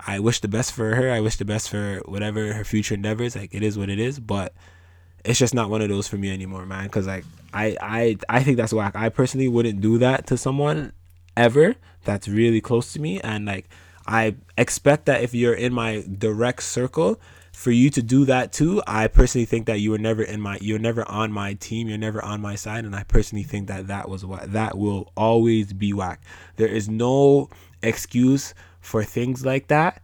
I 0.00 0.18
wish 0.18 0.40
the 0.40 0.48
best 0.48 0.72
for 0.72 0.94
her. 0.94 1.10
I 1.10 1.20
wish 1.20 1.36
the 1.36 1.44
best 1.44 1.70
for 1.70 2.02
whatever 2.06 2.52
her 2.52 2.64
future 2.64 2.94
endeavors. 2.94 3.36
Like 3.36 3.54
it 3.54 3.62
is 3.62 3.78
what 3.78 3.88
it 3.88 3.98
is. 3.98 4.18
But 4.18 4.52
it's 5.24 5.38
just 5.38 5.54
not 5.54 5.70
one 5.70 5.82
of 5.82 5.88
those 5.88 6.08
for 6.08 6.16
me 6.16 6.32
anymore, 6.32 6.66
man. 6.66 6.84
Because 6.84 7.06
like 7.06 7.24
I 7.52 7.76
I 7.80 8.18
I 8.28 8.42
think 8.42 8.56
that's 8.56 8.72
whack. 8.72 8.96
I 8.96 9.08
personally 9.10 9.48
wouldn't 9.48 9.80
do 9.80 9.98
that 9.98 10.26
to 10.28 10.36
someone 10.36 10.92
ever 11.36 11.76
that's 12.04 12.26
really 12.26 12.60
close 12.60 12.92
to 12.94 13.00
me, 13.00 13.20
and 13.20 13.46
like 13.46 13.68
I 14.08 14.36
expect 14.56 15.04
that 15.06 15.22
if 15.22 15.34
you're 15.34 15.54
in 15.54 15.74
my 15.74 16.02
direct 16.18 16.62
circle, 16.62 17.20
for 17.58 17.72
you 17.72 17.90
to 17.90 18.02
do 18.02 18.24
that 18.24 18.52
too, 18.52 18.80
I 18.86 19.08
personally 19.08 19.44
think 19.44 19.66
that 19.66 19.80
you 19.80 19.90
were 19.90 19.98
never 19.98 20.22
in 20.22 20.40
my 20.40 20.58
you're 20.60 20.78
never 20.78 21.06
on 21.08 21.32
my 21.32 21.54
team, 21.54 21.88
you're 21.88 21.98
never 21.98 22.24
on 22.24 22.40
my 22.40 22.54
side 22.54 22.84
and 22.84 22.94
I 22.94 23.02
personally 23.02 23.42
think 23.42 23.66
that 23.66 23.88
that 23.88 24.08
was 24.08 24.24
what 24.24 24.52
that 24.52 24.78
will 24.78 25.12
always 25.16 25.72
be 25.72 25.92
whack. 25.92 26.22
There 26.54 26.68
is 26.68 26.88
no 26.88 27.50
excuse 27.82 28.54
for 28.80 29.02
things 29.02 29.44
like 29.44 29.66
that. 29.66 30.00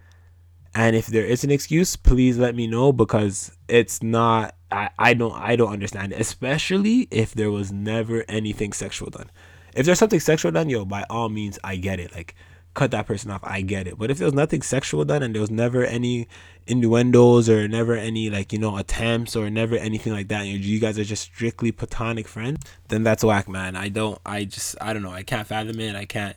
And 0.75 0.97
if 0.97 1.07
there 1.07 1.25
is 1.25 1.45
an 1.45 1.53
excuse, 1.53 1.95
please 1.95 2.39
let 2.39 2.57
me 2.57 2.67
know 2.67 2.93
because 2.93 3.53
it's 3.69 4.03
not 4.03 4.57
I, 4.73 4.91
I 4.99 5.15
don't 5.15 5.35
I 5.41 5.55
don't 5.55 5.73
understand 5.73 6.13
especially 6.13 7.07
if 7.13 7.35
there 7.35 7.53
was 7.53 7.71
never 7.71 8.25
anything 8.29 8.73
sexual 8.73 9.11
done. 9.11 9.31
If 9.77 9.87
there's 9.87 10.01
something 10.01 10.19
sexual 10.19 10.51
done, 10.51 10.69
yo, 10.71 10.85
by 10.85 11.05
all 11.09 11.29
means 11.29 11.61
I 11.63 11.77
get 11.77 12.01
it. 12.01 12.13
Like 12.13 12.35
cut 12.75 12.91
that 12.91 13.07
person 13.07 13.31
off. 13.31 13.41
I 13.43 13.63
get 13.63 13.87
it. 13.87 13.99
But 13.99 14.11
if 14.11 14.19
there 14.19 14.27
was 14.27 14.35
nothing 14.35 14.63
sexual 14.63 15.05
done 15.05 15.23
and 15.23 15.35
there 15.35 15.41
was 15.41 15.51
never 15.51 15.85
any 15.85 16.29
innuendos 16.67 17.49
or 17.49 17.69
never 17.69 17.95
any 17.95 18.31
like 18.31 18.53
you 18.53 18.59
know 18.59 18.77
attempts 18.77 19.37
or 19.37 19.49
never 19.49 19.77
anything 19.77 20.13
like 20.13 20.29
that, 20.29 20.47
you, 20.47 20.59
you 20.59 20.81
guys 20.81 20.99
are 20.99 21.05
just 21.05 21.23
strictly 21.23 21.73
platonic 21.73 22.29
friends, 22.29 22.61
then 22.89 23.03
that's 23.03 23.25
whack, 23.25 23.49
man. 23.49 23.77
I 23.77 23.89
don't. 23.89 24.19
I 24.27 24.45
just 24.45 24.77
I 24.81 24.93
don't 24.93 25.03
know. 25.03 25.13
I 25.13 25.23
can't 25.23 25.47
fathom 25.47 25.81
it. 25.81 25.97
I 25.97 26.05
can't 26.05 26.37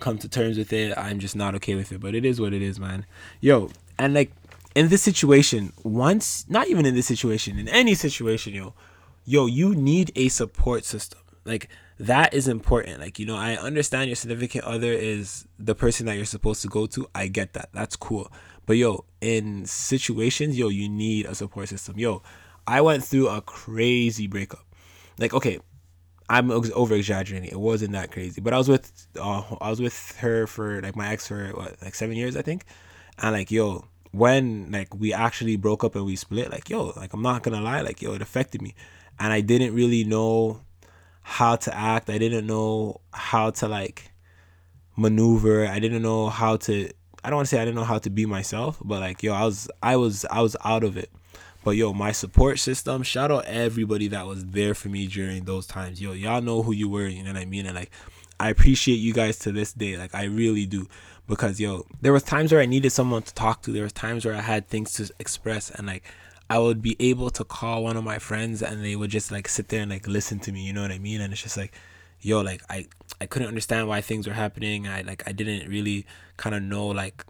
come 0.00 0.18
to 0.18 0.28
terms 0.28 0.58
with 0.58 0.72
it. 0.72 0.96
I'm 0.96 1.18
just 1.18 1.36
not 1.36 1.54
okay 1.56 1.74
with 1.74 1.92
it. 1.92 2.00
But 2.00 2.14
it 2.14 2.24
is 2.24 2.40
what 2.40 2.52
it 2.52 2.62
is, 2.62 2.80
man. 2.80 3.06
Yo, 3.40 3.70
and 3.98 4.14
like 4.14 4.32
in 4.74 4.88
this 4.88 5.02
situation, 5.02 5.72
once 5.82 6.46
not 6.48 6.68
even 6.68 6.86
in 6.86 6.94
this 6.94 7.06
situation, 7.06 7.58
in 7.58 7.68
any 7.68 7.94
situation, 7.94 8.54
yo, 8.54 8.74
yo, 9.24 9.46
you 9.46 9.74
need 9.74 10.12
a 10.16 10.28
support 10.28 10.84
system. 10.84 11.20
Like 11.44 11.68
that 11.98 12.34
is 12.34 12.48
important. 12.48 13.00
Like, 13.00 13.18
you 13.18 13.26
know, 13.26 13.36
I 13.36 13.56
understand 13.56 14.08
your 14.08 14.16
significant 14.16 14.64
other 14.64 14.92
is 14.92 15.46
the 15.58 15.74
person 15.74 16.06
that 16.06 16.16
you're 16.16 16.24
supposed 16.24 16.62
to 16.62 16.68
go 16.68 16.86
to. 16.86 17.08
I 17.14 17.28
get 17.28 17.52
that. 17.52 17.68
That's 17.72 17.96
cool. 17.96 18.30
But 18.66 18.76
yo, 18.76 19.04
in 19.20 19.66
situations, 19.66 20.58
yo, 20.58 20.68
you 20.68 20.88
need 20.88 21.26
a 21.26 21.34
support 21.34 21.68
system. 21.68 21.98
Yo, 21.98 22.22
I 22.66 22.80
went 22.80 23.04
through 23.04 23.28
a 23.28 23.40
crazy 23.42 24.26
breakup. 24.26 24.64
Like, 25.18 25.34
okay, 25.34 25.60
I'm 26.28 26.50
over 26.50 26.94
exaggerating. 26.94 27.48
It 27.50 27.60
wasn't 27.60 27.92
that 27.92 28.10
crazy, 28.10 28.40
but 28.40 28.54
I 28.54 28.58
was 28.58 28.68
with 28.68 29.06
uh, 29.20 29.42
I 29.60 29.68
was 29.68 29.80
with 29.80 30.16
her 30.18 30.46
for 30.46 30.80
like 30.80 30.96
my 30.96 31.12
ex 31.12 31.28
for 31.28 31.48
what 31.48 31.80
like 31.82 31.94
seven 31.94 32.16
years, 32.16 32.36
I 32.36 32.42
think. 32.42 32.64
And 33.18 33.32
like, 33.32 33.50
yo, 33.50 33.84
when 34.10 34.72
like 34.72 34.94
we 34.94 35.12
actually 35.12 35.56
broke 35.56 35.84
up 35.84 35.94
and 35.94 36.04
we 36.04 36.16
split, 36.16 36.50
like, 36.50 36.70
yo, 36.70 36.92
like 36.96 37.12
I'm 37.12 37.22
not 37.22 37.42
gonna 37.42 37.60
lie, 37.60 37.82
like, 37.82 38.00
yo, 38.00 38.14
it 38.14 38.22
affected 38.22 38.62
me, 38.62 38.74
and 39.20 39.32
I 39.32 39.42
didn't 39.42 39.74
really 39.74 40.02
know 40.04 40.63
how 41.24 41.56
to 41.56 41.74
act. 41.74 42.10
I 42.10 42.18
didn't 42.18 42.46
know 42.46 43.00
how 43.12 43.50
to 43.50 43.66
like 43.66 44.12
maneuver. 44.96 45.66
I 45.66 45.80
didn't 45.80 46.02
know 46.02 46.28
how 46.28 46.56
to 46.58 46.90
I 47.24 47.30
don't 47.30 47.38
want 47.38 47.48
to 47.48 47.56
say 47.56 47.60
I 47.60 47.64
didn't 47.64 47.76
know 47.76 47.84
how 47.84 47.98
to 47.98 48.10
be 48.10 48.26
myself, 48.26 48.78
but 48.84 49.00
like 49.00 49.22
yo, 49.22 49.32
I 49.32 49.44
was 49.44 49.68
I 49.82 49.96
was 49.96 50.26
I 50.30 50.42
was 50.42 50.56
out 50.64 50.84
of 50.84 50.96
it. 50.96 51.10
But 51.64 51.72
yo, 51.72 51.94
my 51.94 52.12
support 52.12 52.58
system, 52.58 53.02
shout 53.02 53.30
out 53.30 53.46
everybody 53.46 54.08
that 54.08 54.26
was 54.26 54.44
there 54.44 54.74
for 54.74 54.90
me 54.90 55.06
during 55.06 55.44
those 55.44 55.66
times. 55.66 56.00
Yo, 56.00 56.12
y'all 56.12 56.42
know 56.42 56.62
who 56.62 56.72
you 56.72 56.90
were, 56.90 57.06
you 57.06 57.22
know 57.22 57.32
what 57.32 57.40
I 57.40 57.46
mean? 57.46 57.64
And 57.64 57.74
like 57.74 57.90
I 58.38 58.50
appreciate 58.50 58.96
you 58.96 59.14
guys 59.14 59.38
to 59.40 59.52
this 59.52 59.72
day. 59.72 59.96
Like 59.96 60.14
I 60.14 60.24
really 60.24 60.66
do. 60.66 60.86
Because 61.26 61.58
yo, 61.58 61.86
there 62.02 62.12
was 62.12 62.22
times 62.22 62.52
where 62.52 62.60
I 62.60 62.66
needed 62.66 62.90
someone 62.90 63.22
to 63.22 63.32
talk 63.32 63.62
to. 63.62 63.72
There 63.72 63.84
was 63.84 63.94
times 63.94 64.26
where 64.26 64.34
I 64.34 64.42
had 64.42 64.68
things 64.68 64.92
to 64.94 65.10
express 65.18 65.70
and 65.70 65.86
like 65.86 66.04
I 66.50 66.58
would 66.58 66.82
be 66.82 66.96
able 67.00 67.30
to 67.30 67.44
call 67.44 67.84
one 67.84 67.96
of 67.96 68.04
my 68.04 68.18
friends 68.18 68.62
and 68.62 68.84
they 68.84 68.96
would 68.96 69.10
just 69.10 69.32
like 69.32 69.48
sit 69.48 69.68
there 69.68 69.80
and 69.80 69.90
like 69.90 70.06
listen 70.06 70.38
to 70.40 70.52
me, 70.52 70.62
you 70.62 70.72
know 70.72 70.82
what 70.82 70.92
I 70.92 70.98
mean? 70.98 71.20
And 71.20 71.32
it's 71.32 71.42
just 71.42 71.56
like, 71.56 71.74
yo, 72.20 72.40
like 72.42 72.62
I 72.68 72.86
I 73.20 73.26
couldn't 73.26 73.48
understand 73.48 73.88
why 73.88 74.00
things 74.00 74.26
were 74.26 74.34
happening. 74.34 74.86
I 74.86 75.02
like 75.02 75.22
I 75.26 75.32
didn't 75.32 75.68
really 75.68 76.06
kind 76.36 76.54
of 76.54 76.62
know 76.62 76.86
like 76.88 77.24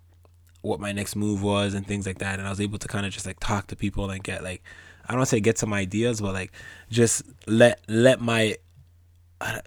what 0.62 0.81
my 0.81 0.92
next 0.92 1.14
move 1.14 1.42
was 1.42 1.74
and 1.74 1.87
things 1.87 2.07
like 2.07 2.18
that. 2.18 2.38
And 2.38 2.46
I 2.46 2.50
was 2.50 2.61
able 2.61 2.79
to 2.79 2.88
kind 2.88 3.07
of 3.07 3.12
just 3.12 3.27
like 3.27 3.38
talk 3.38 3.68
to 3.68 3.77
people 3.77 4.11
and 4.11 4.22
get 4.22 4.42
like 4.42 4.62
I 5.05 5.12
don't 5.12 5.18
want 5.18 5.29
to 5.29 5.37
say 5.37 5.40
get 5.40 5.59
some 5.59 5.72
ideas, 5.72 6.20
but 6.20 6.33
like 6.33 6.53
just 6.90 7.22
let 7.46 7.81
let 7.87 8.20
my 8.20 8.57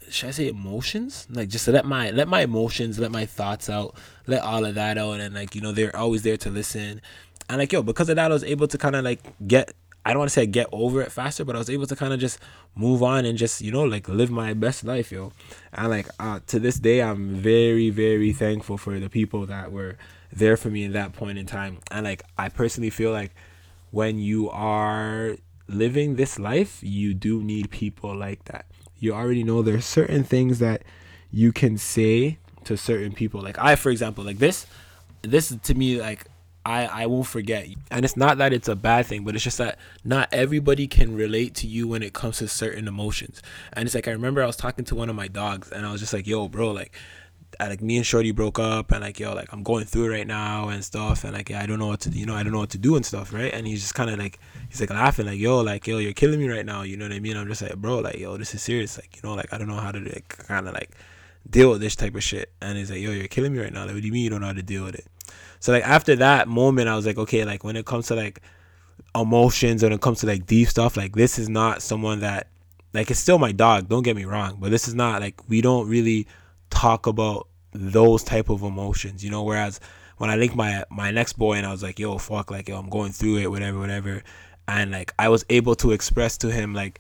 should 0.10 0.30
I 0.30 0.32
say 0.32 0.48
emotions? 0.48 1.28
Like 1.30 1.50
just 1.50 1.68
let 1.68 1.86
my 1.86 2.12
let 2.12 2.28
my 2.28 2.42
emotions, 2.42 3.00
let 3.00 3.12
my 3.12 3.26
thoughts 3.26 3.70
out, 3.70 3.96
let 4.26 4.42
all 4.42 4.66
of 4.66 4.76
that 4.76 4.98
out, 4.98 5.20
and 5.20 5.36
like 5.36 5.56
you 5.56 5.62
know 5.62 5.72
they're 5.72 5.96
always 5.96 6.24
there 6.24 6.38
to 6.38 6.50
listen 6.50 7.02
and 7.50 7.60
like 7.60 7.72
yo, 7.72 7.82
because 7.82 8.10
of 8.10 8.16
that, 8.16 8.32
I 8.32 8.34
was 8.34 8.44
able 8.44 8.68
to 8.68 8.78
kind 8.78 8.96
of 8.96 9.04
like 9.04 9.22
get 9.48 9.74
I 10.06 10.12
don't 10.12 10.20
want 10.20 10.30
to 10.32 10.34
say 10.34 10.46
get 10.46 10.68
over 10.72 11.02
it 11.02 11.12
faster, 11.12 11.44
but 11.44 11.56
I 11.56 11.60
was 11.60 11.70
able 11.70 11.86
to 11.86 11.96
kind 11.96 12.14
of 12.14 12.20
just 12.20 12.40
move 12.76 13.04
on 13.04 13.26
and 13.26 13.38
just 13.38 13.62
you 13.62 13.72
know 13.72 13.84
like 13.84 14.08
live 14.08 14.32
my 14.32 14.54
best 14.54 14.86
life, 14.86 15.12
yo. 15.12 15.34
And 15.74 15.90
like 15.90 16.08
uh, 16.20 16.40
to 16.48 16.60
this 16.60 16.80
day, 16.80 17.02
I'm 17.02 17.36
very 17.36 17.90
very 17.90 18.32
thankful 18.32 18.78
for 18.78 19.00
the 19.00 19.10
people 19.10 19.46
that 19.48 19.72
were 19.72 19.98
there 20.32 20.56
for 20.58 20.70
me 20.70 20.84
in 20.84 20.94
that 20.94 21.14
point 21.14 21.38
in 21.38 21.46
time. 21.46 21.80
And 21.92 22.06
like 22.06 22.24
I 22.38 22.50
personally 22.50 22.90
feel 22.90 23.12
like 23.12 23.32
when 23.92 24.20
you 24.20 24.50
are 24.50 25.36
living 25.68 26.16
this 26.16 26.40
life, 26.40 26.80
you 26.82 27.14
do 27.14 27.44
need 27.44 27.70
people 27.70 28.16
like 28.16 28.46
that. 28.46 28.66
You 29.00 29.14
already 29.14 29.44
know 29.44 29.62
there's 29.62 29.86
certain 29.86 30.24
things 30.24 30.60
that 30.60 30.84
you 31.32 31.52
can 31.52 31.78
say 31.78 32.38
to 32.64 32.78
certain 32.78 33.12
people. 33.14 33.42
Like 33.42 33.60
I, 33.60 33.76
for 33.76 33.90
example, 33.90 34.24
like 34.24 34.38
this, 34.38 34.66
this 35.22 35.56
to 35.64 35.74
me 35.74 36.00
like 36.00 36.28
I, 36.68 37.04
I 37.04 37.06
won't 37.06 37.28
forget. 37.28 37.66
And 37.90 38.04
it's 38.04 38.18
not 38.18 38.40
that 38.40 38.52
it's 38.52 38.68
a 38.68 38.76
bad 38.76 39.06
thing, 39.06 39.24
but 39.24 39.36
it's 39.36 39.44
just 39.46 39.58
that 39.60 39.80
not 40.04 40.28
everybody 40.34 40.86
can 40.86 41.16
relate 41.16 41.56
to 41.56 41.68
you 41.68 41.88
when 41.88 42.04
it 42.04 42.12
comes 42.12 42.40
to 42.40 42.50
certain 42.50 42.90
emotions. 42.90 43.42
And 43.72 43.86
it's 43.86 43.96
like 43.96 44.10
I 44.10 44.12
remember 44.12 44.44
I 44.44 44.48
was 44.48 44.58
talking 44.58 44.84
to 44.86 44.96
one 44.96 45.10
of 45.10 45.16
my 45.16 45.30
dogs 45.30 45.72
and 45.72 45.86
I 45.86 45.92
was 45.94 46.02
just 46.02 46.12
like, 46.12 46.28
yo, 46.28 46.50
bro, 46.50 46.72
like 46.72 46.94
I, 47.58 47.70
like 47.70 47.82
me 47.82 47.96
and 47.96 48.06
Shorty 48.06 48.32
broke 48.32 48.60
up 48.60 48.92
and 48.92 49.00
like 49.00 49.18
yo, 49.18 49.34
like 49.34 49.54
I'm 49.54 49.64
going 49.64 49.86
through 49.86 50.08
it 50.08 50.18
right 50.18 50.28
now 50.28 50.68
and 50.68 50.84
stuff 50.84 51.24
and 51.24 51.32
like 51.34 51.50
I 51.52 51.66
don't 51.66 51.80
know 51.80 51.88
what 51.88 52.02
to 52.02 52.10
you 52.10 52.26
know, 52.26 52.36
I 52.36 52.44
don't 52.44 52.52
know 52.52 52.60
what 52.60 52.72
to 52.72 52.78
do 52.78 52.98
and 52.98 53.06
stuff, 53.06 53.32
right? 53.32 53.54
And 53.54 53.66
he's 53.66 53.80
just 53.80 53.96
kinda 53.96 54.18
like 54.18 54.38
he's 54.68 54.82
like 54.82 54.90
laughing, 54.90 55.26
like, 55.26 55.40
yo, 55.40 55.62
like 55.62 55.88
yo, 55.88 56.00
you're 56.00 56.12
killing 56.12 56.42
me 56.42 56.50
right 56.50 56.66
now, 56.66 56.82
you 56.82 56.98
know 56.98 57.06
what 57.06 57.14
I 57.14 57.22
mean? 57.22 57.38
I'm 57.38 57.48
just 57.48 57.62
like, 57.62 57.78
bro, 57.78 58.00
like, 58.00 58.18
yo, 58.20 58.36
this 58.36 58.54
is 58.54 58.62
serious. 58.62 58.98
Like, 58.98 59.16
you 59.16 59.22
know, 59.24 59.36
like 59.36 59.54
I 59.54 59.58
don't 59.58 59.70
know 59.70 59.78
how 59.80 59.94
to 59.94 60.00
like 60.00 60.46
kinda 60.50 60.74
like 60.74 60.92
deal 61.50 61.72
with 61.72 61.80
this 61.80 61.96
type 61.96 62.14
of 62.14 62.24
shit. 62.24 62.52
And 62.62 62.78
he's 62.78 62.92
like, 62.92 63.00
yo, 63.00 63.12
you're 63.12 63.30
killing 63.30 63.54
me 63.54 63.60
right 63.60 63.72
now. 63.72 63.86
Like, 63.86 63.94
what 63.94 64.02
do 64.02 64.08
you 64.08 64.12
mean 64.12 64.26
you 64.26 64.30
don't 64.30 64.42
know 64.42 64.48
how 64.48 64.54
to 64.54 64.62
deal 64.62 64.84
with 64.84 64.96
it? 64.96 65.06
So 65.60 65.72
like 65.72 65.88
after 65.88 66.16
that 66.18 66.48
moment, 66.48 66.90
I 66.90 66.96
was 66.96 67.06
like, 67.06 67.18
okay, 67.18 67.46
like 67.46 67.64
when 67.64 67.76
it 67.76 67.86
comes 67.86 68.08
to 68.08 68.16
like 68.16 68.42
emotions, 69.16 69.84
when 69.84 69.94
it 69.94 70.02
comes 70.02 70.20
to 70.22 70.28
like 70.28 70.46
deep 70.46 70.68
stuff, 70.68 70.98
like 70.98 71.16
this 71.16 71.40
is 71.40 71.50
not 71.50 71.82
someone 71.82 72.20
that 72.22 72.48
like 72.94 73.12
it's 73.12 73.20
still 73.20 73.40
my 73.40 73.52
dog. 73.52 73.90
Don't 73.90 74.04
get 74.04 74.16
me 74.16 74.26
wrong, 74.26 74.58
but 74.60 74.72
this 74.72 74.88
is 74.88 74.94
not 74.94 75.22
like 75.22 75.48
we 75.50 75.62
don't 75.62 75.88
really 75.88 76.28
talk 76.70 77.08
about 77.08 77.48
those 77.72 78.24
type 78.24 78.50
of 78.50 78.64
emotions, 78.64 79.24
you 79.24 79.32
know. 79.32 79.44
Whereas 79.44 79.80
when 80.18 80.30
I 80.30 80.36
linked 80.36 80.56
my 80.56 80.84
my 80.90 81.12
next 81.12 81.34
boy 81.34 81.54
and 81.54 81.66
I 81.66 81.72
was 81.72 81.84
like, 81.84 82.00
yo, 82.00 82.18
fuck, 82.18 82.52
like 82.52 82.70
yo, 82.70 82.78
I'm 82.78 82.90
going 82.90 83.12
through 83.12 83.38
it, 83.38 83.52
whatever, 83.52 83.80
whatever, 83.80 84.24
and 84.68 84.92
like 84.92 85.14
I 85.20 85.30
was 85.30 85.46
able 85.50 85.76
to 85.76 85.92
express 85.92 86.38
to 86.40 86.52
him 86.52 86.74
like 86.74 87.00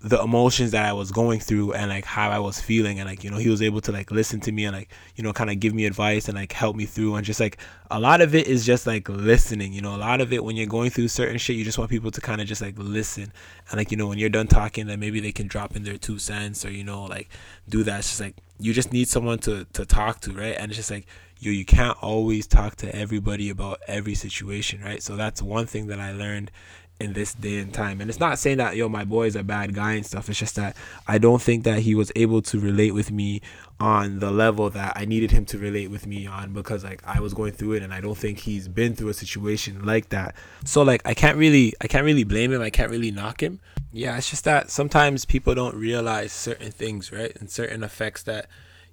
the 0.00 0.22
emotions 0.22 0.70
that 0.70 0.86
I 0.86 0.92
was 0.92 1.10
going 1.10 1.40
through 1.40 1.72
and 1.72 1.90
like 1.90 2.04
how 2.04 2.30
I 2.30 2.38
was 2.38 2.60
feeling 2.60 3.00
and 3.00 3.08
like 3.08 3.24
you 3.24 3.30
know 3.30 3.38
he 3.38 3.48
was 3.48 3.60
able 3.60 3.80
to 3.80 3.90
like 3.90 4.12
listen 4.12 4.38
to 4.40 4.52
me 4.52 4.64
and 4.64 4.76
like 4.76 4.90
you 5.16 5.24
know 5.24 5.32
kind 5.32 5.50
of 5.50 5.58
give 5.58 5.74
me 5.74 5.86
advice 5.86 6.28
and 6.28 6.36
like 6.36 6.52
help 6.52 6.76
me 6.76 6.86
through 6.86 7.16
and 7.16 7.26
just 7.26 7.40
like 7.40 7.58
a 7.90 7.98
lot 7.98 8.20
of 8.20 8.32
it 8.32 8.46
is 8.46 8.64
just 8.64 8.86
like 8.86 9.08
listening 9.08 9.72
you 9.72 9.80
know 9.80 9.96
a 9.96 9.98
lot 9.98 10.20
of 10.20 10.32
it 10.32 10.44
when 10.44 10.54
you're 10.54 10.68
going 10.68 10.90
through 10.90 11.08
certain 11.08 11.36
shit 11.36 11.56
you 11.56 11.64
just 11.64 11.78
want 11.78 11.90
people 11.90 12.12
to 12.12 12.20
kind 12.20 12.40
of 12.40 12.46
just 12.46 12.62
like 12.62 12.74
listen 12.78 13.32
and 13.70 13.76
like 13.76 13.90
you 13.90 13.96
know 13.96 14.06
when 14.06 14.18
you're 14.18 14.28
done 14.28 14.46
talking 14.46 14.86
then 14.86 15.00
maybe 15.00 15.18
they 15.18 15.32
can 15.32 15.48
drop 15.48 15.74
in 15.74 15.82
their 15.82 15.98
two 15.98 16.16
cents 16.18 16.64
or 16.64 16.70
you 16.70 16.84
know 16.84 17.04
like 17.04 17.28
do 17.68 17.82
that. 17.84 18.00
It's 18.00 18.08
just 18.08 18.20
like 18.20 18.36
you 18.58 18.72
just 18.72 18.92
need 18.92 19.08
someone 19.08 19.38
to 19.40 19.64
to 19.72 19.84
talk 19.84 20.20
to 20.22 20.32
right? 20.32 20.56
And 20.56 20.70
it's 20.70 20.76
just 20.76 20.90
like 20.90 21.06
you 21.38 21.52
you 21.52 21.64
can't 21.64 21.96
always 22.02 22.46
talk 22.46 22.76
to 22.76 22.94
everybody 22.94 23.50
about 23.50 23.80
every 23.86 24.14
situation 24.14 24.82
right? 24.82 25.02
So 25.02 25.16
that's 25.16 25.42
one 25.42 25.66
thing 25.66 25.86
that 25.88 26.00
I 26.00 26.12
learned 26.12 26.50
in 27.00 27.12
this 27.12 27.32
day 27.34 27.58
and 27.58 27.72
time. 27.72 28.00
And 28.00 28.10
it's 28.10 28.18
not 28.18 28.38
saying 28.38 28.58
that 28.58 28.76
yo 28.76 28.88
my 28.88 29.04
boy 29.04 29.26
is 29.26 29.36
a 29.36 29.42
bad 29.42 29.74
guy 29.74 29.92
and 29.92 30.04
stuff. 30.04 30.28
It's 30.28 30.38
just 30.38 30.56
that 30.56 30.76
I 31.06 31.18
don't 31.18 31.40
think 31.40 31.64
that 31.64 31.80
he 31.80 31.94
was 31.94 32.10
able 32.16 32.42
to 32.42 32.58
relate 32.58 32.92
with 32.92 33.10
me 33.10 33.40
on 33.80 34.18
the 34.18 34.30
level 34.30 34.68
that 34.70 34.94
I 34.96 35.04
needed 35.04 35.30
him 35.30 35.44
to 35.46 35.58
relate 35.58 35.90
with 35.90 36.06
me 36.06 36.26
on 36.26 36.52
because 36.52 36.82
like 36.82 37.00
I 37.06 37.20
was 37.20 37.34
going 37.34 37.52
through 37.52 37.74
it 37.74 37.82
and 37.82 37.94
I 37.94 38.00
don't 38.00 38.18
think 38.18 38.38
he's 38.40 38.66
been 38.66 38.96
through 38.96 39.10
a 39.10 39.14
situation 39.14 39.84
like 39.84 40.08
that. 40.08 40.34
So 40.64 40.82
like 40.82 41.02
I 41.04 41.14
can't 41.14 41.36
really 41.36 41.74
I 41.80 41.86
can't 41.86 42.04
really 42.04 42.24
blame 42.24 42.52
him. 42.52 42.62
I 42.62 42.70
can't 42.70 42.90
really 42.90 43.12
knock 43.12 43.42
him. 43.42 43.60
Yeah, 43.92 44.16
it's 44.16 44.28
just 44.28 44.44
that 44.44 44.70
sometimes 44.70 45.24
people 45.24 45.54
don't 45.54 45.76
realize 45.76 46.32
certain 46.32 46.72
things, 46.72 47.12
right? 47.12 47.34
And 47.38 47.50
certain 47.50 47.82
effects 47.82 48.24
that 48.24 48.46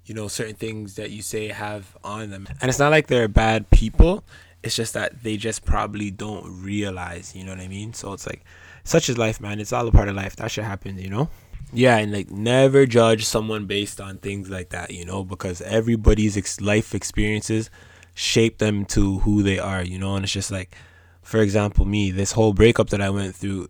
you 0.04 0.14
know 0.14 0.28
certain 0.28 0.54
things 0.54 0.94
that 0.94 1.10
you 1.10 1.22
say 1.22 1.48
have 1.48 1.96
on 2.04 2.30
them. 2.30 2.46
And 2.60 2.68
it's 2.68 2.78
not 2.78 2.92
like 2.92 3.08
they're 3.08 3.28
bad 3.28 3.68
people 3.70 4.24
it's 4.66 4.76
just 4.76 4.94
that 4.94 5.22
they 5.22 5.36
just 5.36 5.64
probably 5.64 6.10
don't 6.10 6.62
realize, 6.62 7.34
you 7.34 7.44
know 7.44 7.52
what 7.52 7.60
I 7.60 7.68
mean? 7.68 7.94
So 7.94 8.12
it's 8.12 8.26
like, 8.26 8.44
such 8.84 9.08
is 9.08 9.16
life, 9.16 9.40
man. 9.40 9.60
It's 9.60 9.72
all 9.72 9.86
a 9.86 9.92
part 9.92 10.08
of 10.08 10.16
life. 10.16 10.36
That 10.36 10.50
should 10.50 10.64
happen, 10.64 10.98
you 10.98 11.08
know? 11.08 11.30
Yeah, 11.72 11.96
and 11.96 12.12
like 12.12 12.30
never 12.30 12.86
judge 12.86 13.24
someone 13.24 13.66
based 13.66 14.00
on 14.00 14.18
things 14.18 14.50
like 14.50 14.70
that, 14.70 14.90
you 14.90 15.04
know, 15.04 15.24
because 15.24 15.60
everybody's 15.62 16.36
ex- 16.36 16.60
life 16.60 16.94
experiences 16.94 17.70
shape 18.14 18.58
them 18.58 18.84
to 18.86 19.18
who 19.20 19.42
they 19.42 19.58
are, 19.58 19.82
you 19.82 19.98
know? 19.98 20.16
And 20.16 20.24
it's 20.24 20.32
just 20.32 20.50
like, 20.50 20.76
for 21.22 21.38
example, 21.38 21.84
me, 21.84 22.10
this 22.10 22.32
whole 22.32 22.52
breakup 22.52 22.90
that 22.90 23.00
I 23.00 23.10
went 23.10 23.34
through 23.34 23.68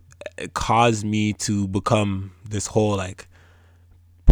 caused 0.53 1.05
me 1.05 1.33
to 1.33 1.67
become 1.67 2.31
this 2.47 2.67
whole 2.67 2.95
like 2.95 3.27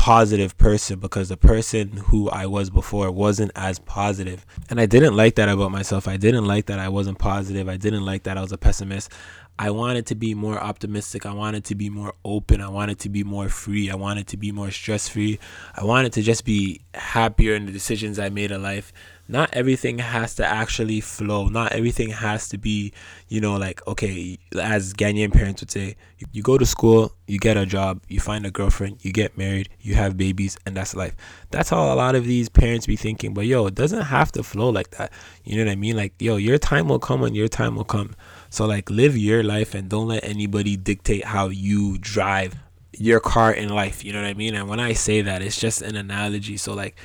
positive 0.05 0.55
person 0.59 0.99
because 0.99 1.29
the 1.29 1.35
person 1.35 1.89
who 1.97 2.29
I 2.29 2.45
was 2.45 2.69
before 2.69 3.09
wasn't 3.09 3.51
as 3.55 3.79
positive. 3.79 4.45
And 4.69 4.79
I 4.79 4.85
didn't 4.85 5.15
like 5.15 5.33
that 5.33 5.49
about 5.49 5.71
myself. 5.71 6.07
I 6.07 6.15
didn't 6.15 6.45
like 6.45 6.67
that 6.67 6.77
I 6.77 6.89
wasn't 6.89 7.17
positive. 7.17 7.67
I 7.67 7.77
didn't 7.77 8.05
like 8.05 8.21
that 8.25 8.37
I 8.37 8.41
was 8.41 8.51
a 8.51 8.57
pessimist. 8.59 9.11
I 9.57 9.71
wanted 9.71 10.05
to 10.05 10.13
be 10.13 10.35
more 10.35 10.59
optimistic. 10.59 11.25
I 11.25 11.33
wanted 11.33 11.65
to 11.65 11.73
be 11.73 11.89
more 11.89 12.13
open. 12.23 12.61
I 12.61 12.67
wanted 12.69 12.99
to 12.99 13.09
be 13.09 13.23
more 13.23 13.49
free. 13.49 13.89
I 13.89 13.95
wanted 13.95 14.27
to 14.27 14.37
be 14.37 14.51
more 14.51 14.69
stress 14.69 15.09
free. 15.09 15.39
I 15.73 15.83
wanted 15.83 16.13
to 16.13 16.21
just 16.21 16.45
be 16.45 16.81
happier 16.93 17.55
in 17.55 17.65
the 17.65 17.71
decisions 17.71 18.19
I 18.19 18.29
made 18.29 18.51
in 18.51 18.61
life 18.61 18.93
not 19.27 19.49
everything 19.53 19.97
has 19.99 20.35
to 20.35 20.45
actually 20.45 21.01
flow. 21.01 21.47
Not 21.47 21.71
everything 21.71 22.09
has 22.09 22.47
to 22.49 22.57
be, 22.57 22.93
you 23.27 23.41
know, 23.41 23.55
like, 23.57 23.85
okay, 23.87 24.37
as 24.61 24.93
Ghanaian 24.93 25.33
parents 25.33 25.61
would 25.61 25.71
say, 25.71 25.95
you, 26.19 26.27
you, 26.31 26.43
go 26.43 26.57
to 26.57 26.65
school, 26.65 27.11
you 27.27 27.39
get 27.39 27.57
a 27.57 27.65
job, 27.65 28.01
you 28.07 28.19
find 28.19 28.45
a 28.45 28.51
girlfriend, 28.51 29.03
you 29.03 29.11
get 29.11 29.37
married, 29.37 29.69
you 29.81 29.95
have 29.95 30.15
babies, 30.15 30.57
and 30.65 30.77
that's 30.77 30.95
life. 30.95 31.15
That's 31.49 31.69
how 31.69 31.91
a 31.91 31.95
lot 31.95 32.13
of 32.13 32.25
these 32.25 32.49
parents 32.49 32.85
be 32.85 32.95
thinking. 32.95 33.33
But 33.33 33.47
yo, 33.47 33.65
it 33.65 33.75
doesn't 33.75 34.03
have 34.03 34.31
to 34.33 34.43
flow 34.43 34.69
like 34.69 34.91
that. 34.91 35.11
You 35.43 35.57
know 35.57 35.65
what 35.65 35.71
I 35.71 35.75
mean? 35.75 35.97
Like, 35.97 36.13
yo, 36.19 36.35
your 36.35 36.59
time 36.59 36.87
will 36.87 36.99
come 36.99 37.21
when 37.21 37.33
your 37.33 37.47
time 37.47 37.75
will 37.75 37.83
come. 37.83 38.15
So, 38.51 38.65
like, 38.65 38.89
live 38.91 39.17
your 39.17 39.43
life 39.43 39.73
and 39.73 39.89
don't 39.89 40.07
let 40.07 40.23
anybody 40.23 40.77
dictate 40.77 41.25
how 41.25 41.47
you 41.47 41.97
drive 41.97 42.55
your 42.97 43.19
car 43.19 43.51
in 43.51 43.69
life. 43.69 44.05
You 44.05 44.13
know 44.13 44.21
what 44.21 44.27
I 44.27 44.33
mean? 44.33 44.55
And 44.55 44.69
when 44.69 44.79
I 44.79 44.93
say 44.93 45.21
that, 45.21 45.41
it's 45.41 45.59
just 45.59 45.81
an 45.81 45.95
analogy. 45.95 46.57
So, 46.57 46.73
like, 46.73 46.95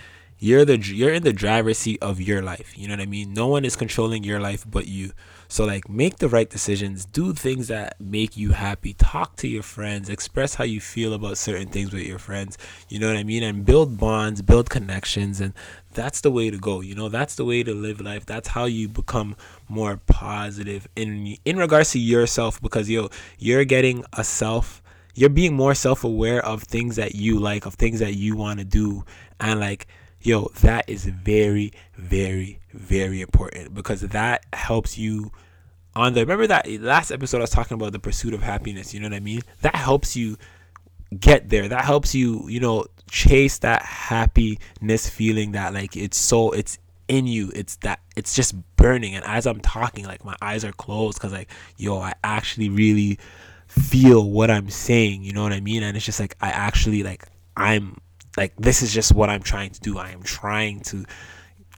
you're 0.43 0.65
the 0.65 0.79
you're 0.79 1.13
in 1.13 1.23
the 1.23 1.35
driver's 1.35 1.77
seat 1.77 1.99
of 2.01 2.19
your 2.19 2.41
life. 2.41 2.77
You 2.77 2.89
know 2.89 2.95
what 2.95 3.03
i 3.03 3.07
mean? 3.07 3.35
No 3.35 3.47
one 3.47 3.65
is 3.65 3.77
controlling 3.77 4.25
your 4.25 4.41
life 4.41 4.65
but 4.69 4.89
you. 4.89 5.13
So 5.49 5.67
like 5.67 5.89
make 5.89 6.17
the 6.17 6.29
right 6.29 6.49
decisions. 6.49 7.05
Do 7.05 7.35
things 7.35 7.69
that 7.69 8.01
make 8.01 8.39
you 8.39 8.53
happy. 8.53 8.95
Talk 8.95 9.37
to 9.37 9.49
your 9.49 9.63
friends. 9.63 10.09
Express 10.09 10.55
how 10.55 10.65
you 10.65 10.81
feel 10.81 11.13
about 11.13 11.37
certain 11.37 11.69
things 11.69 11.93
with 11.93 12.05
your 12.07 12.19
friends. 12.19 12.57
You 12.89 12.99
know 12.99 13.09
what 13.09 13.19
i 13.19 13.23
mean? 13.23 13.43
And 13.43 13.67
build 13.67 13.99
bonds 13.99 14.41
build 14.41 14.71
connections 14.71 15.43
and 15.43 15.53
that's 15.93 16.23
the 16.23 16.31
way 16.31 16.51
to 16.51 16.57
go. 16.57 16.81
You 16.81 16.95
know 16.95 17.11
that's 17.11 17.35
the 17.35 17.45
way 17.45 17.63
to 17.63 17.75
live 17.75 18.01
life. 18.01 18.25
That's 18.25 18.49
how 18.49 18.65
you 18.65 18.89
become 18.89 19.37
more 19.69 20.01
positive 20.07 20.89
in 20.97 21.37
in 21.45 21.59
regards 21.59 21.91
to 21.91 21.99
yourself 21.99 22.63
because 22.63 22.89
yo 22.89 23.11
you're 23.39 23.67
getting 23.67 24.05
a 24.15 24.25
self 24.25 24.83
you're 25.15 25.29
being 25.29 25.55
more 25.55 25.75
self-aware 25.75 26.43
of 26.47 26.63
things 26.63 26.97
that 26.97 27.15
you 27.15 27.39
like 27.39 27.67
of 27.67 27.75
things 27.75 27.99
that 27.99 28.15
you 28.15 28.37
want 28.37 28.59
to 28.59 28.65
do. 28.65 29.05
And 29.39 29.61
like 29.61 29.87
yo, 30.23 30.51
that 30.61 30.89
is 30.89 31.05
very, 31.07 31.73
very, 31.95 32.61
very 32.73 33.21
important 33.21 33.75
because 33.75 34.01
that 34.03 34.45
helps 34.53 34.99
you 34.99 35.31
on 35.97 36.15
the 36.15 36.21
remember 36.21 36.47
that 36.47 36.71
last 36.81 37.11
episode 37.11 37.39
I 37.39 37.41
was 37.41 37.51
talking 37.51 37.75
about 37.75 37.93
the 37.93 37.99
pursuit 37.99 38.35
of 38.35 38.43
happiness, 38.43 38.95
you 38.95 39.01
know 39.01 39.09
what 39.09 39.15
I 39.15 39.21
mean? 39.21 39.43
That 39.63 39.75
helps 39.75 40.17
you 40.17 40.37
get 41.19 41.49
there. 41.49 41.69
That 41.69 41.85
helps 41.85 42.15
you, 42.15 42.49
you 42.49 42.61
know, 42.61 42.87
chase 43.11 43.59
that 43.59 43.83
happiness 43.83 45.09
feeling 45.09 45.53
that 45.53 45.75
like 45.75 45.97
it's 45.97 46.17
so 46.17 46.53
it's 46.53 46.79
in 47.09 47.27
you. 47.27 47.51
It's 47.55 47.77
that 47.77 48.01
it's 48.15 48.35
just 48.35 48.55
burning 48.77 49.15
and 49.17 49.25
as 49.25 49.47
I'm 49.47 49.61
talking 49.61 50.05
like 50.05 50.25
my 50.25 50.37
eyes 50.41 50.65
are 50.65 50.73
closed 50.73 51.19
cuz 51.19 51.33
like 51.33 51.51
yo, 51.77 51.99
I 51.99 52.15
actually 52.23 52.69
really 52.69 53.19
feel 53.67 54.31
what 54.31 54.51
I'm 54.51 54.71
saying, 54.71 55.25
you 55.25 55.33
know 55.33 55.43
what 55.43 55.53
I 55.53 55.61
mean? 55.61 55.83
And 55.83 55.97
it's 55.97 56.07
just 56.07 56.21
like 56.21 56.37
I 56.41 56.51
actually 56.51 57.03
like 57.03 57.27
I'm 57.57 57.97
like 58.37 58.55
this 58.57 58.83
is 58.83 58.93
just 58.93 59.15
what 59.15 59.31
I'm 59.31 59.43
trying 59.43 59.71
to 59.71 59.81
do. 59.81 59.99
I 59.99 60.11
am 60.11 60.23
trying 60.23 60.81
to 60.81 61.05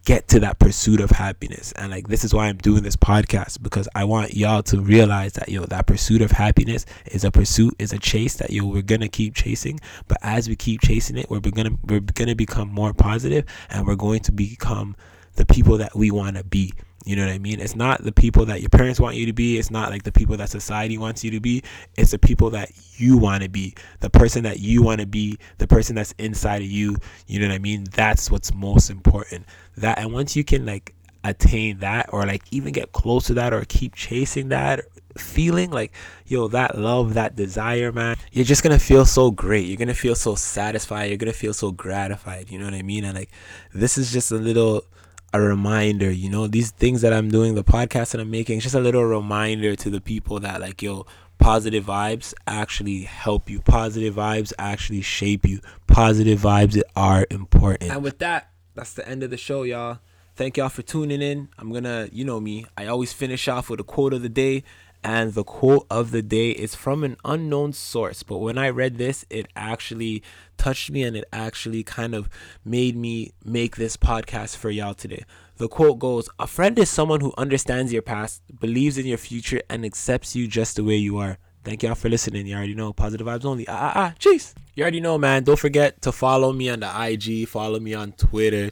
get 0.05 0.27
to 0.29 0.41
that 0.41 0.59
pursuit 0.59 1.01
of 1.01 1.11
happiness. 1.11 1.73
And 1.73 1.91
like 1.91 2.09
this 2.09 2.25
is 2.25 2.35
why 2.35 2.47
I'm 2.49 2.59
doing 2.59 2.83
this 2.83 2.97
podcast 2.97 3.63
because 3.63 3.89
I 3.95 4.05
want 4.05 4.35
y'all 4.35 4.63
to 4.65 4.81
realize 4.81 5.35
that 5.35 5.49
yo 5.49 5.65
that 5.67 5.87
pursuit 5.87 6.23
of 6.23 6.33
happiness 6.33 6.87
is 7.07 7.25
a 7.25 7.31
pursuit, 7.31 7.75
is 7.79 7.93
a 7.93 7.99
chase 7.99 8.35
that 8.37 8.51
yo 8.51 8.67
we're 8.67 8.83
gonna 8.83 9.09
keep 9.09 9.35
chasing. 9.35 9.81
But 10.09 10.19
as 10.23 10.49
we 10.49 10.57
keep 10.57 10.81
chasing 10.81 11.17
it, 11.17 11.31
we're 11.31 11.41
gonna 11.41 11.77
we're 11.85 12.01
gonna 12.01 12.35
become 12.35 12.69
more 12.69 12.93
positive 12.93 13.45
and 13.71 13.87
we're 13.87 13.97
going 13.97 14.21
to 14.21 14.33
become 14.33 14.97
the 15.37 15.47
people 15.47 15.79
that 15.79 15.95
we 15.97 16.11
want 16.11 16.37
to 16.37 16.45
be. 16.45 16.73
You 17.05 17.17
know 17.17 17.27
what 17.27 17.33
I 17.33 17.39
mean? 17.39 17.61
It's 17.61 17.75
not 17.75 18.05
the 18.05 18.13
people 18.13 18.47
that 18.47 18.61
your 18.61 18.69
parents 18.69 19.01
want 19.01 19.17
you 19.17 19.27
to 19.27 19.33
be. 19.33 19.59
It's 19.59 19.71
not 19.71 19.91
like 19.91 20.05
the 20.05 20.13
people 20.13 20.37
that 20.37 20.51
society 20.51 20.99
wants 20.99 21.25
you 21.25 21.31
to 21.33 21.41
be. 21.41 21.63
It's 21.97 22.13
the 22.13 22.19
people 22.19 22.51
that 22.51 22.71
you 22.97 23.19
want 23.19 23.43
to 23.43 23.49
be. 23.49 23.75
The 24.01 24.11
person 24.11 24.45
that 24.45 24.61
you 24.61 24.83
want 24.83 25.01
to 25.01 25.07
be, 25.07 25.39
the 25.59 25.67
person 25.67 25.97
that's 25.97 26.13
inside 26.19 26.63
of 26.63 26.69
you. 26.69 26.97
You 27.27 27.41
know 27.41 27.49
what 27.49 27.55
I 27.55 27.59
mean? 27.59 27.85
That's 27.93 28.31
what's 28.31 28.55
most 28.55 28.89
important. 28.91 29.47
That 29.77 29.99
and 29.99 30.13
once 30.13 30.37
you 30.37 30.45
can 30.45 30.65
like 30.65 30.95
attain 31.25 31.79
that 31.79 32.09
or 32.13 32.27
like 32.27 32.43
even 32.51 32.73
get 32.73 32.93
close 32.93 33.27
to 33.27 33.35
that 33.35 33.53
or 33.53 33.65
keep 33.65 33.95
chasing 33.95 34.49
that 34.49 34.81
feeling 35.17 35.71
like 35.71 35.93
yo 36.27 36.49
that 36.49 36.77
love 36.77 37.15
that 37.15 37.37
desire 37.37 37.93
man 37.93 38.17
you're 38.33 38.45
just 38.45 38.63
gonna 38.63 38.79
feel 38.79 39.05
so 39.05 39.31
great 39.31 39.67
you're 39.67 39.77
gonna 39.77 39.95
feel 39.95 40.15
so 40.15 40.35
satisfied 40.35 41.05
you're 41.05 41.19
gonna 41.19 41.33
feel 41.33 41.53
so 41.53 41.71
gratified 41.71 42.51
you 42.51 42.59
know 42.59 42.65
what 42.65 42.75
i 42.75 42.83
mean 42.83 43.05
and 43.05 43.17
like 43.17 43.31
this 43.75 43.99
is 43.99 44.11
just 44.11 44.33
a 44.33 44.37
little 44.37 44.85
a 45.33 45.41
reminder, 45.41 46.11
you 46.11 46.29
know, 46.29 46.47
these 46.47 46.71
things 46.71 47.01
that 47.03 47.13
I'm 47.13 47.31
doing, 47.31 47.55
the 47.55 47.65
podcast 47.65 48.13
that 48.13 48.21
I'm 48.21 48.31
making, 48.31 48.57
it's 48.57 48.65
just 48.65 48.75
a 48.75 48.81
little 48.81 49.05
reminder 49.05 49.75
to 49.77 49.91
the 49.91 50.01
people 50.01 50.41
that 50.41 50.61
like, 50.61 50.83
yo, 50.83 51.07
positive 51.39 51.85
vibes 51.85 52.35
actually 52.47 53.03
help 53.03 53.49
you. 53.49 53.61
Positive 53.61 54.15
vibes 54.15 54.53
actually 54.59 55.01
shape 55.01 55.47
you. 55.47 55.61
Positive 55.87 56.39
vibes 56.39 56.81
are 56.95 57.27
important. 57.31 57.91
And 57.91 58.03
with 58.03 58.19
that, 58.19 58.51
that's 58.75 58.95
the 58.95 59.09
end 59.09 59.23
of 59.23 59.31
the 59.31 59.37
show, 59.37 59.63
y'all. 59.63 59.99
Thank 60.35 60.57
y'all 60.57 60.69
for 60.69 60.83
tuning 60.83 61.21
in. 61.21 61.49
I'm 61.59 61.73
gonna, 61.73 62.09
you 62.13 62.25
know 62.25 62.41
me, 62.41 62.67
I 62.77 62.87
always 62.87 63.13
finish 63.13 63.49
off 63.49 63.69
with 63.69 63.81
a 63.81 63.85
quote 63.85 64.15
of 64.15 64.23
the 64.23 64.29
day. 64.29 64.65
And 65.05 65.35
the 65.35 65.43
quote 65.43 65.87
of 65.91 66.13
the 66.13 66.23
day 66.23 66.51
is 66.51 66.77
from 66.77 67.03
an 67.03 67.17
unknown 67.25 67.73
source. 67.73 68.23
But 68.23 68.39
when 68.39 68.57
I 68.57 68.69
read 68.69 68.99
this, 68.99 69.25
it 69.29 69.49
actually 69.57 70.23
touched 70.63 70.93
me 70.93 71.03
and 71.03 71.17
it 71.17 71.25
actually 71.33 71.83
kind 71.83 72.15
of 72.15 72.29
made 72.65 72.97
me 72.97 73.33
make 73.45 73.75
this 73.75 73.97
podcast 73.97 74.57
for 74.57 74.71
y'all 74.71 74.95
today. 74.95 75.25
The 75.57 75.67
quote 75.67 75.99
goes 75.99 76.29
A 76.39 76.47
friend 76.47 76.79
is 76.79 76.89
someone 76.89 77.21
who 77.21 77.35
understands 77.37 77.93
your 77.93 78.03
past, 78.03 78.43
believes 78.61 78.97
in 78.97 79.05
your 79.05 79.19
future, 79.19 79.61
and 79.69 79.85
accepts 79.85 80.37
you 80.37 80.47
just 80.47 80.77
the 80.77 80.85
way 80.85 80.95
you 80.95 81.19
are. 81.19 81.39
Thank 81.65 81.83
y'all 81.83 81.97
for 81.97 82.09
listening. 82.09 82.47
You 82.47 82.55
already 82.55 82.77
know 82.77 82.93
positive 82.93 83.27
vibes 83.27 83.45
only. 83.45 83.67
Ah, 83.67 83.73
ah, 83.83 83.93
ah. 83.97 84.15
Jeez. 84.21 84.55
You 84.75 84.85
already 84.85 85.01
know, 85.01 85.19
man. 85.19 85.43
Don't 85.43 85.59
forget 85.59 86.01
to 86.03 86.13
follow 86.13 86.53
me 86.53 86.71
on 86.71 86.79
the 86.79 86.91
IG, 87.11 87.49
follow 87.49 87.81
me 87.81 87.95
on 87.95 88.13
Twitter. 88.13 88.71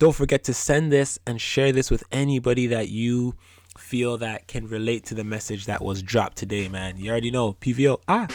Don't 0.00 0.16
forget 0.16 0.42
to 0.44 0.54
send 0.54 0.90
this 0.90 1.20
and 1.24 1.40
share 1.40 1.70
this 1.70 1.88
with 1.88 2.02
anybody 2.10 2.66
that 2.66 2.88
you 2.88 3.34
feel 3.76 4.18
that 4.18 4.48
can 4.48 4.66
relate 4.66 5.04
to 5.06 5.14
the 5.14 5.24
message 5.24 5.66
that 5.66 5.82
was 5.82 6.02
dropped 6.02 6.36
today, 6.36 6.68
man. 6.68 6.96
You 6.96 7.12
already 7.12 7.30
know. 7.30 7.52
PVO. 7.60 8.00
Ah. 8.08 8.26